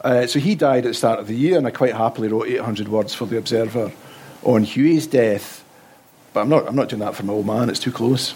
Uh, 0.00 0.26
so 0.26 0.38
he 0.38 0.54
died 0.54 0.84
at 0.84 0.90
the 0.90 0.94
start 0.94 1.18
of 1.18 1.26
the 1.26 1.34
year, 1.34 1.58
and 1.58 1.66
I 1.66 1.70
quite 1.70 1.94
happily 1.94 2.28
wrote 2.28 2.46
800 2.46 2.88
words 2.88 3.14
for 3.14 3.26
the 3.26 3.36
Observer 3.36 3.92
on 4.42 4.62
Hughie's 4.62 5.06
death. 5.06 5.64
But 6.32 6.42
I'm 6.42 6.48
not, 6.48 6.68
I'm 6.68 6.76
not 6.76 6.88
doing 6.88 7.00
that 7.00 7.14
for 7.14 7.24
my 7.24 7.32
old 7.32 7.46
man, 7.46 7.68
it's 7.68 7.80
too 7.80 7.92
close. 7.92 8.34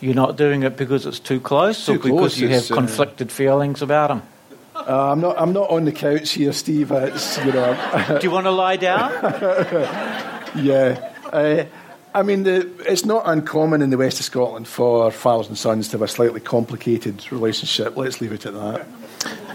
You're 0.00 0.14
not 0.14 0.36
doing 0.36 0.62
it 0.64 0.76
because 0.76 1.06
it's 1.06 1.20
too 1.20 1.40
close, 1.40 1.86
too 1.86 1.92
or 1.92 1.96
because 1.96 2.10
close, 2.10 2.38
you 2.38 2.48
have 2.48 2.70
uh, 2.70 2.74
conflicted 2.74 3.30
feelings 3.30 3.82
about 3.82 4.10
him? 4.10 4.22
Uh, 4.74 5.12
I'm 5.12 5.20
not. 5.20 5.40
I'm 5.40 5.52
not 5.52 5.70
on 5.70 5.84
the 5.84 5.92
couch 5.92 6.32
here, 6.32 6.52
Steve. 6.52 6.90
It's, 6.90 7.38
you 7.38 7.52
know. 7.52 8.18
Do 8.20 8.26
you 8.26 8.32
want 8.32 8.46
to 8.46 8.50
lie 8.50 8.76
down? 8.76 9.12
yeah. 10.56 11.12
Uh, 11.32 11.64
I 12.14 12.22
mean, 12.22 12.42
the, 12.42 12.68
it's 12.86 13.04
not 13.04 13.22
uncommon 13.26 13.80
in 13.80 13.90
the 13.90 13.96
west 13.96 14.18
of 14.18 14.26
Scotland 14.26 14.68
for 14.68 15.10
fathers 15.10 15.48
and 15.48 15.56
sons 15.56 15.88
to 15.88 15.92
have 15.92 16.02
a 16.02 16.08
slightly 16.08 16.40
complicated 16.40 17.30
relationship. 17.32 17.96
Let's 17.96 18.20
leave 18.20 18.32
it 18.32 18.44
at 18.44 18.54
that. 18.54 18.86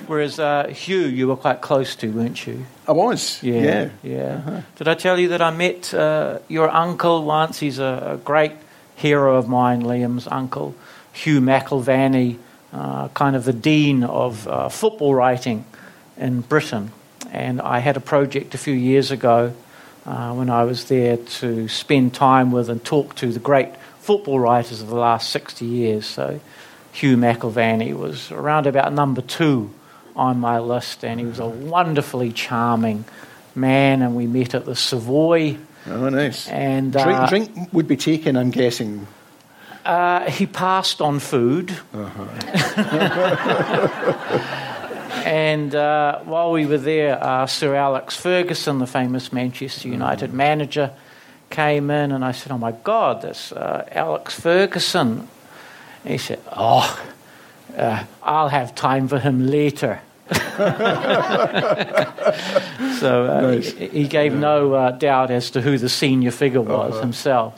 Whereas 0.07 0.39
uh, 0.39 0.67
Hugh, 0.67 1.05
you 1.05 1.27
were 1.27 1.35
quite 1.35 1.61
close 1.61 1.95
to, 1.97 2.09
weren't 2.11 2.47
you? 2.47 2.65
I 2.87 2.93
was. 2.93 3.41
Yeah. 3.43 3.61
Yeah. 3.61 3.89
yeah. 4.03 4.41
Uh-huh. 4.45 4.61
Did 4.77 4.87
I 4.87 4.95
tell 4.95 5.19
you 5.19 5.29
that 5.29 5.41
I 5.41 5.51
met 5.51 5.93
uh, 5.93 6.39
your 6.47 6.69
uncle 6.69 7.23
once? 7.23 7.59
He's 7.59 7.79
a, 7.79 8.13
a, 8.13 8.17
great 8.17 8.53
hero 8.95 9.35
of 9.35 9.47
mine, 9.47 9.83
Liam's 9.83 10.27
uncle, 10.27 10.75
Hugh 11.13 11.41
McIlvanney 11.41 12.37
uh, 12.73 13.07
kind 13.09 13.35
of 13.35 13.45
the 13.45 13.53
dean 13.53 14.03
of 14.03 14.47
uh, 14.47 14.69
football 14.69 15.15
writing 15.15 15.65
in 16.17 16.41
Britain. 16.41 16.91
And 17.31 17.61
I 17.61 17.79
had 17.79 17.97
a 17.97 18.01
project 18.01 18.53
a 18.55 18.57
few 18.57 18.73
years 18.73 19.11
ago 19.11 19.53
uh, 20.05 20.33
when 20.33 20.49
I 20.49 20.63
was 20.63 20.85
there 20.85 21.17
to 21.17 21.67
spend 21.67 22.13
time 22.13 22.51
with 22.51 22.69
and 22.69 22.83
talk 22.83 23.15
to 23.15 23.31
the 23.31 23.39
great 23.39 23.69
football 23.99 24.39
writers 24.39 24.81
of 24.81 24.87
the 24.87 24.95
last 24.95 25.29
60 25.29 25.65
years. 25.65 26.05
So 26.05 26.39
Hugh 26.91 27.17
McIlvanney 27.17 27.97
was 27.97 28.31
around 28.31 28.67
about 28.67 28.93
number 28.93 29.21
two 29.21 29.73
on 30.17 30.39
my 30.39 30.59
list, 30.59 31.05
and 31.05 31.19
he 31.19 31.25
was 31.25 31.39
a 31.39 31.47
wonderfully 31.47 32.31
charming 32.31 33.05
man. 33.55 34.01
And 34.01 34.15
we 34.15 34.27
met 34.27 34.53
at 34.55 34.65
the 34.65 34.75
Savoy. 34.75 35.57
Oh, 35.85 36.09
nice. 36.09 36.47
And 36.49 36.95
uh, 36.95 37.27
drink, 37.27 37.53
drink 37.53 37.73
would 37.73 37.87
be 37.87 37.95
taken, 37.95 38.35
I'm 38.35 38.51
guessing, 38.51 39.07
uh, 39.87 40.29
he 40.29 40.45
passed 40.45 40.99
on 40.99 41.19
food. 41.19 41.71
Uh-huh. 41.93 42.25
and 45.25 45.73
uh, 45.73 46.19
while 46.19 46.51
we 46.51 46.65
were 46.65 46.77
there, 46.77 47.23
uh, 47.23 47.45
Sir 47.45 47.73
Alex 47.73 48.17
Ferguson, 48.17 48.79
the 48.79 48.87
famous 48.87 49.31
Manchester 49.31 49.87
United 49.87 50.27
mm-hmm. 50.29 50.37
manager, 50.37 50.91
came 51.49 51.89
in, 51.89 52.11
and 52.11 52.25
I 52.25 52.33
said, 52.33 52.51
"Oh 52.51 52.57
my 52.57 52.73
God, 52.73 53.21
this 53.21 53.53
uh, 53.53 53.87
Alex 53.93 54.37
Ferguson." 54.37 55.29
And 56.03 56.11
he 56.11 56.17
said, 56.17 56.41
"Oh, 56.51 57.01
uh, 57.77 58.03
I'll 58.21 58.49
have 58.49 58.75
time 58.75 59.07
for 59.07 59.19
him 59.19 59.47
later." 59.47 60.01
so 62.99 63.25
uh, 63.25 63.41
Nice. 63.41 63.71
he, 63.71 63.87
he 63.87 64.07
gave 64.07 64.33
no 64.33 64.73
uh, 64.73 64.91
doubt 64.91 65.31
as 65.31 65.51
to 65.51 65.61
who 65.61 65.77
the 65.77 65.89
senior 65.89 66.31
figure 66.31 66.61
was 66.61 66.93
Uh-huh. 66.93 67.01
himself. 67.01 67.53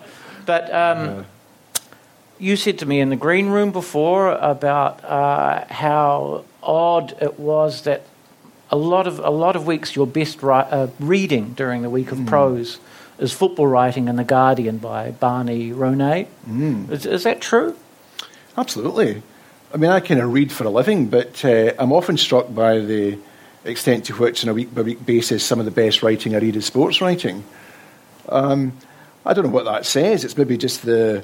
But 0.46 0.74
um, 0.74 1.26
you 2.40 2.56
said 2.56 2.80
to 2.80 2.86
me 2.86 3.00
in 3.00 3.10
the 3.10 3.16
green 3.16 3.48
room 3.50 3.72
before 3.72 4.32
about 4.32 5.04
uh, 5.04 5.66
how 5.70 6.44
odd 6.64 7.16
it 7.22 7.40
was 7.40 7.84
that 7.84 8.02
a 8.72 8.76
lot 8.76 9.08
of 9.08 9.20
a 9.20 9.30
lot 9.32 9.56
of 9.56 9.66
weeks 9.66 9.96
your 9.96 10.06
best 10.08 10.42
ri- 10.44 10.54
uh, 10.54 10.88
reading 11.00 11.54
during 11.54 11.82
the 11.82 11.90
week 11.90 12.12
of 12.12 12.26
prose 12.26 12.80
is 13.18 13.34
football 13.34 13.68
writing 13.68 14.08
in 14.08 14.16
the 14.16 14.24
Guardian 14.24 14.78
by 14.78 15.12
Barney 15.12 15.72
Ronay. 15.72 16.28
Is, 16.92 17.06
is 17.06 17.24
that 17.24 17.42
true? 17.42 17.76
Absolutely. 18.58 19.22
I 19.72 19.78
mean, 19.78 19.92
I 19.92 20.00
kind 20.00 20.20
of 20.20 20.34
read 20.34 20.52
for 20.52 20.64
a 20.64 20.70
living, 20.70 21.08
but 21.08 21.46
uh, 21.46 21.74
I'm 21.78 21.92
often 21.92 22.18
struck 22.18 22.54
by 22.54 22.80
the 22.80 23.20
extent 23.64 24.06
to 24.06 24.16
which, 24.16 24.44
on 24.44 24.50
a 24.50 24.54
week 24.54 24.74
by 24.74 24.82
week 24.82 25.06
basis, 25.06 25.44
some 25.44 25.60
of 25.60 25.66
the 25.66 25.72
best 25.72 26.02
writing 26.02 26.36
I 26.36 26.40
read 26.40 26.56
is 26.56 26.66
sports 26.66 27.02
writing. 27.02 27.44
Um, 28.28 28.74
I 29.26 29.34
don't 29.34 29.46
know 29.46 29.52
what 29.52 29.66
that 29.66 29.86
says. 29.86 30.24
It's 30.24 30.36
maybe 30.38 30.58
just 30.58 30.82
the 30.82 31.24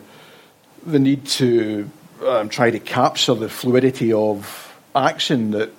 the 0.85 0.99
need 0.99 1.25
to 1.25 1.89
um, 2.23 2.49
try 2.49 2.69
to 2.69 2.79
capture 2.79 3.33
the 3.33 3.49
fluidity 3.49 4.13
of 4.13 4.77
action 4.95 5.51
that 5.51 5.71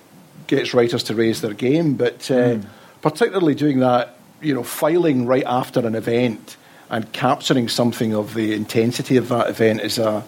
gets 0.47 0.73
writers 0.73 1.03
to 1.03 1.15
raise 1.15 1.39
their 1.39 1.53
game, 1.53 1.95
but 1.95 2.29
uh, 2.29 2.57
particularly 3.01 3.55
doing 3.55 3.79
that, 3.79 4.17
you 4.41 4.53
know, 4.53 4.63
filing 4.63 5.25
right 5.25 5.45
after 5.45 5.79
an 5.87 5.95
event 5.95 6.57
and 6.89 7.11
capturing 7.13 7.69
something 7.69 8.13
of 8.13 8.33
the 8.33 8.53
intensity 8.53 9.15
of 9.15 9.29
that 9.29 9.49
event 9.49 9.81
is 9.81 9.97
a 9.97 10.23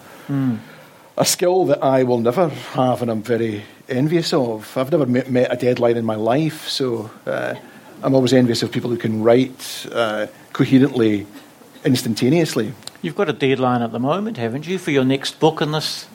a 1.19 1.25
skill 1.25 1.65
that 1.65 1.83
I 1.83 2.03
will 2.03 2.19
never 2.19 2.47
have, 2.47 3.01
and 3.01 3.11
I'm 3.11 3.21
very 3.21 3.63
envious 3.89 4.33
of. 4.33 4.75
I've 4.77 4.89
never 4.89 5.05
met, 5.05 5.29
met 5.29 5.51
a 5.51 5.57
deadline 5.57 5.97
in 5.97 6.05
my 6.05 6.15
life, 6.15 6.69
so 6.69 7.11
uh, 7.25 7.55
I'm 8.01 8.15
always 8.15 8.31
envious 8.31 8.63
of 8.63 8.71
people 8.71 8.89
who 8.89 8.97
can 8.97 9.21
write 9.21 9.85
uh, 9.91 10.27
coherently, 10.53 11.27
instantaneously. 11.83 12.73
You've 13.01 13.15
got 13.15 13.29
a 13.29 13.33
deadline 13.33 13.81
at 13.81 13.91
the 13.91 13.99
moment, 13.99 14.37
haven't 14.37 14.65
you, 14.65 14.79
for 14.79 14.91
your 14.91 15.03
next 15.03 15.41
book 15.41 15.61
in 15.61 15.73
this? 15.73 16.07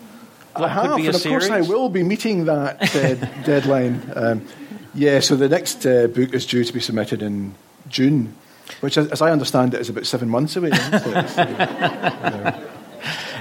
I 0.57 0.69
have, 0.69 0.87
could 0.87 0.97
be 0.97 1.07
a 1.07 1.09
and 1.09 1.17
of 1.17 1.23
course 1.23 1.51
I 1.51 1.61
will 1.61 1.91
be 1.91 2.03
meeting 2.03 2.47
that 2.47 2.95
uh, 2.95 3.15
deadline. 3.45 4.11
Um, 4.17 4.47
yeah, 4.95 5.21
so 5.21 5.37
the 5.37 5.49
next 5.49 5.85
uh, 5.85 6.07
book 6.07 6.33
is 6.33 6.47
due 6.47 6.65
to 6.65 6.73
be 6.73 6.81
submitted 6.81 7.23
in 7.23 7.55
June, 7.89 8.35
which, 8.81 8.97
as 8.97 9.09
as 9.09 9.21
I 9.21 9.33
understand 9.33 9.75
it, 9.75 9.81
is 9.81 9.91
about 9.91 10.07
seven 10.07 10.31
months 10.31 10.57
away. 10.57 10.71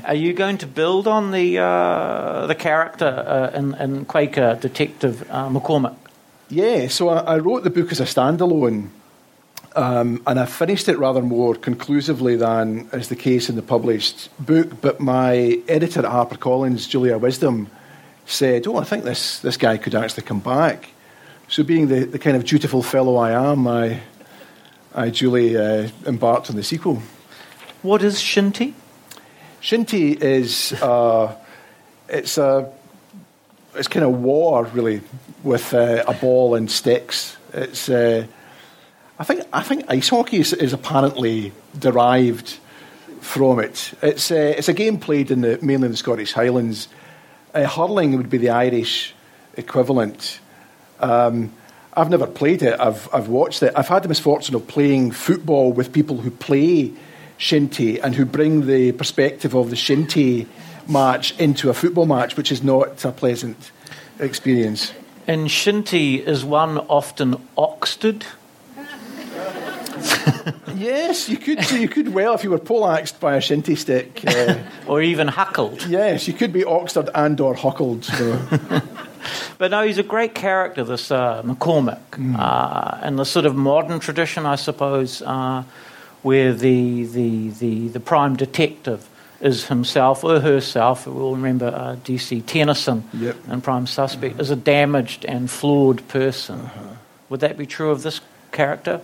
Are 0.05 0.15
you 0.15 0.33
going 0.33 0.57
to 0.57 0.67
build 0.67 1.07
on 1.07 1.31
the 1.31 1.59
uh, 1.59 2.45
the 2.47 2.55
character 2.55 3.05
uh, 3.05 3.57
in, 3.57 3.73
in 3.75 4.05
Quaker 4.05 4.57
Detective 4.59 5.25
uh, 5.31 5.47
McCormick? 5.47 5.95
Yeah, 6.49 6.89
so 6.89 7.07
I, 7.07 7.35
I 7.35 7.37
wrote 7.39 7.63
the 7.63 7.69
book 7.69 7.89
as 7.89 8.01
a 8.01 8.03
standalone, 8.03 8.89
um, 9.77 10.21
and 10.27 10.39
I 10.39 10.45
finished 10.45 10.89
it 10.89 10.99
rather 10.99 11.21
more 11.21 11.55
conclusively 11.55 12.35
than 12.35 12.89
is 12.91 13.07
the 13.07 13.15
case 13.15 13.49
in 13.49 13.55
the 13.55 13.61
published 13.61 14.29
book. 14.39 14.81
But 14.81 14.99
my 14.99 15.61
editor 15.69 16.01
at 16.01 16.05
HarperCollins, 16.05 16.89
Julia 16.89 17.17
Wisdom, 17.17 17.69
said, 18.25 18.67
"Oh, 18.67 18.75
I 18.75 18.83
think 18.83 19.05
this 19.05 19.39
this 19.39 19.55
guy 19.55 19.77
could 19.77 19.95
actually 19.95 20.23
come 20.23 20.41
back." 20.41 20.89
So, 21.47 21.63
being 21.63 21.87
the, 21.87 22.03
the 22.03 22.19
kind 22.19 22.35
of 22.35 22.43
dutiful 22.43 22.83
fellow 22.83 23.15
I 23.15 23.31
am, 23.31 23.67
I 23.69 24.01
I 24.93 25.11
duly 25.11 25.55
uh, 25.55 25.87
embarked 26.05 26.49
on 26.49 26.57
the 26.57 26.63
sequel. 26.63 27.01
What 27.83 28.03
is 28.03 28.19
Shinty? 28.19 28.73
Shinty 29.63 30.21
is 30.21 30.73
uh, 30.81 31.33
it's 32.09 32.37
a 32.37 32.69
it's 33.75 33.87
kind 33.87 34.05
of 34.05 34.21
war 34.21 34.65
really 34.65 34.99
with 35.41 35.73
uh, 35.73 36.03
a 36.05 36.13
ball 36.13 36.55
and 36.55 36.69
sticks. 36.69 37.37
It's 37.53 37.87
uh, 37.87 38.27
I 39.17 39.23
think 39.23 39.47
I 39.53 39.63
think 39.63 39.85
ice 39.87 40.09
hockey 40.09 40.41
is, 40.41 40.51
is 40.51 40.73
apparently 40.73 41.53
derived 41.79 42.59
from 43.21 43.61
it. 43.61 43.93
It's 44.01 44.31
uh, 44.31 44.53
it's 44.57 44.67
a 44.67 44.73
game 44.73 44.99
played 44.99 45.31
in 45.31 45.39
the 45.39 45.57
mainly 45.61 45.85
in 45.85 45.91
the 45.91 45.97
Scottish 45.97 46.33
Highlands. 46.33 46.89
Uh, 47.53 47.65
hurling 47.65 48.17
would 48.17 48.29
be 48.29 48.39
the 48.39 48.49
Irish 48.49 49.15
equivalent. 49.55 50.41
Um, 50.99 51.53
I've 51.93 52.09
never 52.09 52.27
played 52.27 52.63
it. 52.63 52.77
I've 52.81 53.07
I've 53.13 53.29
watched 53.29 53.63
it. 53.63 53.71
I've 53.77 53.87
had 53.87 54.03
the 54.03 54.09
misfortune 54.09 54.55
of 54.55 54.67
playing 54.67 55.11
football 55.11 55.71
with 55.71 55.93
people 55.93 56.17
who 56.17 56.31
play 56.31 56.91
shinty 57.37 57.99
and 58.03 58.15
who 58.15 58.25
bring 58.25 58.67
the 58.67 58.91
perspective 58.93 59.55
of 59.55 59.69
the 59.69 59.75
shinty 59.75 60.47
match 60.87 61.37
into 61.39 61.69
a 61.69 61.73
football 61.73 62.05
match, 62.05 62.37
which 62.37 62.51
is 62.51 62.63
not 62.63 63.03
a 63.05 63.11
pleasant 63.11 63.71
experience. 64.19 64.93
In 65.27 65.45
Shinty 65.45 66.19
is 66.19 66.43
one 66.43 66.77
often 66.77 67.35
oxted. 67.57 68.23
Yes, 70.75 71.29
you 71.29 71.37
could. 71.37 71.69
You 71.71 71.87
could 71.87 72.13
well 72.13 72.33
if 72.33 72.43
you 72.43 72.49
were 72.49 72.57
poleaxed 72.57 73.19
by 73.19 73.35
a 73.35 73.39
shinty 73.39 73.77
stick. 73.77 74.23
Uh, 74.25 74.57
or 74.87 75.01
even 75.01 75.27
huckled. 75.27 75.87
yes, 75.87 76.27
you 76.27 76.33
could 76.33 76.51
be 76.51 76.63
oxted 76.63 77.09
and 77.13 77.39
or 77.39 77.55
huckled. 77.55 78.03
So. 78.03 78.81
But 79.57 79.71
no, 79.71 79.83
he's 79.83 79.99
a 79.99 80.03
great 80.03 80.35
character, 80.35 80.83
this 80.83 81.09
uh, 81.09 81.41
McCormick. 81.43 82.37
Uh, 82.37 82.97
and 83.01 83.17
the 83.17 83.23
sort 83.23 83.45
of 83.45 83.55
modern 83.55 84.01
tradition, 84.01 84.45
I 84.45 84.55
suppose, 84.55 85.21
uh, 85.21 85.63
where 86.23 86.53
the, 86.53 87.05
the, 87.05 87.49
the, 87.49 87.87
the 87.89 87.99
prime 87.99 88.35
detective 88.35 89.07
is 89.41 89.67
himself 89.67 90.23
or 90.23 90.39
herself, 90.39 91.05
we'll 91.05 91.35
remember 91.35 91.67
uh, 91.67 91.97
D.C. 92.03 92.41
Tennison 92.41 93.03
Yep. 93.13 93.35
and 93.49 93.61
Prime 93.63 93.85
Suspect, 93.87 94.39
is 94.39 94.49
a 94.49 94.55
damaged 94.55 95.25
and 95.25 95.51
flawed 95.51 96.07
person. 96.07 96.69
Would 97.29 97.41
that 97.41 97.57
be 97.57 97.65
true 97.65 97.91
of 97.91 98.03
this 98.03 98.21
character? 98.51 99.01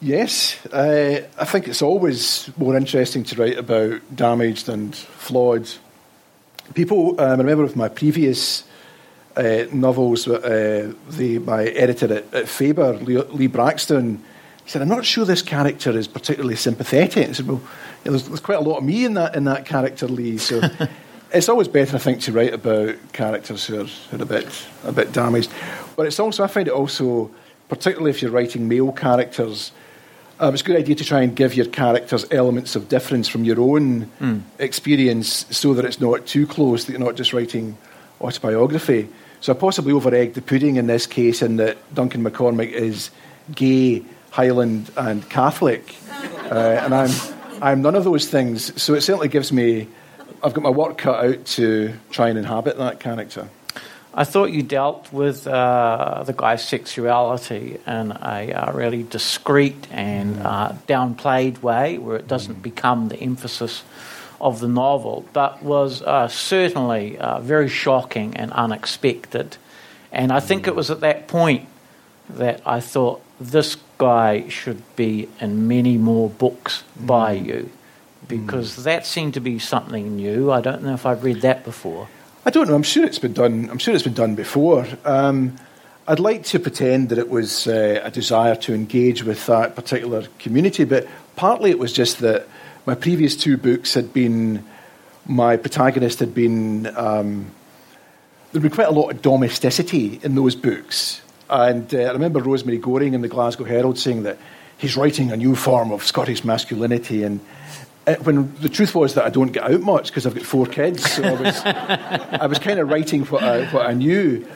Yes, 0.00 0.64
uh, 0.66 1.26
I 1.38 1.44
think 1.44 1.68
it's 1.68 1.82
always 1.82 2.50
more 2.56 2.76
interesting 2.76 3.24
to 3.24 3.36
write 3.36 3.58
about 3.58 4.00
damaged 4.14 4.68
and 4.68 4.94
flawed 4.94 5.68
people. 6.74 7.20
Um, 7.20 7.28
I 7.40 7.42
remember 7.42 7.62
with 7.64 7.76
my 7.76 7.88
previous 7.88 8.64
uh, 9.36 9.64
novels, 9.72 10.26
uh, 10.28 10.92
the, 11.10 11.38
my 11.40 11.64
editor 11.64 12.12
at, 12.14 12.34
at 12.34 12.48
Faber, 12.48 12.94
Lee, 12.94 13.18
Lee 13.22 13.48
Brackstone, 13.48 14.18
he 14.66 14.70
said, 14.70 14.82
"I'm 14.82 14.88
not 14.88 15.06
sure 15.06 15.24
this 15.24 15.42
character 15.42 15.96
is 15.96 16.06
particularly 16.06 16.56
sympathetic." 16.56 17.28
I 17.28 17.32
said, 17.32 17.48
"Well, 17.48 17.62
you 18.04 18.10
know, 18.10 18.10
there's, 18.10 18.28
there's 18.28 18.40
quite 18.40 18.58
a 18.58 18.60
lot 18.60 18.78
of 18.78 18.84
me 18.84 19.06
in 19.06 19.14
that 19.14 19.34
in 19.34 19.44
that 19.44 19.64
character, 19.64 20.06
Lee." 20.06 20.38
So. 20.38 20.60
It's 21.32 21.48
always 21.48 21.66
better, 21.66 21.96
I 21.96 21.98
think, 21.98 22.20
to 22.22 22.32
write 22.32 22.54
about 22.54 22.94
characters 23.12 23.66
who 23.66 23.80
are, 23.80 23.84
who 23.84 24.16
are 24.16 24.22
a 24.22 24.26
bit 24.26 24.66
a 24.84 24.92
bit 24.92 25.12
damaged. 25.12 25.50
But 25.96 26.06
it's 26.06 26.20
also, 26.20 26.44
I 26.44 26.46
find 26.46 26.68
it 26.68 26.72
also, 26.72 27.32
particularly 27.68 28.10
if 28.10 28.22
you're 28.22 28.30
writing 28.30 28.68
male 28.68 28.92
characters, 28.92 29.72
um, 30.38 30.52
it's 30.52 30.62
a 30.62 30.66
good 30.66 30.76
idea 30.76 30.94
to 30.94 31.04
try 31.04 31.22
and 31.22 31.34
give 31.34 31.54
your 31.54 31.66
characters 31.66 32.26
elements 32.30 32.76
of 32.76 32.88
difference 32.88 33.26
from 33.26 33.44
your 33.44 33.58
own 33.58 34.10
experience 34.58 35.46
so 35.50 35.74
that 35.74 35.84
it's 35.84 36.00
not 36.00 36.26
too 36.26 36.46
close, 36.46 36.84
that 36.84 36.92
you're 36.92 37.00
not 37.00 37.16
just 37.16 37.32
writing 37.32 37.76
autobiography. 38.20 39.08
So 39.40 39.52
I 39.52 39.56
possibly 39.56 39.92
over 39.92 40.14
egged 40.14 40.34
the 40.34 40.42
pudding 40.42 40.76
in 40.76 40.86
this 40.86 41.06
case 41.06 41.42
in 41.42 41.56
that 41.56 41.76
Duncan 41.94 42.22
McCormick 42.22 42.70
is 42.72 43.10
gay, 43.54 44.04
Highland, 44.36 44.90
and 44.98 45.26
Catholic. 45.30 45.96
Uh, 46.50 46.54
and 46.84 46.94
I'm, 46.94 47.10
I'm 47.62 47.80
none 47.80 47.94
of 47.94 48.04
those 48.04 48.28
things. 48.28 48.82
So 48.82 48.92
it 48.92 49.00
certainly 49.00 49.28
gives 49.28 49.50
me, 49.50 49.88
I've 50.42 50.52
got 50.52 50.62
my 50.62 50.68
work 50.68 50.98
cut 50.98 51.24
out 51.24 51.46
to 51.56 51.94
try 52.10 52.28
and 52.28 52.36
inhabit 52.36 52.76
that 52.76 53.00
character. 53.00 53.48
I 54.12 54.24
thought 54.24 54.50
you 54.52 54.62
dealt 54.62 55.10
with 55.10 55.46
uh, 55.46 56.22
the 56.26 56.34
guy's 56.34 56.62
sexuality 56.68 57.78
in 57.86 58.12
a 58.12 58.52
uh, 58.52 58.72
really 58.72 59.04
discreet 59.04 59.86
and 59.90 60.38
uh, 60.40 60.74
downplayed 60.86 61.62
way, 61.62 61.96
where 61.96 62.16
it 62.18 62.28
doesn't 62.28 62.62
become 62.62 63.08
the 63.08 63.16
emphasis 63.16 63.84
of 64.38 64.60
the 64.60 64.68
novel, 64.68 65.24
but 65.32 65.62
was 65.62 66.02
uh, 66.02 66.28
certainly 66.28 67.16
uh, 67.16 67.40
very 67.40 67.70
shocking 67.70 68.36
and 68.36 68.52
unexpected. 68.52 69.56
And 70.12 70.30
I 70.30 70.40
think 70.40 70.66
it 70.66 70.74
was 70.74 70.90
at 70.90 71.00
that 71.00 71.26
point 71.26 71.68
that 72.28 72.60
I 72.66 72.80
thought 72.80 73.22
this 73.40 73.76
guy 73.98 74.48
should 74.48 74.82
be 74.96 75.28
in 75.40 75.68
many 75.68 75.96
more 75.96 76.30
books 76.30 76.84
by 76.98 77.32
you, 77.32 77.70
because 78.28 78.84
that 78.84 79.06
seemed 79.06 79.34
to 79.34 79.40
be 79.40 79.58
something 79.58 80.16
new. 80.16 80.50
I 80.50 80.60
don't 80.60 80.82
know 80.82 80.94
if 80.94 81.06
I've 81.06 81.24
read 81.24 81.42
that 81.42 81.64
before. 81.64 82.08
I 82.44 82.50
don't 82.50 82.68
know. 82.68 82.74
I'm 82.74 82.82
sure 82.82 83.04
it's 83.04 83.18
been 83.18 83.32
done. 83.32 83.68
I'm 83.70 83.78
sure 83.78 83.94
it's 83.94 84.04
been 84.04 84.14
done 84.14 84.34
before. 84.34 84.86
Um, 85.04 85.56
I'd 86.08 86.20
like 86.20 86.44
to 86.44 86.60
pretend 86.60 87.08
that 87.08 87.18
it 87.18 87.28
was 87.28 87.66
uh, 87.66 88.00
a 88.04 88.10
desire 88.10 88.54
to 88.56 88.74
engage 88.74 89.24
with 89.24 89.44
that 89.46 89.74
particular 89.74 90.28
community, 90.38 90.84
but 90.84 91.08
partly 91.34 91.70
it 91.70 91.78
was 91.80 91.92
just 91.92 92.20
that 92.20 92.46
my 92.86 92.94
previous 92.94 93.34
two 93.34 93.56
books 93.56 93.94
had 93.94 94.12
been 94.12 94.64
my 95.26 95.56
protagonist 95.56 96.20
had 96.20 96.32
been 96.32 96.86
um, 96.96 97.50
there'd 98.52 98.62
been 98.62 98.70
quite 98.70 98.86
a 98.86 98.92
lot 98.92 99.10
of 99.10 99.20
domesticity 99.20 100.20
in 100.22 100.36
those 100.36 100.54
books, 100.54 101.20
and 101.48 101.92
uh, 101.94 101.98
I 101.98 102.12
remember 102.12 102.40
Rosemary 102.40 102.78
Goring 102.78 103.14
in 103.14 103.20
the 103.22 103.28
Glasgow 103.28 103.64
Herald 103.64 103.98
saying 103.98 104.24
that 104.24 104.38
he's 104.78 104.96
writing 104.96 105.30
a 105.32 105.36
new 105.36 105.54
form 105.56 105.92
of 105.92 106.04
Scottish 106.04 106.44
masculinity 106.44 107.22
and. 107.22 107.40
uh, 108.06 108.14
When 108.22 108.54
the 108.60 108.68
truth 108.68 108.94
was 108.94 109.14
that 109.14 109.24
I 109.24 109.30
don't 109.30 109.52
get 109.52 109.64
out 109.64 109.80
much 109.80 110.08
because 110.08 110.26
I've 110.26 110.34
got 110.34 110.44
four 110.44 110.66
kids, 110.66 111.10
so 111.10 111.22
I 111.24 111.32
was, 111.32 111.56
I 111.64 112.46
was 112.46 112.58
kind 112.58 112.78
of 112.78 112.88
writing 112.88 113.24
what 113.26 113.42
I, 113.42 113.64
what 113.72 113.86
I 113.86 113.94
knew. 113.94 114.46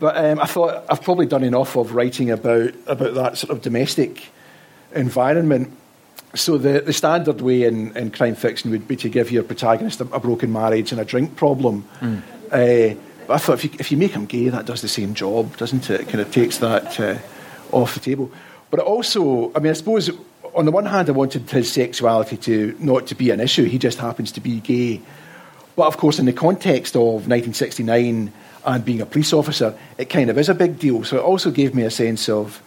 But 0.00 0.16
um, 0.16 0.40
I 0.40 0.46
thought 0.46 0.84
I've 0.88 1.02
probably 1.02 1.26
done 1.26 1.44
enough 1.44 1.76
of 1.76 1.94
writing 1.94 2.30
about 2.30 2.72
about 2.86 3.14
that 3.14 3.38
sort 3.38 3.50
of 3.50 3.60
domestic 3.62 4.28
environment. 4.94 5.76
So 6.34 6.58
the, 6.58 6.80
the 6.80 6.92
standard 6.92 7.40
way 7.40 7.64
in, 7.64 7.96
in 7.96 8.10
crime 8.10 8.34
fiction 8.34 8.70
would 8.70 8.88
be 8.88 8.96
to 8.96 9.08
give 9.08 9.30
your 9.30 9.42
protagonist 9.42 10.00
a, 10.00 10.04
a 10.12 10.20
broken 10.20 10.52
marriage 10.52 10.92
and 10.92 11.00
a 11.00 11.04
drink 11.04 11.36
problem. 11.36 11.84
Mm. 12.00 12.22
Uh, 12.50 12.94
I 13.30 13.38
thought 13.38 13.54
if 13.54 13.64
you, 13.64 13.70
if 13.78 13.90
you 13.90 13.96
make 13.96 14.12
him 14.12 14.26
gay, 14.26 14.48
that 14.48 14.66
does 14.66 14.82
the 14.82 14.88
same 14.88 15.14
job, 15.14 15.56
doesn't 15.56 15.88
it? 15.90 16.02
It 16.02 16.08
kind 16.08 16.20
of 16.20 16.32
takes 16.32 16.58
that 16.58 16.98
uh, 16.98 17.18
off 17.72 17.94
the 17.94 18.00
table. 18.00 18.30
But 18.70 18.80
also, 18.80 19.52
I 19.54 19.58
mean, 19.58 19.70
I 19.70 19.74
suppose 19.74 20.10
on 20.54 20.64
the 20.64 20.70
one 20.70 20.86
hand, 20.86 21.08
I 21.08 21.12
wanted 21.12 21.48
his 21.48 21.70
sexuality 21.72 22.36
to 22.38 22.76
not 22.78 23.06
to 23.08 23.14
be 23.14 23.30
an 23.30 23.40
issue. 23.40 23.64
He 23.64 23.78
just 23.78 23.98
happens 23.98 24.32
to 24.32 24.40
be 24.40 24.60
gay. 24.60 25.00
But 25.76 25.86
of 25.86 25.96
course, 25.96 26.18
in 26.18 26.26
the 26.26 26.32
context 26.32 26.96
of 26.96 27.28
1969 27.28 28.32
and 28.64 28.84
being 28.84 29.00
a 29.00 29.06
police 29.06 29.32
officer, 29.32 29.78
it 29.98 30.06
kind 30.06 30.30
of 30.30 30.38
is 30.38 30.48
a 30.48 30.54
big 30.54 30.78
deal. 30.78 31.04
So 31.04 31.16
it 31.16 31.22
also 31.22 31.50
gave 31.50 31.74
me 31.74 31.84
a 31.84 31.90
sense 31.90 32.28
of 32.28 32.62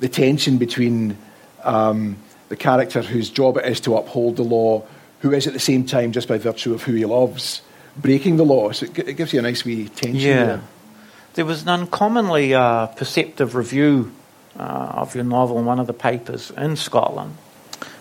the 0.00 0.08
tension 0.08 0.58
between 0.58 1.16
um, 1.62 2.16
the 2.48 2.56
character 2.56 3.02
whose 3.02 3.30
job 3.30 3.56
it 3.56 3.64
is 3.64 3.80
to 3.80 3.96
uphold 3.96 4.36
the 4.36 4.42
law, 4.42 4.84
who 5.20 5.32
is 5.32 5.46
at 5.46 5.52
the 5.52 5.60
same 5.60 5.86
time, 5.86 6.12
just 6.12 6.28
by 6.28 6.38
virtue 6.38 6.74
of 6.74 6.82
who 6.82 6.92
he 6.92 7.04
loves, 7.04 7.62
breaking 7.96 8.36
the 8.36 8.44
law. 8.44 8.72
So 8.72 8.86
it, 8.86 8.98
it 8.98 9.14
gives 9.14 9.32
you 9.32 9.38
a 9.38 9.42
nice 9.42 9.64
wee 9.64 9.88
tension. 9.88 10.20
Yeah. 10.20 10.44
There. 10.44 10.60
There 11.34 11.44
was 11.44 11.62
an 11.62 11.68
uncommonly 11.68 12.54
uh, 12.54 12.86
perceptive 12.86 13.54
review 13.54 14.12
uh, 14.58 14.62
of 14.62 15.14
your 15.14 15.24
novel 15.24 15.58
in 15.58 15.64
one 15.64 15.80
of 15.80 15.86
the 15.86 15.92
papers 15.92 16.52
in 16.56 16.76
Scotland, 16.76 17.36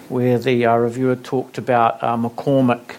where 0.07 0.37
the 0.37 0.67
uh, 0.67 0.75
reviewer 0.75 1.15
talked 1.15 1.57
about 1.57 2.03
uh, 2.03 2.15
McCormick 2.15 2.97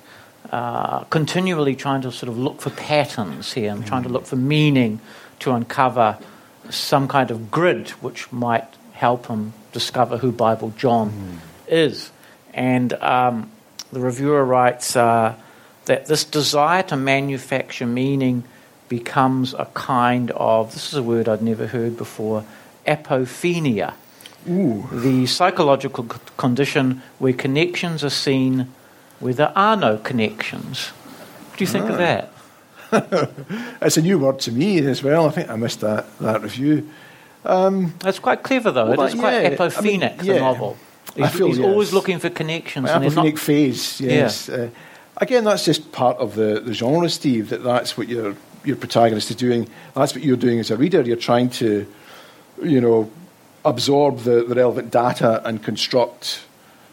uh, 0.51 1.05
continually 1.05 1.75
trying 1.75 2.03
to 2.03 2.13
sort 2.13 2.29
of 2.29 2.39
look 2.39 2.61
for 2.61 2.71
patterns 2.71 3.53
here 3.53 3.73
and 3.73 3.85
mm. 3.85 3.87
trying 3.87 4.03
to 4.03 4.09
look 4.09 4.27
for 4.27 4.37
meaning 4.37 5.01
to 5.41 5.53
uncover 5.53 6.19
some 6.71 7.09
kind 7.09 7.31
of 7.31 7.51
grid 7.51 7.91
which 8.01 8.31
might 8.33 8.67
help 8.93 9.27
him 9.27 9.53
discover 9.73 10.17
who 10.17 10.33
Bible 10.33 10.73
John 10.77 11.11
mm. 11.11 11.39
is. 11.69 12.11
And 12.53 12.93
um, 12.95 13.51
the 13.93 14.01
reviewer 14.01 14.45
writes 14.45 14.97
uh, 14.97 15.35
that 15.87 16.07
this 16.07 16.25
desire 16.25 16.83
to 16.85 16.97
manufacture 16.97 17.87
meaning 17.87 18.45
becomes 18.89 19.55
a 19.55 19.67
kind 19.75 20.31
of, 20.33 20.73
this 20.73 20.89
is 20.89 20.95
a 20.95 21.03
word 21.03 21.29
I'd 21.29 21.43
never 21.43 21.67
heard 21.67 21.97
before, 21.97 22.45
apophenia. 22.87 23.95
Ooh. 24.49 24.87
The 24.93 25.27
psychological 25.27 26.05
condition 26.37 27.03
where 27.19 27.33
connections 27.33 28.05
are 28.05 28.11
seen 28.11 28.73
where 29.21 29.35
there 29.35 29.53
are 29.57 29.77
no 29.77 29.97
connections. 29.97 30.89
What 30.89 31.59
do 31.59 31.65
you 31.65 31.69
think 31.69 31.89
of 31.89 31.99
that? 31.99 32.31
it's 33.83 33.97
a 33.97 34.03
new 34.03 34.19
word 34.19 34.39
to 34.41 34.53
me 34.53 34.79
as 34.79 35.03
well. 35.03 35.27
I 35.27 35.31
think 35.31 35.49
I 35.49 35.57
missed 35.57 35.81
that, 35.81 36.07
that 36.19 36.43
review. 36.43 36.91
Um, 37.45 37.95
That's 38.01 38.19
quite 38.19 38.43
clever, 38.43 38.71
though. 38.71 38.91
Well, 38.91 39.03
it 39.03 39.15
is 39.15 39.21
quite 39.21 39.53
apophenic, 39.53 39.79
I 39.79 39.83
mean, 39.83 40.01
yeah. 40.01 40.35
the 40.35 40.41
novel. 40.41 40.77
He's, 41.15 41.31
feel, 41.31 41.47
he's 41.47 41.59
yes. 41.59 41.67
always 41.67 41.93
looking 41.93 42.19
for 42.19 42.31
connections. 42.31 42.89
Apophenic 42.89 43.15
not... 43.33 43.39
phase, 43.39 44.01
yes. 44.01 44.49
Yeah. 44.49 44.57
Uh, 44.57 44.69
again, 45.17 45.45
that's 45.45 45.65
just 45.65 45.93
part 45.93 46.17
of 46.19 46.35
the, 46.35 46.61
the 46.61 46.75
genre, 46.75 47.09
Steve, 47.09 47.51
that 47.51 47.63
that's 47.63 47.97
what 47.97 48.09
your, 48.09 48.37
your 48.65 48.77
protagonist 48.77 49.31
is 49.31 49.37
doing. 49.37 49.69
That's 49.95 50.15
what 50.15 50.25
you're 50.25 50.37
doing 50.37 50.59
as 50.59 50.71
a 50.71 50.77
reader. 50.77 51.03
You're 51.03 51.17
trying 51.17 51.51
to, 51.51 51.87
you 52.63 52.81
know, 52.81 53.11
absorb 53.65 54.21
the, 54.21 54.45
the 54.45 54.55
relevant 54.55 54.91
data 54.91 55.47
and 55.47 55.63
construct, 55.63 56.45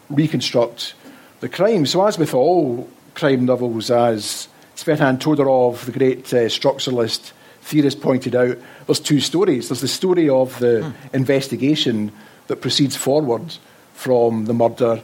reconstruct 0.08 0.94
the 1.40 1.48
crime. 1.48 1.86
So, 1.86 2.04
as 2.06 2.18
with 2.18 2.34
all 2.34 2.88
crime 3.14 3.44
novels, 3.44 3.90
as 3.90 4.48
Tzvetan 4.76 5.18
Todorov, 5.18 5.84
the 5.84 5.92
great 5.92 6.32
uh, 6.32 6.46
structuralist 6.46 7.32
theorist, 7.60 8.00
pointed 8.00 8.34
out, 8.34 8.56
there's 8.86 9.00
two 9.00 9.20
stories. 9.20 9.68
There's 9.68 9.80
the 9.80 9.88
story 9.88 10.28
of 10.28 10.58
the 10.58 10.84
hmm. 10.84 11.16
investigation 11.16 12.12
that 12.48 12.60
proceeds 12.60 12.96
forward 12.96 13.54
from 13.94 14.46
the 14.46 14.54
murder, 14.54 15.02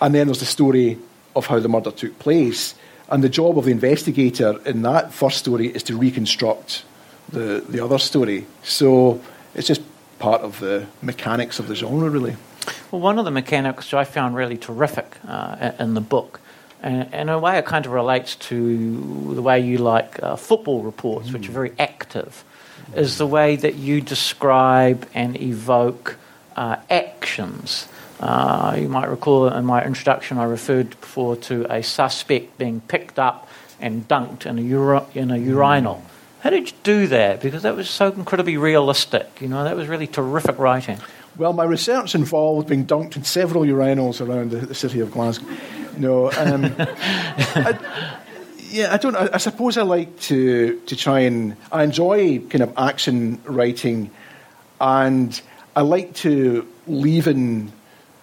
and 0.00 0.14
then 0.14 0.26
there's 0.26 0.40
the 0.40 0.46
story 0.46 0.98
of 1.36 1.46
how 1.46 1.60
the 1.60 1.68
murder 1.68 1.92
took 1.92 2.18
place. 2.18 2.74
And 3.08 3.22
the 3.22 3.28
job 3.28 3.56
of 3.56 3.66
the 3.66 3.70
investigator 3.70 4.60
in 4.64 4.82
that 4.82 5.12
first 5.12 5.38
story 5.38 5.68
is 5.68 5.84
to 5.84 5.96
reconstruct 5.96 6.84
the, 7.28 7.64
the 7.68 7.84
other 7.84 7.98
story. 7.98 8.46
So 8.64 9.20
it's 9.54 9.68
just 9.68 9.82
part 10.18 10.42
of 10.42 10.58
the 10.58 10.86
mechanics 11.02 11.60
of 11.60 11.68
the 11.68 11.76
genre, 11.76 12.10
really. 12.10 12.36
Well, 12.90 13.00
one 13.00 13.18
of 13.18 13.24
the 13.24 13.30
mechanics 13.30 13.94
I 13.94 14.04
found 14.04 14.34
really 14.34 14.56
terrific 14.56 15.16
uh, 15.28 15.72
in 15.78 15.94
the 15.94 16.00
book, 16.00 16.40
and 16.82 17.12
in 17.14 17.28
a 17.28 17.38
way 17.38 17.58
it 17.58 17.64
kind 17.64 17.86
of 17.86 17.92
relates 17.92 18.36
to 18.36 19.34
the 19.34 19.42
way 19.42 19.60
you 19.60 19.78
like 19.78 20.20
uh, 20.22 20.36
football 20.36 20.82
reports, 20.82 21.28
mm. 21.28 21.34
which 21.34 21.48
are 21.48 21.52
very 21.52 21.72
active, 21.78 22.44
mm. 22.90 22.98
is 22.98 23.18
the 23.18 23.26
way 23.26 23.56
that 23.56 23.74
you 23.74 24.00
describe 24.00 25.08
and 25.14 25.40
evoke 25.40 26.16
uh, 26.56 26.76
actions. 26.90 27.88
Uh, 28.20 28.76
you 28.78 28.88
might 28.88 29.08
recall 29.08 29.48
in 29.48 29.64
my 29.64 29.84
introduction 29.84 30.38
I 30.38 30.44
referred 30.44 30.90
before 31.00 31.36
to 31.36 31.70
a 31.72 31.82
suspect 31.82 32.56
being 32.58 32.80
picked 32.80 33.18
up 33.18 33.48
and 33.80 34.08
dunked 34.08 34.46
in 34.46 34.58
a, 34.58 34.62
uri- 34.62 35.04
in 35.14 35.30
a 35.30 35.36
urinal. 35.36 35.96
Mm. 35.96 36.02
How 36.40 36.50
did 36.50 36.70
you 36.70 36.76
do 36.82 37.06
that? 37.08 37.42
Because 37.42 37.62
that 37.62 37.76
was 37.76 37.90
so 37.90 38.12
incredibly 38.12 38.56
realistic. 38.56 39.40
You 39.40 39.48
know, 39.48 39.64
that 39.64 39.76
was 39.76 39.88
really 39.88 40.06
terrific 40.06 40.58
writing. 40.58 40.98
Well, 41.36 41.52
my 41.52 41.64
research 41.64 42.14
involved 42.14 42.68
being 42.68 42.86
dunked 42.86 43.16
in 43.16 43.24
several 43.24 43.64
urinals 43.64 44.26
around 44.26 44.50
the, 44.50 44.58
the 44.58 44.74
city 44.74 45.00
of 45.00 45.10
Glasgow. 45.10 45.46
No, 45.98 46.30
um, 46.32 46.74
I, 46.78 47.78
yeah, 48.70 48.94
I 48.94 48.96
don't. 48.96 49.16
I, 49.16 49.30
I, 49.34 49.36
suppose 49.38 49.76
I 49.76 49.82
like 49.82 50.18
to 50.20 50.80
to 50.86 50.96
try 50.96 51.20
and 51.20 51.56
I 51.72 51.82
enjoy 51.82 52.38
kind 52.38 52.62
of 52.62 52.72
action 52.76 53.40
writing, 53.44 54.10
and 54.80 55.40
I 55.74 55.82
like 55.82 56.14
to 56.16 56.66
leave 56.86 57.26
in 57.26 57.72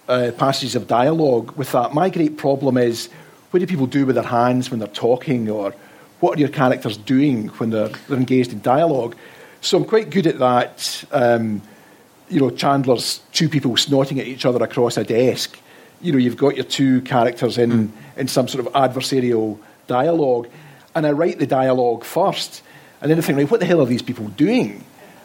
uh, 0.08 0.30
passages 0.36 0.74
of 0.74 0.86
dialogue 0.86 1.56
with 1.56 1.72
that. 1.72 1.94
My 1.94 2.10
great 2.10 2.36
problem 2.36 2.76
is 2.76 3.08
what 3.50 3.60
do 3.60 3.66
people 3.66 3.86
do 3.86 4.04
with 4.06 4.16
their 4.16 4.24
hands 4.24 4.70
when 4.70 4.80
they're 4.80 4.88
talking, 4.88 5.48
or 5.48 5.74
what 6.20 6.36
are 6.36 6.40
your 6.40 6.48
characters 6.48 6.96
doing 6.96 7.48
when 7.48 7.70
they're, 7.70 7.88
they're 8.08 8.18
engaged 8.18 8.52
in 8.52 8.60
dialogue? 8.60 9.16
So 9.60 9.78
I'm 9.78 9.84
quite 9.84 10.10
good 10.10 10.26
at 10.26 10.38
that. 10.38 11.04
Um, 11.12 11.62
you 12.28 12.40
know, 12.40 12.50
Chandler's 12.50 13.20
two 13.32 13.48
people 13.48 13.76
snorting 13.76 14.18
at 14.18 14.26
each 14.26 14.44
other 14.44 14.62
across 14.62 14.96
a 14.96 15.04
desk. 15.04 15.58
You 16.00 16.12
know, 16.12 16.18
you've 16.18 16.36
got 16.36 16.56
your 16.56 16.64
two 16.64 17.00
characters 17.02 17.58
in, 17.58 17.70
mm. 17.70 17.90
in 18.16 18.28
some 18.28 18.48
sort 18.48 18.66
of 18.66 18.72
adversarial 18.72 19.58
dialogue, 19.86 20.48
and 20.94 21.06
I 21.06 21.12
write 21.12 21.38
the 21.38 21.46
dialogue 21.46 22.04
first, 22.04 22.62
and 23.00 23.10
then 23.10 23.18
I 23.18 23.20
think, 23.20 23.38
right, 23.38 23.50
what 23.50 23.60
the 23.60 23.66
hell 23.66 23.80
are 23.80 23.86
these 23.86 24.02
people 24.02 24.28
doing? 24.28 24.84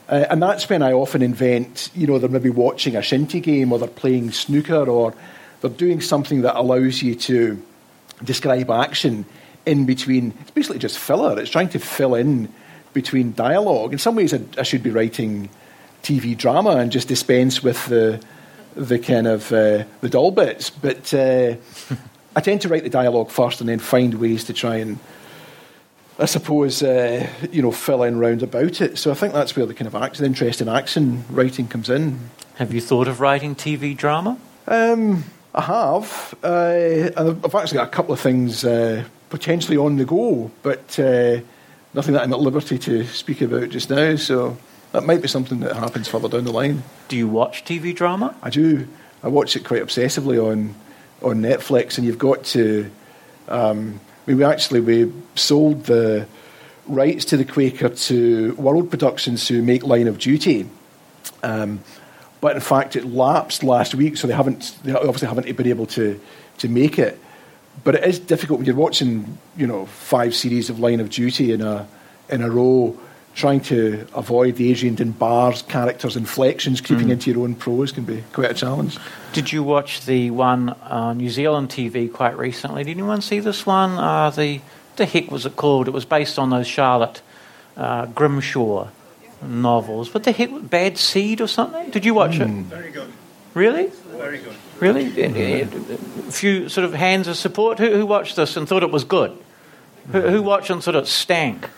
Uh, 0.09 0.25
and 0.31 0.41
that's 0.41 0.67
when 0.67 0.81
I 0.81 0.91
often 0.91 1.21
invent, 1.21 1.91
you 1.93 2.07
know, 2.07 2.17
they're 2.17 2.29
maybe 2.29 2.49
watching 2.49 2.95
a 2.95 2.99
shinty 2.99 3.41
game, 3.41 3.71
or 3.71 3.77
they're 3.77 3.87
playing 3.87 4.31
snooker, 4.31 4.89
or 4.89 5.13
they're 5.61 5.69
doing 5.69 6.01
something 6.01 6.41
that 6.41 6.57
allows 6.57 7.03
you 7.03 7.13
to 7.15 7.61
describe 8.23 8.71
action 8.71 9.25
in 9.65 9.85
between. 9.85 10.33
It's 10.41 10.51
basically 10.51 10.79
just 10.79 10.97
filler. 10.97 11.39
It's 11.39 11.51
trying 11.51 11.69
to 11.69 11.79
fill 11.79 12.15
in 12.15 12.51
between 12.93 13.33
dialogue. 13.33 13.93
In 13.93 13.99
some 13.99 14.15
ways, 14.15 14.33
I, 14.33 14.41
I 14.57 14.63
should 14.63 14.81
be 14.81 14.89
writing 14.89 15.49
TV 16.01 16.35
drama 16.35 16.71
and 16.77 16.91
just 16.91 17.07
dispense 17.07 17.61
with 17.63 17.85
the 17.85 18.21
the 18.75 18.99
kind 18.99 19.27
of 19.27 19.51
uh, 19.51 19.83
the 20.01 20.09
dull 20.09 20.31
bits. 20.31 20.69
But 20.69 21.13
uh, 21.13 21.55
I 22.35 22.41
tend 22.41 22.61
to 22.61 22.69
write 22.69 22.83
the 22.83 22.89
dialogue 22.89 23.29
first 23.29 23.59
and 23.59 23.69
then 23.69 23.79
find 23.79 24.15
ways 24.15 24.45
to 24.45 24.53
try 24.53 24.77
and, 24.77 24.99
I 26.19 26.25
suppose, 26.25 26.83
uh, 26.83 27.29
you 27.49 27.61
know, 27.61 27.71
fill 27.71 28.03
in 28.03 28.19
round 28.19 28.43
about 28.43 28.81
it. 28.81 28.97
So 28.97 29.09
I 29.09 29.13
think 29.13 29.33
that's 29.33 29.55
where 29.55 29.65
the 29.65 29.73
kind 29.73 29.87
of 29.87 29.95
action, 29.95 30.25
interest 30.25 30.59
in 30.59 30.67
action 30.67 31.23
writing 31.29 31.69
comes 31.69 31.89
in. 31.89 32.29
Have 32.55 32.73
you 32.73 32.81
thought 32.81 33.07
of 33.07 33.21
writing 33.21 33.55
TV 33.55 33.95
drama? 33.95 34.37
Um, 34.67 35.23
I 35.55 35.61
have. 35.61 36.35
Uh, 36.43 37.09
I've 37.15 37.55
actually 37.55 37.77
got 37.77 37.87
a 37.87 37.91
couple 37.91 38.13
of 38.13 38.19
things 38.19 38.65
uh, 38.65 39.05
potentially 39.29 39.77
on 39.77 39.95
the 39.95 40.03
go, 40.03 40.51
but 40.61 40.99
uh, 40.99 41.39
nothing 41.93 42.13
that 42.13 42.23
I'm 42.23 42.33
at 42.33 42.39
liberty 42.39 42.77
to 42.79 43.05
speak 43.05 43.39
about 43.39 43.69
just 43.69 43.89
now. 43.89 44.17
So 44.17 44.57
that 44.91 45.03
might 45.03 45.21
be 45.21 45.29
something 45.29 45.61
that 45.61 45.77
happens 45.77 46.09
further 46.09 46.27
down 46.27 46.43
the 46.43 46.51
line. 46.51 46.83
Do 47.07 47.15
you 47.15 47.29
watch 47.29 47.63
TV 47.63 47.95
drama? 47.95 48.35
I 48.43 48.49
do. 48.49 48.89
I 49.23 49.29
watch 49.29 49.55
it 49.55 49.63
quite 49.63 49.83
obsessively 49.83 50.37
on 50.37 50.75
on 51.21 51.41
Netflix, 51.41 51.97
and 51.97 52.05
you've 52.05 52.19
got 52.19 52.43
to. 52.45 52.91
Um, 53.47 54.01
mean, 54.29 54.37
we 54.37 54.43
actually 54.43 54.79
we 54.79 55.11
sold 55.35 55.85
the 55.85 56.27
rights 56.87 57.25
to 57.25 57.37
the 57.37 57.45
Quaker 57.45 57.89
to 57.89 58.53
World 58.55 58.89
Productions 58.89 59.47
who 59.47 59.61
make 59.61 59.83
Line 59.83 60.07
of 60.07 60.17
Duty. 60.17 60.69
Um, 61.43 61.81
but 62.41 62.55
in 62.55 62.61
fact, 62.61 62.95
it 62.95 63.05
lapsed 63.05 63.63
last 63.63 63.93
week, 63.95 64.17
so 64.17 64.27
they 64.27 64.33
haven't. 64.33 64.77
They 64.83 64.93
obviously 64.93 65.27
haven't 65.27 65.55
been 65.55 65.67
able 65.67 65.85
to 65.87 66.19
to 66.59 66.67
make 66.69 66.97
it. 66.97 67.19
But 67.83 67.95
it 67.95 68.03
is 68.03 68.19
difficult 68.19 68.59
when 68.59 68.65
you're 68.65 68.75
watching, 68.75 69.37
you 69.55 69.67
know, 69.67 69.85
five 69.85 70.35
series 70.35 70.69
of 70.69 70.79
Line 70.79 70.99
of 70.99 71.09
Duty 71.09 71.51
in 71.51 71.61
a 71.61 71.87
in 72.29 72.41
a 72.41 72.49
row 72.49 72.97
trying 73.39 73.61
to 73.61 74.05
avoid 74.13 74.57
the 74.57 74.69
Adrian 74.69 74.95
Dunbar's 74.95 75.61
characters' 75.61 76.17
inflections 76.17 76.81
creeping 76.81 77.07
mm. 77.07 77.11
into 77.11 77.31
your 77.31 77.43
own 77.43 77.55
prose 77.55 77.91
can 77.91 78.03
be 78.03 78.21
quite 78.33 78.51
a 78.51 78.53
challenge. 78.53 78.97
Did 79.31 79.51
you 79.53 79.63
watch 79.63 80.05
the 80.05 80.29
one 80.31 80.69
on 80.69 81.17
New 81.17 81.29
Zealand 81.29 81.69
TV 81.69 82.11
quite 82.11 82.37
recently? 82.37 82.83
Did 82.83 82.91
anyone 82.91 83.21
see 83.21 83.39
this 83.39 83.65
one? 83.65 83.91
Uh, 83.91 84.29
the 84.29 84.59
the 84.97 85.05
heck 85.05 85.31
was 85.31 85.45
it 85.45 85.55
called? 85.55 85.87
It 85.87 85.91
was 85.91 86.03
based 86.03 86.37
on 86.37 86.49
those 86.49 86.67
Charlotte 86.67 87.21
uh, 87.77 88.07
Grimshaw 88.07 88.89
novels. 89.41 90.13
What 90.13 90.23
the 90.23 90.33
heck? 90.33 90.49
Bad 90.69 90.97
Seed 90.97 91.39
or 91.39 91.47
something? 91.47 91.89
Did 91.91 92.03
you 92.03 92.13
watch 92.13 92.39
it? 92.39 92.47
Very 92.47 92.91
good. 92.91 93.09
Really? 93.53 93.87
Very 93.87 94.39
good. 94.39 94.55
Really? 94.79 95.21
A 95.21 95.65
few 96.31 96.67
sort 96.67 96.83
of 96.83 96.93
hands 96.93 97.29
of 97.29 97.37
support. 97.37 97.79
Who, 97.79 97.89
who 97.95 98.05
watched 98.05 98.35
this 98.35 98.57
and 98.57 98.67
thought 98.67 98.83
it 98.83 98.91
was 98.91 99.05
good? 99.05 99.31
Who, 100.11 100.21
who 100.21 100.41
watched 100.41 100.69
and 100.69 100.83
thought 100.83 100.95
it 100.95 101.07
stank? 101.07 101.69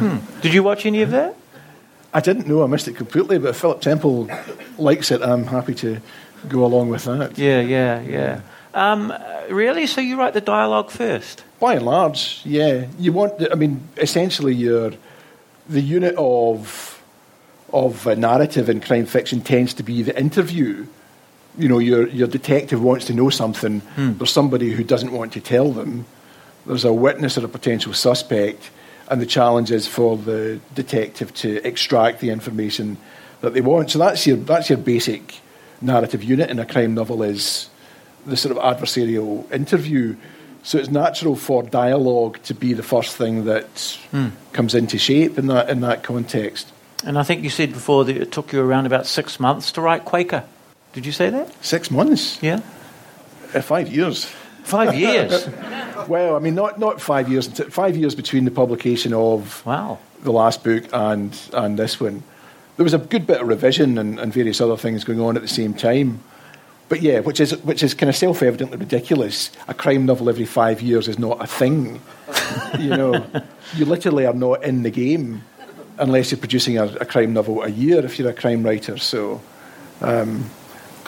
Hmm. 0.00 0.40
Did 0.40 0.54
you 0.54 0.62
watch 0.62 0.86
any 0.86 1.02
of 1.02 1.10
that? 1.10 1.36
I 2.12 2.20
didn't 2.20 2.48
know 2.48 2.64
I 2.64 2.66
missed 2.66 2.88
it 2.88 2.96
completely, 2.96 3.38
but 3.38 3.50
if 3.50 3.56
Philip 3.56 3.80
Temple 3.80 4.28
likes 4.78 5.10
it, 5.10 5.22
I'm 5.22 5.44
happy 5.46 5.74
to 5.76 6.00
go 6.48 6.64
along 6.64 6.88
with 6.88 7.04
that. 7.04 7.38
Yeah, 7.38 7.60
yeah, 7.60 8.00
yeah. 8.00 8.40
Um, 8.74 9.12
really? 9.48 9.86
So 9.86 10.00
you 10.00 10.18
write 10.18 10.34
the 10.34 10.40
dialogue 10.40 10.90
first? 10.90 11.44
By 11.60 11.74
and 11.74 11.84
large, 11.84 12.40
yeah. 12.44 12.86
You 12.98 13.12
want, 13.12 13.34
I 13.52 13.54
mean, 13.54 13.82
essentially, 13.96 14.54
your 14.54 14.92
the 15.68 15.80
unit 15.80 16.14
of 16.16 17.00
of 17.72 18.06
narrative 18.18 18.68
in 18.68 18.80
crime 18.80 19.06
fiction 19.06 19.40
tends 19.40 19.74
to 19.74 19.82
be 19.82 20.02
the 20.02 20.18
interview. 20.18 20.86
You 21.58 21.68
know, 21.68 21.78
your 21.78 22.08
your 22.08 22.28
detective 22.28 22.82
wants 22.82 23.06
to 23.06 23.14
know 23.14 23.30
something. 23.30 23.82
There's 23.96 24.32
somebody 24.32 24.72
who 24.72 24.82
doesn't 24.82 25.12
want 25.12 25.32
to 25.34 25.40
tell 25.40 25.72
them. 25.72 26.06
There's 26.66 26.84
a 26.84 26.92
witness 26.92 27.38
or 27.38 27.44
a 27.44 27.48
potential 27.48 27.92
suspect, 27.92 28.70
and 29.10 29.20
the 29.20 29.26
challenge 29.26 29.70
is 29.70 29.86
for 29.86 30.16
the 30.16 30.60
detective 30.74 31.34
to 31.34 31.66
extract 31.66 32.20
the 32.20 32.30
information 32.30 32.96
that 33.40 33.52
they 33.54 33.60
want. 33.60 33.90
So 33.90 33.98
that's 33.98 34.26
your 34.26 34.36
that's 34.38 34.70
your 34.70 34.78
basic 34.78 35.40
narrative 35.82 36.22
unit 36.22 36.48
in 36.50 36.58
a 36.58 36.64
crime 36.66 36.94
novel 36.94 37.22
is 37.22 37.68
the 38.26 38.36
sort 38.36 38.56
of 38.56 38.62
adversarial 38.62 39.50
interview. 39.52 40.16
So 40.62 40.78
it's 40.78 40.90
natural 40.90 41.36
for 41.36 41.62
dialogue 41.62 42.38
to 42.44 42.54
be 42.54 42.74
the 42.74 42.82
first 42.82 43.16
thing 43.16 43.46
that 43.46 43.98
comes 44.52 44.74
into 44.74 44.98
shape 44.98 45.38
in 45.38 45.46
that 45.48 45.68
in 45.70 45.80
that 45.80 46.02
context. 46.02 46.72
And 47.04 47.18
I 47.18 47.22
think 47.22 47.42
you 47.42 47.50
said 47.50 47.72
before 47.72 48.04
that 48.04 48.16
it 48.16 48.30
took 48.30 48.52
you 48.52 48.60
around 48.60 48.86
about 48.86 49.06
six 49.06 49.40
months 49.40 49.72
to 49.72 49.80
write 49.80 50.04
Quaker. 50.04 50.44
Did 50.92 51.06
you 51.06 51.12
say 51.12 51.30
that? 51.30 51.64
Six 51.64 51.90
months, 51.90 52.38
Yeah. 52.42 52.60
uh, 53.54 53.62
five 53.62 53.88
years. 53.88 54.26
Five 54.64 54.94
years. 54.94 55.48
Well, 56.08 56.34
I 56.34 56.38
mean, 56.38 56.54
not 56.54 56.78
not 56.78 56.98
five 56.98 57.28
years. 57.28 57.46
Five 57.46 57.94
years 57.94 58.14
between 58.14 58.46
the 58.46 58.50
publication 58.50 59.12
of 59.12 59.64
wow. 59.66 59.98
the 60.22 60.32
last 60.32 60.64
book 60.64 60.84
and 60.94 61.38
and 61.52 61.78
this 61.78 62.00
one. 62.00 62.22
There 62.76 62.84
was 62.84 62.94
a 62.94 62.98
good 62.98 63.26
bit 63.26 63.42
of 63.42 63.46
revision 63.46 63.98
and, 63.98 64.18
and 64.18 64.32
various 64.32 64.62
other 64.62 64.78
things 64.78 65.04
going 65.04 65.20
on 65.20 65.36
at 65.36 65.42
the 65.42 65.48
same 65.48 65.74
time. 65.74 66.20
But 66.88 67.02
yeah, 67.02 67.20
which 67.20 67.38
is 67.38 67.56
which 67.64 67.82
is 67.82 67.94
kind 67.94 68.08
of 68.08 68.16
self 68.16 68.42
evidently 68.42 68.78
ridiculous. 68.78 69.50
A 69.68 69.74
crime 69.74 70.06
novel 70.06 70.28
every 70.28 70.46
five 70.46 70.80
years 70.80 71.06
is 71.06 71.18
not 71.18 71.42
a 71.42 71.46
thing. 71.46 72.00
you 72.78 72.88
know, 72.88 73.24
you 73.76 73.84
literally 73.84 74.26
are 74.26 74.34
not 74.34 74.64
in 74.64 74.82
the 74.82 74.90
game 74.90 75.42
unless 75.98 76.32
you're 76.32 76.38
producing 76.38 76.78
a, 76.78 76.86
a 76.86 77.04
crime 77.04 77.32
novel 77.32 77.62
a 77.62 77.68
year 77.68 78.04
if 78.04 78.18
you're 78.18 78.30
a 78.30 78.34
crime 78.34 78.64
writer. 78.64 78.96
So 78.96 79.40
um, 80.00 80.50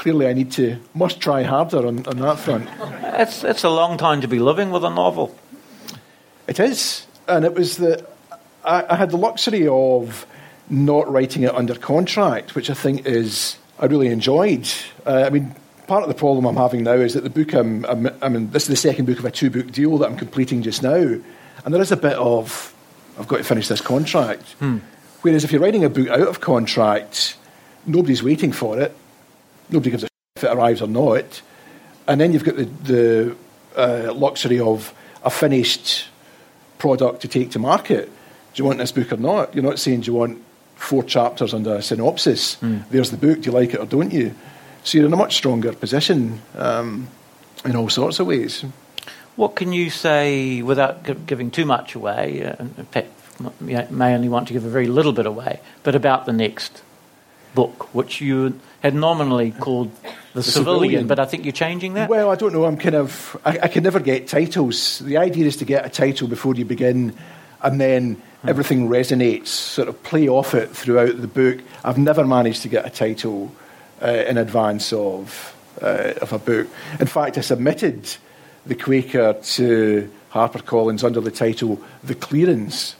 clearly, 0.03 0.27
I 0.27 0.33
need 0.33 0.51
to 0.53 0.79
must 0.95 1.21
try 1.21 1.45
harder 1.45 1.87
on, 1.87 2.05
on 2.07 2.19
that 2.19 2.39
front. 2.41 2.69
It's, 3.21 3.41
that's 3.41 3.63
a 3.63 3.71
long 3.71 3.97
time 3.97 4.21
to 4.21 4.29
be 4.29 4.41
living 4.41 4.73
with 4.73 4.85
a 4.85 4.91
novel. 4.91 5.39
It 6.49 6.59
is, 6.59 7.07
and 7.29 7.45
it 7.45 7.55
was 7.55 7.77
the 7.77 8.05
I, 8.65 8.85
I 8.91 8.97
had 8.97 9.11
the 9.11 9.17
luxury 9.17 9.69
of 9.69 10.27
not 10.69 11.11
writing 11.11 11.45
it 11.45 11.55
under 11.55 11.77
contract, 11.77 12.57
which 12.57 12.69
I 12.69 12.75
think 12.75 13.07
is 13.07 13.57
I 13.79 13.87
really 13.87 14.09
enjoyed. 14.09 14.69
Uh, 15.07 15.23
I 15.27 15.31
mean, 15.31 15.55
part 15.87 16.03
of 16.03 16.09
the 16.09 16.15
problem 16.15 16.47
I'm 16.47 16.57
having 16.57 16.83
now 16.83 16.95
is 16.95 17.15
that 17.15 17.23
the 17.23 17.31
book 17.31 17.55
I'm, 17.55 17.85
I'm, 17.87 18.11
I 18.21 18.29
mean, 18.29 18.51
this 18.51 18.65
is 18.65 18.69
the 18.69 18.77
second 18.77 19.07
book 19.07 19.21
of 19.21 19.25
a 19.25 19.31
two 19.31 19.51
book 19.51 19.71
deal 19.71 19.99
that 19.99 20.11
I'm 20.11 20.19
completing 20.19 20.63
just 20.63 20.83
now, 20.83 21.21
and 21.65 21.73
there 21.73 21.81
is 21.81 21.93
a 21.93 21.97
bit 21.97 22.15
of 22.15 22.75
I've 23.19 23.29
got 23.29 23.37
to 23.37 23.45
finish 23.45 23.69
this 23.69 23.81
contract. 23.81 24.57
Whereas 25.21 25.45
if 25.45 25.53
you're 25.53 25.63
writing 25.63 25.85
a 25.85 25.89
book 25.89 26.09
out 26.09 26.27
of 26.27 26.41
contract, 26.41 27.37
nobody's 27.87 28.25
waiting 28.25 28.51
for 28.51 28.81
it. 28.81 28.97
Nobody 29.71 29.91
gives 29.91 30.05
a 30.05 30.09
if 30.37 30.45
it 30.45 30.49
arrives 30.49 30.83
or 30.83 30.89
not. 30.89 31.43
And 32.09 32.21
then 32.21 32.33
you've 32.33 32.45
got 32.45 32.57
the, 32.57 32.65
the 32.65 33.37
uh, 33.77 34.13
luxury 34.13 34.59
of 34.61 34.93
a 35.25 35.31
finished 35.31 36.09
product 36.79 37.23
to 37.23 37.29
take 37.29 37.53
to 37.53 37.59
market. 37.59 38.07
Do 38.07 38.63
you 38.63 38.65
want 38.65 38.79
this 38.79 38.93
book 38.93 39.13
or 39.13 39.17
not? 39.17 39.55
You're 39.55 39.65
not 39.65 39.79
saying, 39.79 40.01
do 40.01 40.11
you 40.11 40.19
want 40.19 40.43
four 40.75 41.05
chapters 41.05 41.55
under 41.55 41.77
a 41.77 41.83
synopsis? 41.83 42.57
There's 42.91 43.11
the 43.11 43.17
book. 43.17 43.41
Do 43.43 43.51
you 43.51 43.53
like 43.57 43.73
it 43.73 43.79
or 43.81 43.87
don't 43.87 44.13
you? 44.13 44.35
So 44.85 44.99
you're 44.99 45.07
in 45.07 45.13
a 45.13 45.17
much 45.17 45.37
stronger 45.37 45.73
position 45.73 46.43
um, 46.57 47.09
in 47.65 47.77
all 47.77 47.89
sorts 47.89 48.19
of 48.19 48.27
ways. 48.27 48.65
What 49.37 49.55
can 49.55 49.73
you 49.73 49.91
say 49.91 50.61
without 50.61 51.05
gi- 51.05 51.15
giving 51.27 51.51
too 51.51 51.65
much 51.65 51.95
away? 51.95 52.45
Uh, 52.45 53.03
may 53.61 54.15
only 54.15 54.29
want 54.29 54.49
to 54.49 54.53
give 54.53 54.65
a 54.65 54.69
very 54.69 54.89
little 54.89 55.13
bit 55.13 55.25
away, 55.25 55.61
but 55.85 55.95
about 55.95 56.27
the 56.27 56.33
next 56.33 56.83
book, 57.55 57.95
which 57.95 58.21
you 58.21 58.59
had 58.83 58.95
nominally 58.95 59.53
called 59.53 59.91
The, 60.35 60.43
Civilian, 60.43 60.81
Civilian. 60.81 61.07
but 61.07 61.19
I 61.19 61.25
think 61.25 61.45
you're 61.45 61.53
changing 61.53 61.95
that. 61.95 62.09
Well, 62.11 62.31
I 62.31 62.35
don't 62.35 62.53
know. 62.53 62.65
I'm 62.65 62.77
kind 62.77 62.95
of. 62.97 63.37
I, 63.45 63.59
I 63.63 63.69
can 63.69 63.83
never 63.85 64.01
get 64.01 64.27
titles. 64.29 64.99
The 64.99 65.17
idea 65.19 65.47
is 65.47 65.57
to 65.59 65.65
get 65.65 65.87
a 65.87 65.89
title 65.89 66.27
before 66.29 66.55
you 66.57 66.65
begin, 66.65 67.15
and 67.63 67.81
then 67.81 68.21
everything 68.45 68.89
resonates. 68.89 69.47
Sort 69.49 69.89
of 69.89 70.03
play 70.03 70.29
off 70.29 70.55
it 70.55 70.71
throughout 70.71 71.21
the 71.21 71.29
book. 71.29 71.61
I've 71.85 71.99
never 71.99 72.25
managed 72.27 72.63
to 72.63 72.69
get 72.69 72.85
a 72.85 72.91
title 72.91 73.53
uh, 74.03 74.25
in 74.27 74.37
advance 74.37 74.93
of 74.93 75.55
uh, 75.81 76.15
of 76.21 76.33
a 76.33 76.39
book. 76.39 76.67
In 76.99 77.07
fact, 77.07 77.39
I 77.39 77.43
submitted 77.43 78.17
the 78.67 78.75
Quaker 78.75 79.35
to 79.35 80.11
HarperCollins 80.33 81.05
under 81.05 81.21
the 81.21 81.31
title 81.31 81.79
"The 82.03 82.15
Clearance," 82.17 82.97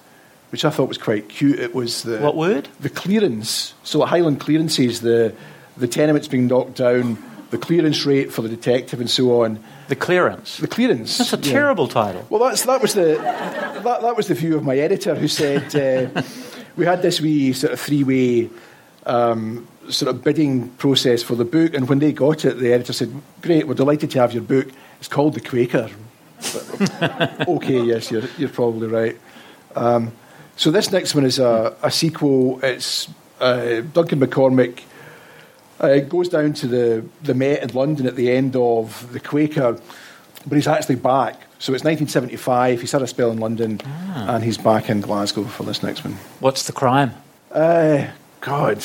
which 0.51 0.65
I 0.65 0.71
thought 0.71 0.89
was 0.89 0.99
quite 0.99 1.29
cute. 1.29 1.59
It 1.59 1.75
was 1.75 2.03
the 2.03 2.19
what 2.19 2.37
word? 2.37 2.69
the 2.79 2.91
clearance. 2.91 3.75
So 3.83 4.03
at 4.03 4.11
Highland 4.11 4.39
clearances, 4.39 5.01
the 5.01 5.35
the 5.77 5.89
tenements 5.89 6.29
being 6.29 6.47
knocked 6.47 6.77
down, 6.77 7.19
the 7.51 7.59
clearance 7.59 8.05
rate 8.07 8.33
for 8.33 8.43
the 8.43 8.49
detective, 8.49 9.01
and 9.01 9.11
so 9.11 9.43
on. 9.43 9.63
The 9.89 9.97
clearance. 9.97 10.59
The 10.59 10.69
clearance. 10.69 11.19
That's 11.19 11.33
a 11.33 11.37
yeah. 11.37 11.53
terrible 11.53 11.89
title. 11.89 12.27
Well, 12.31 12.49
that's 12.49 12.65
that 12.65 12.81
was 12.81 12.95
the 12.95 13.17
that, 13.85 14.03
that 14.03 14.17
was 14.17 14.29
the 14.29 14.35
view 14.35 14.57
of 14.57 14.65
my 14.65 14.77
editor, 14.79 15.15
who 15.15 15.29
said 15.29 15.75
uh, 15.75 16.23
we 16.77 16.85
had 16.85 17.03
this 17.03 17.21
wee 17.21 17.53
sort 17.53 17.73
of 17.73 17.81
three 17.81 18.05
way. 18.05 18.51
Um, 19.05 19.67
sort 19.89 20.15
of 20.15 20.23
bidding 20.23 20.69
process 20.71 21.25
for 21.25 21.35
the 21.35 21.45
book, 21.45 21.75
and 21.75 21.89
when 21.89 21.99
they 21.99 22.13
got 22.13 22.45
it, 22.45 22.59
the 22.59 22.73
editor 22.73 22.93
said, 22.93 23.13
"Great, 23.41 23.67
we're 23.67 23.75
delighted 23.75 24.13
to 24.13 24.21
have 24.21 24.33
your 24.33 24.45
book. 24.45 24.69
It's 25.01 25.09
called 25.09 25.35
The 25.35 25.41
Quaker." 25.41 25.91
But, 26.53 27.49
okay, 27.49 27.83
yes, 27.83 28.11
you're 28.11 28.23
you're 28.39 28.49
probably 28.49 28.87
right. 28.87 29.17
Um, 29.75 30.13
so 30.57 30.71
this 30.71 30.93
next 30.93 31.15
one 31.15 31.25
is 31.25 31.39
a, 31.39 31.75
a 31.83 31.91
sequel. 31.91 32.61
It's 32.63 33.09
uh, 33.41 33.81
Duncan 33.93 34.21
McCormick 34.21 34.83
uh, 35.83 35.99
goes 36.01 36.29
down 36.29 36.53
to 36.55 36.67
the, 36.67 37.05
the 37.23 37.35
Met 37.35 37.63
in 37.63 37.71
London 37.75 38.07
at 38.07 38.17
the 38.17 38.31
end 38.31 38.57
of 38.57 39.13
The 39.13 39.21
Quaker, 39.21 39.79
but 40.47 40.55
he's 40.57 40.67
actually 40.69 40.97
back. 40.97 41.35
So 41.59 41.73
it's 41.75 41.85
1975. 41.85 42.81
He's 42.81 42.93
had 42.93 43.03
a 43.03 43.07
spell 43.07 43.31
in 43.31 43.39
London, 43.39 43.81
and 44.15 44.43
he's 44.43 44.59
back 44.59 44.89
in 44.91 45.01
Glasgow 45.01 45.45
for 45.45 45.63
this 45.63 45.83
next 45.83 46.03
one. 46.05 46.15
What's 46.41 46.65
the 46.67 46.73
crime? 46.73 47.13
Uh, 47.53 48.09
God, 48.41 48.85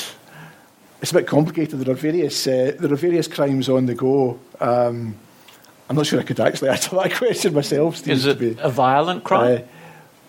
it's 1.02 1.12
a 1.12 1.14
bit 1.14 1.26
complicated. 1.28 1.80
There 1.80 1.92
are 1.92 1.98
various 1.98 2.46
uh, 2.46 2.76
there 2.80 2.92
are 2.92 2.96
various 2.98 3.28
crimes 3.28 3.68
on 3.70 3.88
the 3.88 3.96
go. 3.96 4.40
Um, 4.60 5.16
I'm 5.90 5.96
not 5.96 6.06
sure 6.06 6.20
I 6.20 6.24
could 6.24 6.40
actually 6.40 6.70
answer 6.76 6.96
that 6.96 7.14
question 7.16 7.54
myself. 7.54 7.98
Steve, 7.98 8.14
Is 8.14 8.24
to 8.26 8.32
it 8.32 8.40
be- 8.40 8.58
a 8.60 8.70
violent 8.70 9.24
crime? 9.24 9.64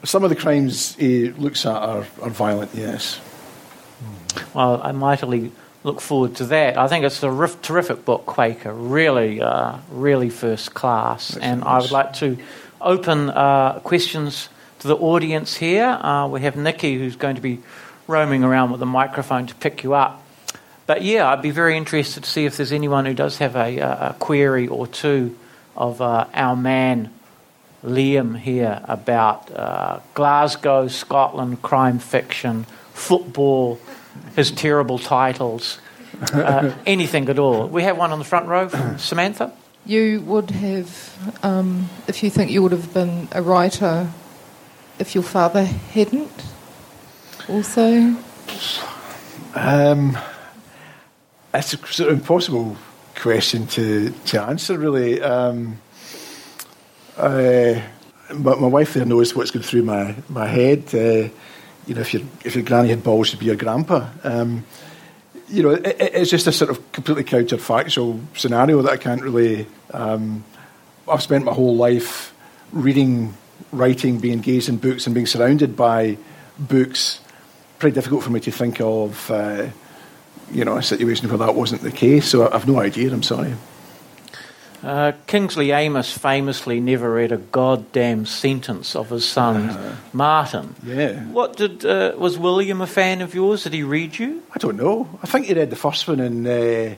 Uh, 0.03 0.07
some 0.07 0.25
of 0.25 0.31
the 0.31 0.37
crimes 0.37 0.95
he 0.95 1.31
looks 1.31 1.67
at 1.67 1.75
are, 1.75 2.07
are 2.23 2.31
violent. 2.31 2.71
Yes. 2.75 3.21
Well, 4.55 4.81
I 4.83 4.93
mightily 4.93 5.51
look 5.85 6.01
forward 6.01 6.37
to 6.37 6.47
that. 6.47 6.77
I 6.77 6.89
think 6.89 7.05
it's 7.05 7.23
a 7.23 7.31
rif- 7.31 7.63
terrific 7.63 8.05
book, 8.05 8.27
Quaker. 8.27 8.73
Really, 8.73 9.41
uh, 9.41 9.79
really 9.91 10.31
first 10.31 10.75
class. 10.75 11.37
and 11.37 11.65
I 11.65 11.81
would 11.81 11.91
like 11.91 12.15
to 12.15 12.39
open 12.81 13.31
uh, 13.31 13.81
questions 13.81 14.49
to 14.81 14.89
the 14.89 14.97
audience 14.97 15.57
here. 15.57 15.87
Uh, 15.87 16.29
we 16.29 16.41
have 16.43 16.57
Nikki, 16.57 16.99
who's 16.99 17.17
going 17.17 17.37
to 17.37 17.43
be 17.43 17.61
roaming 18.07 18.45
around 18.45 18.71
with 18.71 18.83
a 18.83 18.87
microphone 18.87 19.47
to 19.47 19.55
pick 19.55 19.83
you 19.83 19.95
up. 19.95 20.23
But 20.87 21.03
yeah, 21.03 21.29
I'd 21.29 21.43
be 21.43 21.51
very 21.51 21.77
interested 21.77 22.25
to 22.25 22.31
see 22.31 22.47
if 22.47 22.57
there's 22.57 22.73
anyone 22.73 23.05
who 23.05 23.15
does 23.15 23.39
have 23.39 23.57
a, 23.57 23.79
a 23.79 24.17
query 24.19 24.69
or 24.69 24.87
two 24.87 25.37
of 25.77 26.01
uh, 26.01 26.27
our 26.33 26.57
man 26.57 27.13
Liam 27.85 28.37
here 28.37 28.81
about 28.85 29.55
uh, 29.55 30.01
Glasgow, 30.15 30.89
Scotland, 30.89 31.63
crime 31.63 31.99
fiction, 31.99 32.65
football, 32.93 33.79
his 34.37 34.51
terrible 34.51 34.99
titles, 34.99 35.79
uh, 36.33 36.73
anything 36.87 37.29
at 37.29 37.39
all. 37.39 37.69
We 37.69 37.83
have 37.83 37.97
one 37.97 38.13
on 38.13 38.19
the 38.19 38.25
front 38.25 38.47
row 38.47 38.69
from 38.69 38.99
Samantha. 38.99 39.53
You 39.87 40.21
would 40.23 40.51
have, 40.51 41.37
um, 41.43 41.89
if 42.07 42.23
you 42.23 42.31
think 42.31 42.51
you 42.51 42.63
would 42.63 42.73
have 42.73 42.93
been 42.93 43.29
a 43.33 43.43
writer 43.43 44.11
if 44.99 45.15
your 45.15 45.25
father 45.25 45.65
hadn't 45.65 46.45
also? 47.49 48.17
Um, 49.55 50.19
it's 51.55 51.75
a 51.75 51.79
sort 51.87 52.11
of 52.11 52.19
impossible 52.19 52.77
question 53.15 53.67
to, 53.69 54.11
to 54.27 54.43
answer, 54.43 54.79
really. 54.79 55.21
Um, 55.23 55.79
I, 57.17 57.85
but 58.35 58.61
my 58.61 58.67
wife 58.67 58.95
there 58.95 59.05
knows 59.05 59.35
what's 59.35 59.51
going 59.51 59.65
through 59.65 59.83
my, 59.83 60.15
my 60.29 60.47
head. 60.47 60.95
Uh, 60.95 61.29
you 61.89 61.95
know, 61.95 62.03
if 62.03 62.13
your 62.13 62.23
if 62.45 62.55
your 62.55 62.65
granny 62.65 62.91
had 62.91 63.03
balls, 63.03 63.29
she'd 63.29 63.41
be 63.41 63.47
your 63.47 63.57
grandpa. 63.57 64.09
Um, 64.23 64.65
you 65.49 65.63
know, 65.63 65.71
it, 65.71 65.97
it's 65.99 66.31
just 66.31 66.47
a 66.47 66.53
sort 66.53 66.71
of 66.71 66.93
completely 66.93 67.25
counterfactual 67.25 68.21
scenario 68.35 68.83
that 68.83 68.93
I 68.93 68.97
can't 68.99 69.23
really. 69.23 69.67
Um, 69.93 70.45
I've 71.09 71.23
spent 71.23 71.47
my 71.47 71.55
whole 71.55 71.75
life 71.75 72.35
reading, 72.73 73.35
writing, 73.73 74.19
being 74.19 74.35
engaged 74.35 74.69
in 74.69 74.77
books, 74.77 75.07
and 75.07 75.15
being 75.15 75.27
surrounded 75.27 75.75
by 75.75 76.19
books. 76.59 77.21
Pretty 77.79 77.95
difficult 77.95 78.23
for 78.23 78.31
me 78.31 78.41
to 78.41 78.51
think 78.51 78.81
of, 78.81 79.31
uh, 79.31 79.69
you 80.51 80.65
know, 80.65 80.77
a 80.77 80.83
situation 80.83 81.29
where 81.29 81.39
that 81.39 81.55
wasn't 81.55 81.81
the 81.81 81.93
case. 81.93 82.29
So 82.29 82.51
I've 82.51 82.69
no 82.69 82.81
idea. 82.81 83.11
I'm 83.11 83.23
sorry. 83.23 83.55
Uh, 84.83 85.13
Kingsley 85.27 85.73
Amis 85.73 86.17
famously 86.17 86.79
never 86.81 87.13
read 87.13 87.33
a 87.33 87.37
goddamn 87.37 88.27
sentence 88.27 88.95
of 88.95 89.11
his 89.11 89.25
son 89.25 89.71
uh, 89.71 89.97
Martin. 90.13 90.75
Yeah. 90.85 91.25
What 91.25 91.57
did 91.57 91.85
uh, 91.85 92.15
was 92.17 92.39
William 92.39 92.81
a 92.81 92.87
fan 92.87 93.21
of 93.21 93.35
yours? 93.35 93.65
Did 93.65 93.73
he 93.73 93.83
read 93.83 94.19
you? 94.19 94.43
I 94.55 94.59
don't 94.59 94.77
know. 94.77 95.09
I 95.21 95.27
think 95.27 95.47
he 95.47 95.55
read 95.55 95.71
the 95.71 95.77
first 95.77 96.07
one 96.07 96.21
and 96.21 96.47
uh, 96.47 96.95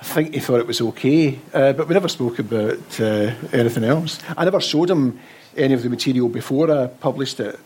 I 0.00 0.04
think 0.04 0.32
he 0.34 0.40
thought 0.40 0.60
it 0.60 0.66
was 0.66 0.80
okay, 0.80 1.40
uh, 1.52 1.72
but 1.72 1.88
we 1.88 1.94
never 1.94 2.08
spoke 2.08 2.38
about 2.38 3.00
uh, 3.00 3.32
anything 3.52 3.84
else. 3.84 4.20
I 4.36 4.44
never 4.44 4.60
showed 4.60 4.90
him 4.90 5.18
any 5.56 5.74
of 5.74 5.82
the 5.82 5.90
material 5.90 6.28
before 6.28 6.70
I 6.70 6.86
published 6.86 7.40
it, 7.40 7.58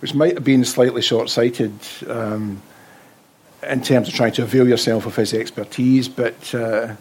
which 0.00 0.14
might 0.14 0.34
have 0.34 0.44
been 0.44 0.64
slightly 0.64 1.02
short-sighted. 1.02 1.72
Um, 2.08 2.62
in 3.62 3.80
terms 3.80 4.08
of 4.08 4.14
trying 4.14 4.32
to 4.32 4.42
avail 4.42 4.68
yourself 4.68 5.06
of 5.06 5.16
his 5.16 5.32
expertise, 5.32 6.06
but 6.06 6.38
there 6.50 6.96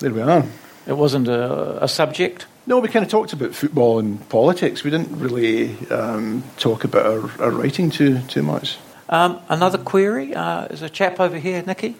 we 0.00 0.22
are. 0.22 0.42
It 0.86 0.96
wasn't 0.96 1.28
a, 1.28 1.84
a 1.84 1.88
subject? 1.88 2.46
No, 2.66 2.78
we 2.78 2.88
kind 2.88 3.04
of 3.04 3.10
talked 3.10 3.32
about 3.32 3.54
football 3.54 3.98
and 3.98 4.28
politics. 4.28 4.84
We 4.84 4.90
didn't 4.90 5.18
really 5.18 5.76
um, 5.88 6.44
talk 6.58 6.84
about 6.84 7.06
our, 7.06 7.42
our, 7.42 7.50
writing 7.50 7.90
too, 7.90 8.20
too 8.22 8.42
much. 8.42 8.78
Um, 9.08 9.40
another 9.48 9.78
query 9.78 10.34
uh, 10.34 10.66
is 10.66 10.82
a 10.82 10.88
chap 10.88 11.20
over 11.20 11.38
here, 11.38 11.62
Nicky. 11.66 11.96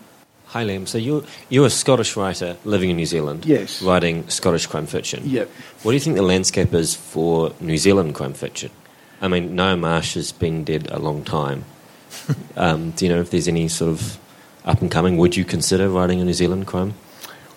Hi, 0.47 0.65
Liam. 0.65 0.87
So 0.87 0.99
you're, 0.99 1.25
you're 1.49 1.67
a 1.67 1.71
Scottish 1.71 2.17
writer 2.17 2.57
living 2.65 2.91
in 2.91 2.97
New 2.97 3.07
Zealand. 3.07 3.45
Yes. 3.45 3.83
Writing 3.83 4.29
Scottish 4.29 4.67
crime 4.67 4.87
fiction. 4.87 5.23
Yep. 5.29 5.49
What 5.83 5.93
do 5.93 5.95
you 5.95 6.01
think 6.01 6.17
the 6.17 6.23
landscape 6.23 6.75
is 6.75 6.95
for 6.95 7.55
New 7.61 7.79
Zealand 7.79 8.15
crime 8.15 8.35
fiction? 8.35 8.71
I 9.21 9.29
mean, 9.29 9.57
Ngaio 9.57 9.79
Marsh 9.79 10.15
has 10.15 10.31
been 10.33 10.65
dead 10.65 10.91
a 10.91 10.99
long 10.99 11.25
time. 11.25 11.65
um, 12.57 12.91
do 12.91 13.07
you 13.07 13.13
know 13.13 13.21
if 13.21 13.31
there's 13.31 13.49
any 13.49 13.69
sort 13.69 13.93
of 13.93 14.19
up 14.65 14.81
and 14.81 14.91
coming? 14.91 15.17
Would 15.17 15.37
you 15.37 15.45
consider 15.45 15.89
writing 15.89 16.21
a 16.21 16.25
New 16.25 16.35
Zealand 16.35 16.67
crime? 16.67 16.95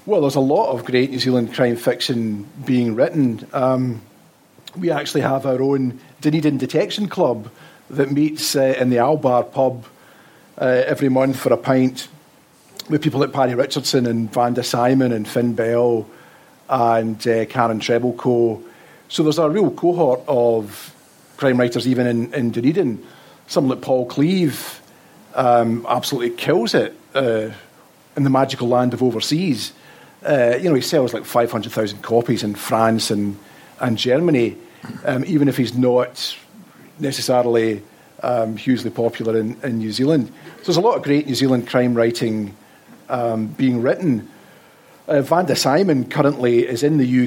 Well, 0.08 0.22
there's 0.22 0.36
a 0.36 0.40
lot 0.40 0.70
of 0.70 0.86
great 0.86 1.10
New 1.10 1.18
Zealand 1.18 1.56
crime 1.56 1.76
fiction 1.78 2.48
being 2.64 2.94
written. 2.94 3.48
Um, 3.54 4.04
we 4.78 4.92
actually 4.92 5.22
have 5.22 5.48
our 5.48 5.60
own 5.60 6.00
Dunedin 6.22 6.60
Detection 6.60 7.08
Club 7.08 7.50
that 7.90 8.12
meets 8.12 8.56
uh, 8.56 8.76
in 8.80 8.92
the 8.92 8.98
Albar 8.98 9.52
pub 9.52 9.84
uh, 10.62 10.84
every 10.86 11.10
month 11.10 11.40
for 11.40 11.52
a 11.52 11.58
pint 11.58 12.08
with 12.88 13.02
people 13.02 13.20
like 13.20 13.34
Paddy 13.34 13.56
Richardson 13.56 14.06
and 14.06 14.32
Vanda 14.32 14.62
Symon 14.62 15.12
and 15.12 15.28
Finn 15.28 15.56
Bell 15.56 16.08
and 16.70 17.28
uh, 17.28 17.46
Karen 17.46 17.80
Trebilcock. 17.80 18.62
So 19.08 19.24
there's 19.24 19.40
a 19.40 19.50
real 19.50 19.72
cohort 19.72 20.22
of 20.28 20.94
crime 21.38 21.60
writers 21.60 21.88
even 21.88 22.06
in, 22.06 22.32
in 22.32 22.52
Dunedin. 22.52 23.04
Someone 23.48 23.78
like 23.80 23.84
Paul 23.84 24.06
Cleave 24.06 24.84
um, 25.34 25.84
absolutely 25.90 26.38
kills 26.38 26.76
it 26.76 26.96
uh, 27.16 27.50
in 28.16 28.24
the 28.24 28.30
magical 28.30 28.68
land 28.68 28.94
of 28.94 29.02
overseas. 29.02 29.74
Uh, 30.26 30.58
you 30.58 30.70
know, 30.70 30.76
he 30.76 30.82
sells 30.82 31.14
like 31.14 31.24
500,000 31.24 32.02
copies 32.02 32.44
in 32.44 32.56
France 32.56 33.12
and, 33.12 33.38
and 33.80 33.98
Germany, 33.98 34.58
um, 35.06 35.24
even 35.26 35.48
if 35.48 35.56
he's 35.56 35.78
not 35.78 36.36
necessarily 37.00 37.84
um, 38.24 38.58
hugely 38.58 38.90
popular 38.90 39.38
in, 39.38 39.56
in 39.62 39.78
New 39.78 39.92
Zealand. 39.92 40.28
So 40.58 40.64
there's 40.64 40.78
a 40.78 40.82
lot 40.82 40.98
of 40.98 41.04
great 41.04 41.28
New 41.28 41.36
Zealand 41.36 41.68
crime 41.68 41.94
writing 41.94 42.56
um, 43.10 43.48
being 43.48 43.82
written. 43.82 44.28
Uh, 45.08 45.22
Vanda 45.22 45.54
Symon 45.54 46.10
currently 46.10 46.68
is 46.68 46.82
in 46.82 46.98
the 46.98 47.26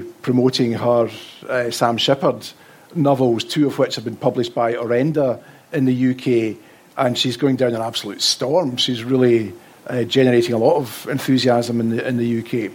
UK 0.00 0.22
promoting 0.22 0.72
her 0.72 1.10
uh, 1.48 1.70
Sam 1.70 1.98
Shephard 1.98 2.48
novels, 2.94 3.44
two 3.44 3.66
of 3.66 3.78
which 3.78 3.96
have 3.96 4.04
been 4.04 4.16
published 4.16 4.54
by 4.54 4.72
Orenda 4.72 5.42
in 5.72 5.84
the 5.84 6.10
UK, 6.10 6.56
and 6.96 7.18
she's 7.18 7.36
going 7.36 7.56
down 7.56 7.74
an 7.74 7.82
absolute 7.82 8.22
storm. 8.22 8.78
She's 8.78 9.04
really 9.04 9.52
uh, 9.88 10.04
generating 10.04 10.54
a 10.54 10.58
lot 10.58 10.76
of 10.76 11.06
enthusiasm 11.08 11.80
in 11.80 11.90
the, 11.90 12.06
in 12.06 12.16
the 12.16 12.40
UK. 12.40 12.72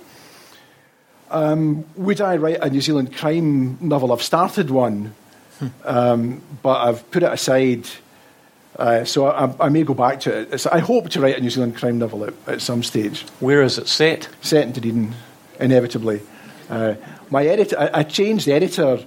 Um, 1.29 1.85
would 1.95 2.21
I 2.21 2.37
write 2.37 2.59
a 2.61 2.69
New 2.69 2.81
Zealand 2.81 3.15
crime 3.15 3.77
novel? 3.81 4.11
I've 4.11 4.21
started 4.21 4.69
one, 4.69 5.15
um, 5.83 6.41
but 6.61 6.87
I've 6.87 7.09
put 7.11 7.23
it 7.23 7.31
aside. 7.31 7.87
Uh, 8.75 9.03
so 9.03 9.27
I, 9.27 9.53
I, 9.59 9.69
may 9.69 9.83
go 9.83 9.93
back 9.93 10.19
to 10.21 10.35
it. 10.35 10.53
It's, 10.53 10.65
I 10.65 10.79
hope 10.79 11.09
to 11.09 11.21
write 11.21 11.37
a 11.37 11.41
New 11.41 11.49
Zealand 11.49 11.75
crime 11.75 11.99
novel 11.99 12.25
at, 12.25 12.33
at, 12.47 12.61
some 12.61 12.81
stage. 12.81 13.21
Where 13.39 13.61
is 13.61 13.77
it 13.77 13.87
set? 13.87 14.27
Set 14.41 14.65
in 14.65 14.71
Dunedin, 14.73 15.15
inevitably. 15.59 16.21
Uh, 16.69 16.95
my 17.29 17.45
editor, 17.45 17.79
I, 17.79 17.99
I, 17.99 18.03
changed 18.03 18.47
the 18.47 18.53
editor 18.53 18.99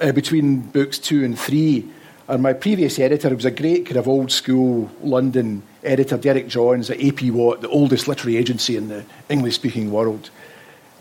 uh, 0.00 0.12
between 0.12 0.60
books 0.60 0.98
two 0.98 1.24
and 1.24 1.38
three, 1.38 1.90
and 2.28 2.42
my 2.42 2.52
previous 2.52 2.98
editor 2.98 3.34
was 3.34 3.44
a 3.44 3.50
great 3.50 3.86
kind 3.86 3.96
of 3.96 4.08
old 4.08 4.30
school 4.30 4.90
London 5.02 5.62
editor 5.82 6.16
Derek 6.16 6.48
Johns 6.48 6.90
at 6.90 7.02
AP 7.02 7.22
Watt, 7.24 7.60
the 7.60 7.68
oldest 7.68 8.08
literary 8.08 8.36
agency 8.36 8.76
in 8.76 8.88
the 8.88 9.04
English 9.28 9.54
speaking 9.56 9.90
world. 9.90 10.30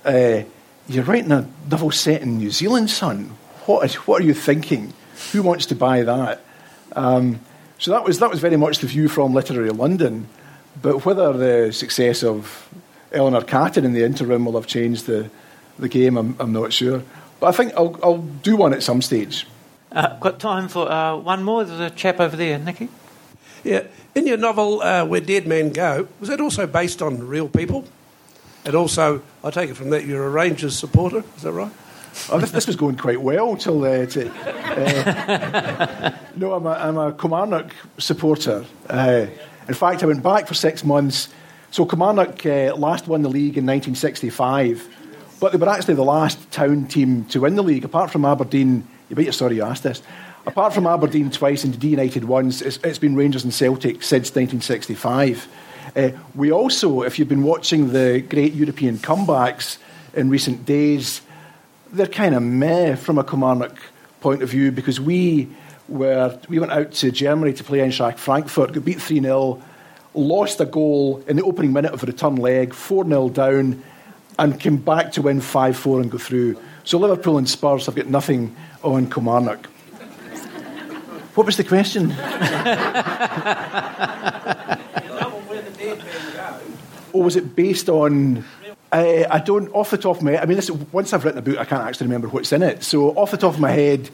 Uh, 0.03 0.41
you're 0.87 1.03
writing 1.03 1.31
a 1.31 1.47
novel 1.69 1.91
set 1.91 2.21
in 2.21 2.37
New 2.37 2.51
Zealand, 2.51 2.89
son. 2.89 3.35
What, 3.65 3.85
is, 3.85 3.95
what 3.95 4.21
are 4.21 4.25
you 4.25 4.33
thinking? 4.33 4.93
Who 5.31 5.43
wants 5.43 5.67
to 5.67 5.75
buy 5.75 6.01
that? 6.03 6.41
Um, 6.95 7.39
so 7.77 7.91
that 7.91 8.03
was, 8.03 8.19
that 8.19 8.29
was 8.29 8.39
very 8.39 8.57
much 8.57 8.79
the 8.79 8.87
view 8.87 9.07
from 9.07 9.33
Literary 9.33 9.69
London. 9.69 10.27
But 10.81 11.05
whether 11.05 11.33
the 11.33 11.71
success 11.71 12.23
of 12.23 12.69
Eleanor 13.11 13.41
Catton 13.41 13.85
in 13.85 13.93
the 13.93 14.03
interim 14.03 14.45
will 14.45 14.53
have 14.53 14.67
changed 14.67 15.05
the, 15.05 15.29
the 15.77 15.87
game, 15.87 16.17
I'm, 16.17 16.35
I'm 16.39 16.51
not 16.51 16.73
sure. 16.73 17.03
But 17.39 17.47
I 17.47 17.51
think 17.51 17.73
I'll, 17.75 17.99
I'll 18.03 18.17
do 18.17 18.55
one 18.55 18.73
at 18.73 18.83
some 18.83 19.01
stage. 19.01 19.45
Uh, 19.91 20.17
got 20.19 20.39
time 20.39 20.69
for 20.69 20.89
uh, 20.89 21.17
one 21.17 21.43
more? 21.43 21.65
There's 21.65 21.79
a 21.79 21.89
chap 21.93 22.21
over 22.21 22.37
there, 22.37 22.57
Nicky. 22.57 22.87
Yeah. 23.63 23.83
In 24.15 24.25
your 24.25 24.37
novel, 24.37 24.81
uh, 24.81 25.03
Where 25.05 25.19
Dead 25.19 25.45
Men 25.45 25.71
Go, 25.71 26.07
was 26.19 26.29
that 26.29 26.39
also 26.39 26.65
based 26.65 27.01
on 27.01 27.27
real 27.27 27.49
people? 27.49 27.85
And 28.63 28.73
also, 28.73 29.21
I 29.43 29.49
take 29.49 29.69
it 29.69 29.75
from 29.75 29.89
that 29.89 30.05
you're 30.05 30.25
a 30.25 30.29
Rangers 30.29 30.77
supporter, 30.77 31.23
is 31.35 31.41
that 31.43 31.51
right? 31.51 31.71
Oh, 32.29 32.39
this, 32.39 32.51
this 32.51 32.67
was 32.67 32.75
going 32.77 32.95
quite 32.95 33.21
well 33.21 33.57
till. 33.57 33.83
Uh, 33.83 34.05
to, 34.05 34.31
uh, 34.31 36.11
no, 36.37 36.53
I'm 36.53 36.65
a, 36.65 36.71
I'm 36.71 36.97
a 36.97 37.11
Kilmarnock 37.13 37.73
supporter. 37.97 38.65
Uh, 38.89 39.27
in 39.67 39.73
fact, 39.73 40.03
I 40.03 40.05
went 40.05 40.23
back 40.23 40.47
for 40.47 40.53
six 40.53 40.83
months. 40.85 41.29
So 41.71 41.85
Kilmarnock 41.85 42.45
uh, 42.45 42.75
last 42.75 43.07
won 43.07 43.23
the 43.23 43.29
league 43.29 43.57
in 43.57 43.65
1965, 43.65 44.87
but 45.39 45.51
they 45.51 45.57
were 45.57 45.69
actually 45.69 45.95
the 45.95 46.03
last 46.03 46.51
town 46.51 46.85
team 46.85 47.25
to 47.25 47.41
win 47.41 47.55
the 47.55 47.63
league, 47.63 47.83
apart 47.85 48.11
from 48.11 48.23
Aberdeen. 48.25 48.87
You 49.11 49.15
bet 49.15 49.25
you're 49.25 49.33
sorry 49.33 49.57
you 49.57 49.63
asked 49.63 49.83
this. 49.83 50.01
Apart 50.45 50.73
from 50.73 50.87
Aberdeen 50.87 51.29
twice 51.31 51.65
and 51.65 51.83
United 51.83 52.23
once, 52.23 52.61
it's, 52.61 52.77
it's 52.77 52.97
been 52.97 53.13
Rangers 53.13 53.43
and 53.43 53.53
Celtic 53.53 54.03
since 54.03 54.33
1965. 54.33 55.49
Uh, 55.97 56.11
we 56.33 56.49
also, 56.49 57.01
if 57.01 57.19
you've 57.19 57.27
been 57.27 57.43
watching 57.43 57.91
the 57.91 58.21
great 58.21 58.53
European 58.53 58.97
comebacks 58.97 59.79
in 60.13 60.29
recent 60.29 60.65
days, 60.65 61.23
they're 61.91 62.07
kind 62.07 62.33
of 62.33 62.41
meh 62.41 62.95
from 62.95 63.17
a 63.17 63.23
Kilmarnock 63.25 63.77
point 64.21 64.41
of 64.41 64.49
view 64.49 64.71
because 64.71 65.01
we 65.01 65.49
were 65.89 66.39
we 66.47 66.59
went 66.59 66.71
out 66.71 66.93
to 66.93 67.11
Germany 67.11 67.51
to 67.51 67.65
play 67.65 67.79
Eintracht 67.79 68.17
Frankfurt, 68.17 68.71
got 68.71 68.85
beat 68.85 69.01
3 69.01 69.19
0, 69.19 69.61
lost 70.13 70.61
a 70.61 70.65
goal 70.65 71.21
in 71.27 71.35
the 71.35 71.43
opening 71.43 71.73
minute 71.73 71.91
of 71.91 71.99
the 71.99 72.07
return 72.07 72.37
leg, 72.37 72.73
4 72.73 73.05
0 73.05 73.27
down, 73.27 73.83
and 74.39 74.57
came 74.57 74.77
back 74.77 75.11
to 75.11 75.21
win 75.21 75.41
5 75.41 75.75
4 75.75 75.99
and 75.99 76.09
go 76.09 76.17
through. 76.17 76.57
So 76.83 76.97
Liverpool 76.97 77.37
and 77.37 77.49
Spurs 77.49 77.85
have 77.85 77.95
got 77.95 78.07
nothing 78.07 78.55
on 78.83 79.09
Kilmarnock. 79.09 79.67
What 81.35 81.45
was 81.45 81.57
the 81.57 81.63
question? 81.63 82.11
or 87.13 87.23
was 87.23 87.35
it 87.35 87.55
based 87.55 87.89
on? 87.89 88.43
Uh, 88.91 89.23
I 89.29 89.39
don't, 89.39 89.73
off 89.73 89.91
the 89.91 89.97
top 89.97 90.17
of 90.17 90.23
my 90.23 90.31
head. 90.31 90.41
I 90.41 90.45
mean, 90.45 90.57
this, 90.57 90.69
once 90.69 91.13
I've 91.13 91.23
written 91.23 91.39
a 91.39 91.41
book, 91.41 91.57
I 91.57 91.63
can't 91.63 91.83
actually 91.83 92.07
remember 92.07 92.27
what's 92.27 92.51
in 92.51 92.61
it. 92.61 92.83
So, 92.83 93.11
off 93.11 93.31
the 93.31 93.37
top 93.37 93.53
of 93.53 93.59
my 93.61 93.71
head, 93.71 94.09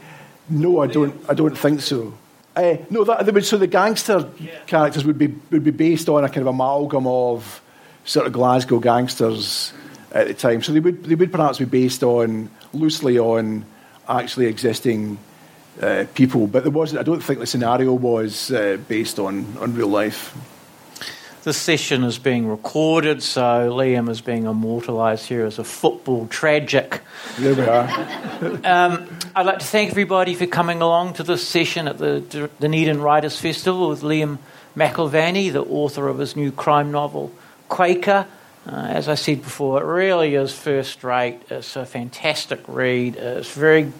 no, 0.49 0.81
I 0.81 0.87
don't. 0.87 1.19
I 1.27 1.33
don't 1.33 1.57
think 1.57 1.81
so. 1.81 2.13
Uh, 2.55 2.77
no, 2.89 3.03
that, 3.03 3.31
would, 3.31 3.45
so 3.45 3.57
the 3.57 3.67
gangster 3.67 4.27
characters 4.65 5.05
would 5.05 5.17
be 5.17 5.27
would 5.51 5.63
be 5.63 5.71
based 5.71 6.09
on 6.09 6.23
a 6.23 6.27
kind 6.27 6.41
of 6.41 6.47
amalgam 6.47 7.07
of 7.07 7.61
sort 8.05 8.27
of 8.27 8.33
Glasgow 8.33 8.79
gangsters 8.79 9.73
at 10.17 10.27
the 10.27 10.33
time. 10.33 10.63
So 10.63 10.73
they 10.73 10.79
would 10.79 11.03
they 11.03 11.15
would 11.15 11.31
perhaps 11.31 11.59
be 11.59 11.65
based 11.65 12.03
on 12.03 12.49
loosely 12.73 13.19
on 13.19 13.63
actually 14.09 14.47
existing 14.47 15.19
uh, 15.81 16.05
people, 16.15 16.47
but 16.47 16.63
there 16.63 16.71
wasn't. 16.71 16.99
I 16.99 17.03
don't 17.03 17.21
think 17.21 17.39
the 17.39 17.45
scenario 17.45 17.93
was 17.93 18.51
uh, 18.51 18.77
based 18.87 19.19
on, 19.19 19.45
on 19.59 19.75
real 19.75 19.87
life. 19.87 20.35
the 21.43 21.53
session 21.53 22.03
is 22.03 22.17
being 22.17 22.47
recorded, 22.47 23.21
so 23.21 23.69
Liam 23.71 24.09
is 24.09 24.19
being 24.19 24.47
immortalised 24.47 25.27
here 25.27 25.45
as 25.45 25.59
a 25.59 25.63
football 25.63 26.27
tragic. 26.27 27.01
There 27.37 27.55
we 27.55 27.63
are. 27.63 27.87
Um, 28.63 29.07
I'd 29.35 29.47
like 29.47 29.59
to 29.59 29.65
thank 29.65 29.89
everybody 29.89 30.35
for 30.35 30.45
coming 30.45 30.81
along 30.81 31.13
to 31.13 31.23
this 31.23 31.47
session 31.47 31.87
at 31.87 31.97
the 31.97 32.49
Dunedin 32.59 33.01
Writers 33.01 33.39
Festival 33.39 33.89
with 33.89 34.01
Liam 34.01 34.37
McIlvanney, 34.75 35.51
the 35.51 35.63
author 35.63 36.07
of 36.07 36.19
his 36.19 36.35
new 36.35 36.51
crime 36.51 36.91
novel, 36.91 37.31
Quaker. 37.67 38.27
Uh, 38.67 38.87
as 38.89 39.07
I 39.07 39.15
said 39.15 39.41
before, 39.43 39.81
it 39.81 39.85
really 39.85 40.35
is 40.35 40.53
first 40.53 41.03
rate. 41.03 41.39
It's 41.49 41.77
a 41.77 41.85
fantastic 41.85 42.59
read. 42.67 43.15
It's 43.15 43.51
very 43.53 43.93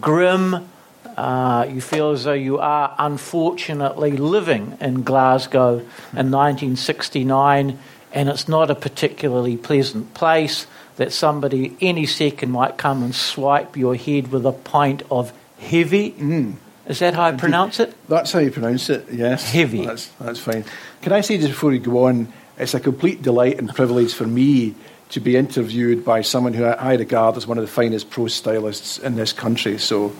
grim. 0.00 0.68
Uh, 1.16 1.66
you 1.68 1.80
feel 1.80 2.10
as 2.10 2.24
though 2.24 2.32
you 2.32 2.58
are 2.58 2.94
unfortunately 2.98 4.12
living 4.12 4.78
in 4.80 5.02
Glasgow 5.02 5.78
in 6.12 6.30
1969, 6.30 7.78
and 8.12 8.28
it's 8.28 8.48
not 8.48 8.70
a 8.70 8.74
particularly 8.74 9.56
pleasant 9.56 10.14
place. 10.14 10.66
That 10.96 11.12
somebody 11.12 11.76
any 11.80 12.06
second 12.06 12.52
might 12.52 12.78
come 12.78 13.02
and 13.02 13.12
swipe 13.12 13.76
your 13.76 13.96
head 13.96 14.30
with 14.30 14.46
a 14.46 14.52
pint 14.52 15.02
of 15.10 15.32
heavy. 15.58 16.12
Mm. 16.12 16.54
Is 16.86 17.00
that 17.00 17.14
how 17.14 17.24
I 17.24 17.32
pronounce 17.32 17.80
it? 17.80 17.96
That's 18.08 18.30
how 18.30 18.38
you 18.38 18.52
pronounce 18.52 18.88
it, 18.90 19.06
yes. 19.10 19.50
Heavy. 19.50 19.84
That's, 19.84 20.06
that's 20.20 20.38
fine. 20.38 20.64
Can 21.02 21.12
I 21.12 21.20
say 21.22 21.36
just 21.36 21.48
before 21.48 21.70
we 21.70 21.80
go 21.80 22.04
on, 22.04 22.32
it's 22.58 22.74
a 22.74 22.80
complete 22.80 23.22
delight 23.22 23.58
and 23.58 23.68
privilege 23.74 24.14
for 24.14 24.26
me 24.26 24.74
to 25.10 25.20
be 25.20 25.36
interviewed 25.36 26.04
by 26.04 26.22
someone 26.22 26.54
who 26.54 26.64
I 26.64 26.94
regard 26.94 27.36
as 27.36 27.46
one 27.46 27.58
of 27.58 27.62
the 27.62 27.70
finest 27.70 28.10
prose 28.10 28.34
stylists 28.34 28.98
in 28.98 29.16
this 29.16 29.32
country. 29.32 29.78
So 29.78 30.12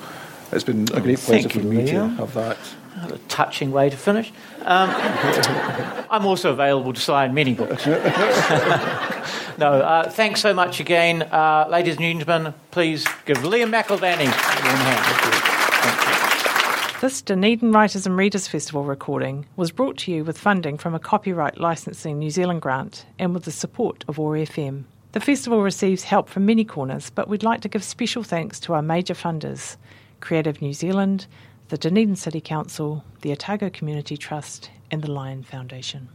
it's 0.53 0.64
been 0.64 0.87
a 0.93 1.01
great 1.01 1.18
pleasure 1.18 1.49
for 1.49 1.59
me 1.61 1.87
to 1.87 2.09
have 2.09 2.35
that. 2.35 2.59
A 3.03 3.18
touching 3.28 3.72
way 3.72 3.91
to 3.91 3.97
finish. 3.97 4.32
Um, 4.62 4.91
I'm 6.11 6.26
also 6.26 6.53
available 6.53 6.93
to 6.93 7.01
sign 7.01 7.35
many 7.35 7.55
books. 7.55 7.87
no, 7.87 7.97
uh, 9.59 10.11
thanks 10.11 10.41
so 10.41 10.55
much 10.55 10.80
again. 10.80 11.22
Uh, 11.22 11.66
ladies 11.68 11.97
and 11.97 12.03
gentlemen, 12.03 12.55
please 12.70 13.05
give 13.26 13.39
Liam 13.39 13.70
McIlvanney 13.70 14.26
a 14.26 14.64
warm 14.64 14.76
hand. 14.76 15.53
This 17.05 17.20
Dunedin 17.20 17.70
Writers 17.70 18.07
and 18.07 18.16
Readers 18.16 18.48
Festival 18.48 18.82
recording 18.82 19.44
was 19.57 19.70
brought 19.70 19.98
to 19.98 20.11
you 20.11 20.24
with 20.24 20.38
funding 20.38 20.78
from 20.78 20.94
a 20.94 20.98
Copyright 20.98 21.61
Licensing 21.61 22.18
New 22.18 22.30
Zealand 22.30 22.62
grant 22.62 23.05
and 23.18 23.34
with 23.34 23.44
the 23.44 23.52
support 23.52 24.07
of 24.09 24.18
OAR 24.18 24.36
FM. 24.36 24.84
The 25.12 25.20
festival 25.20 25.61
receives 25.61 26.05
help 26.05 26.30
from 26.30 26.46
many 26.46 26.64
corners, 26.64 27.11
but 27.11 27.28
we'd 27.28 27.42
like 27.42 27.61
to 27.61 27.68
give 27.68 27.84
special 27.84 28.22
thanks 28.22 28.59
to 28.61 28.72
our 28.72 28.80
major 28.80 29.12
funders 29.12 29.76
Creative 30.20 30.62
New 30.62 30.72
Zealand, 30.72 31.26
the 31.68 31.76
Dunedin 31.76 32.16
City 32.16 32.40
Council, 32.40 33.05
the 33.20 33.32
Otago 33.32 33.68
Community 33.68 34.16
Trust, 34.16 34.70
and 34.90 35.02
the 35.02 35.11
Lion 35.11 35.42
Foundation. 35.42 36.09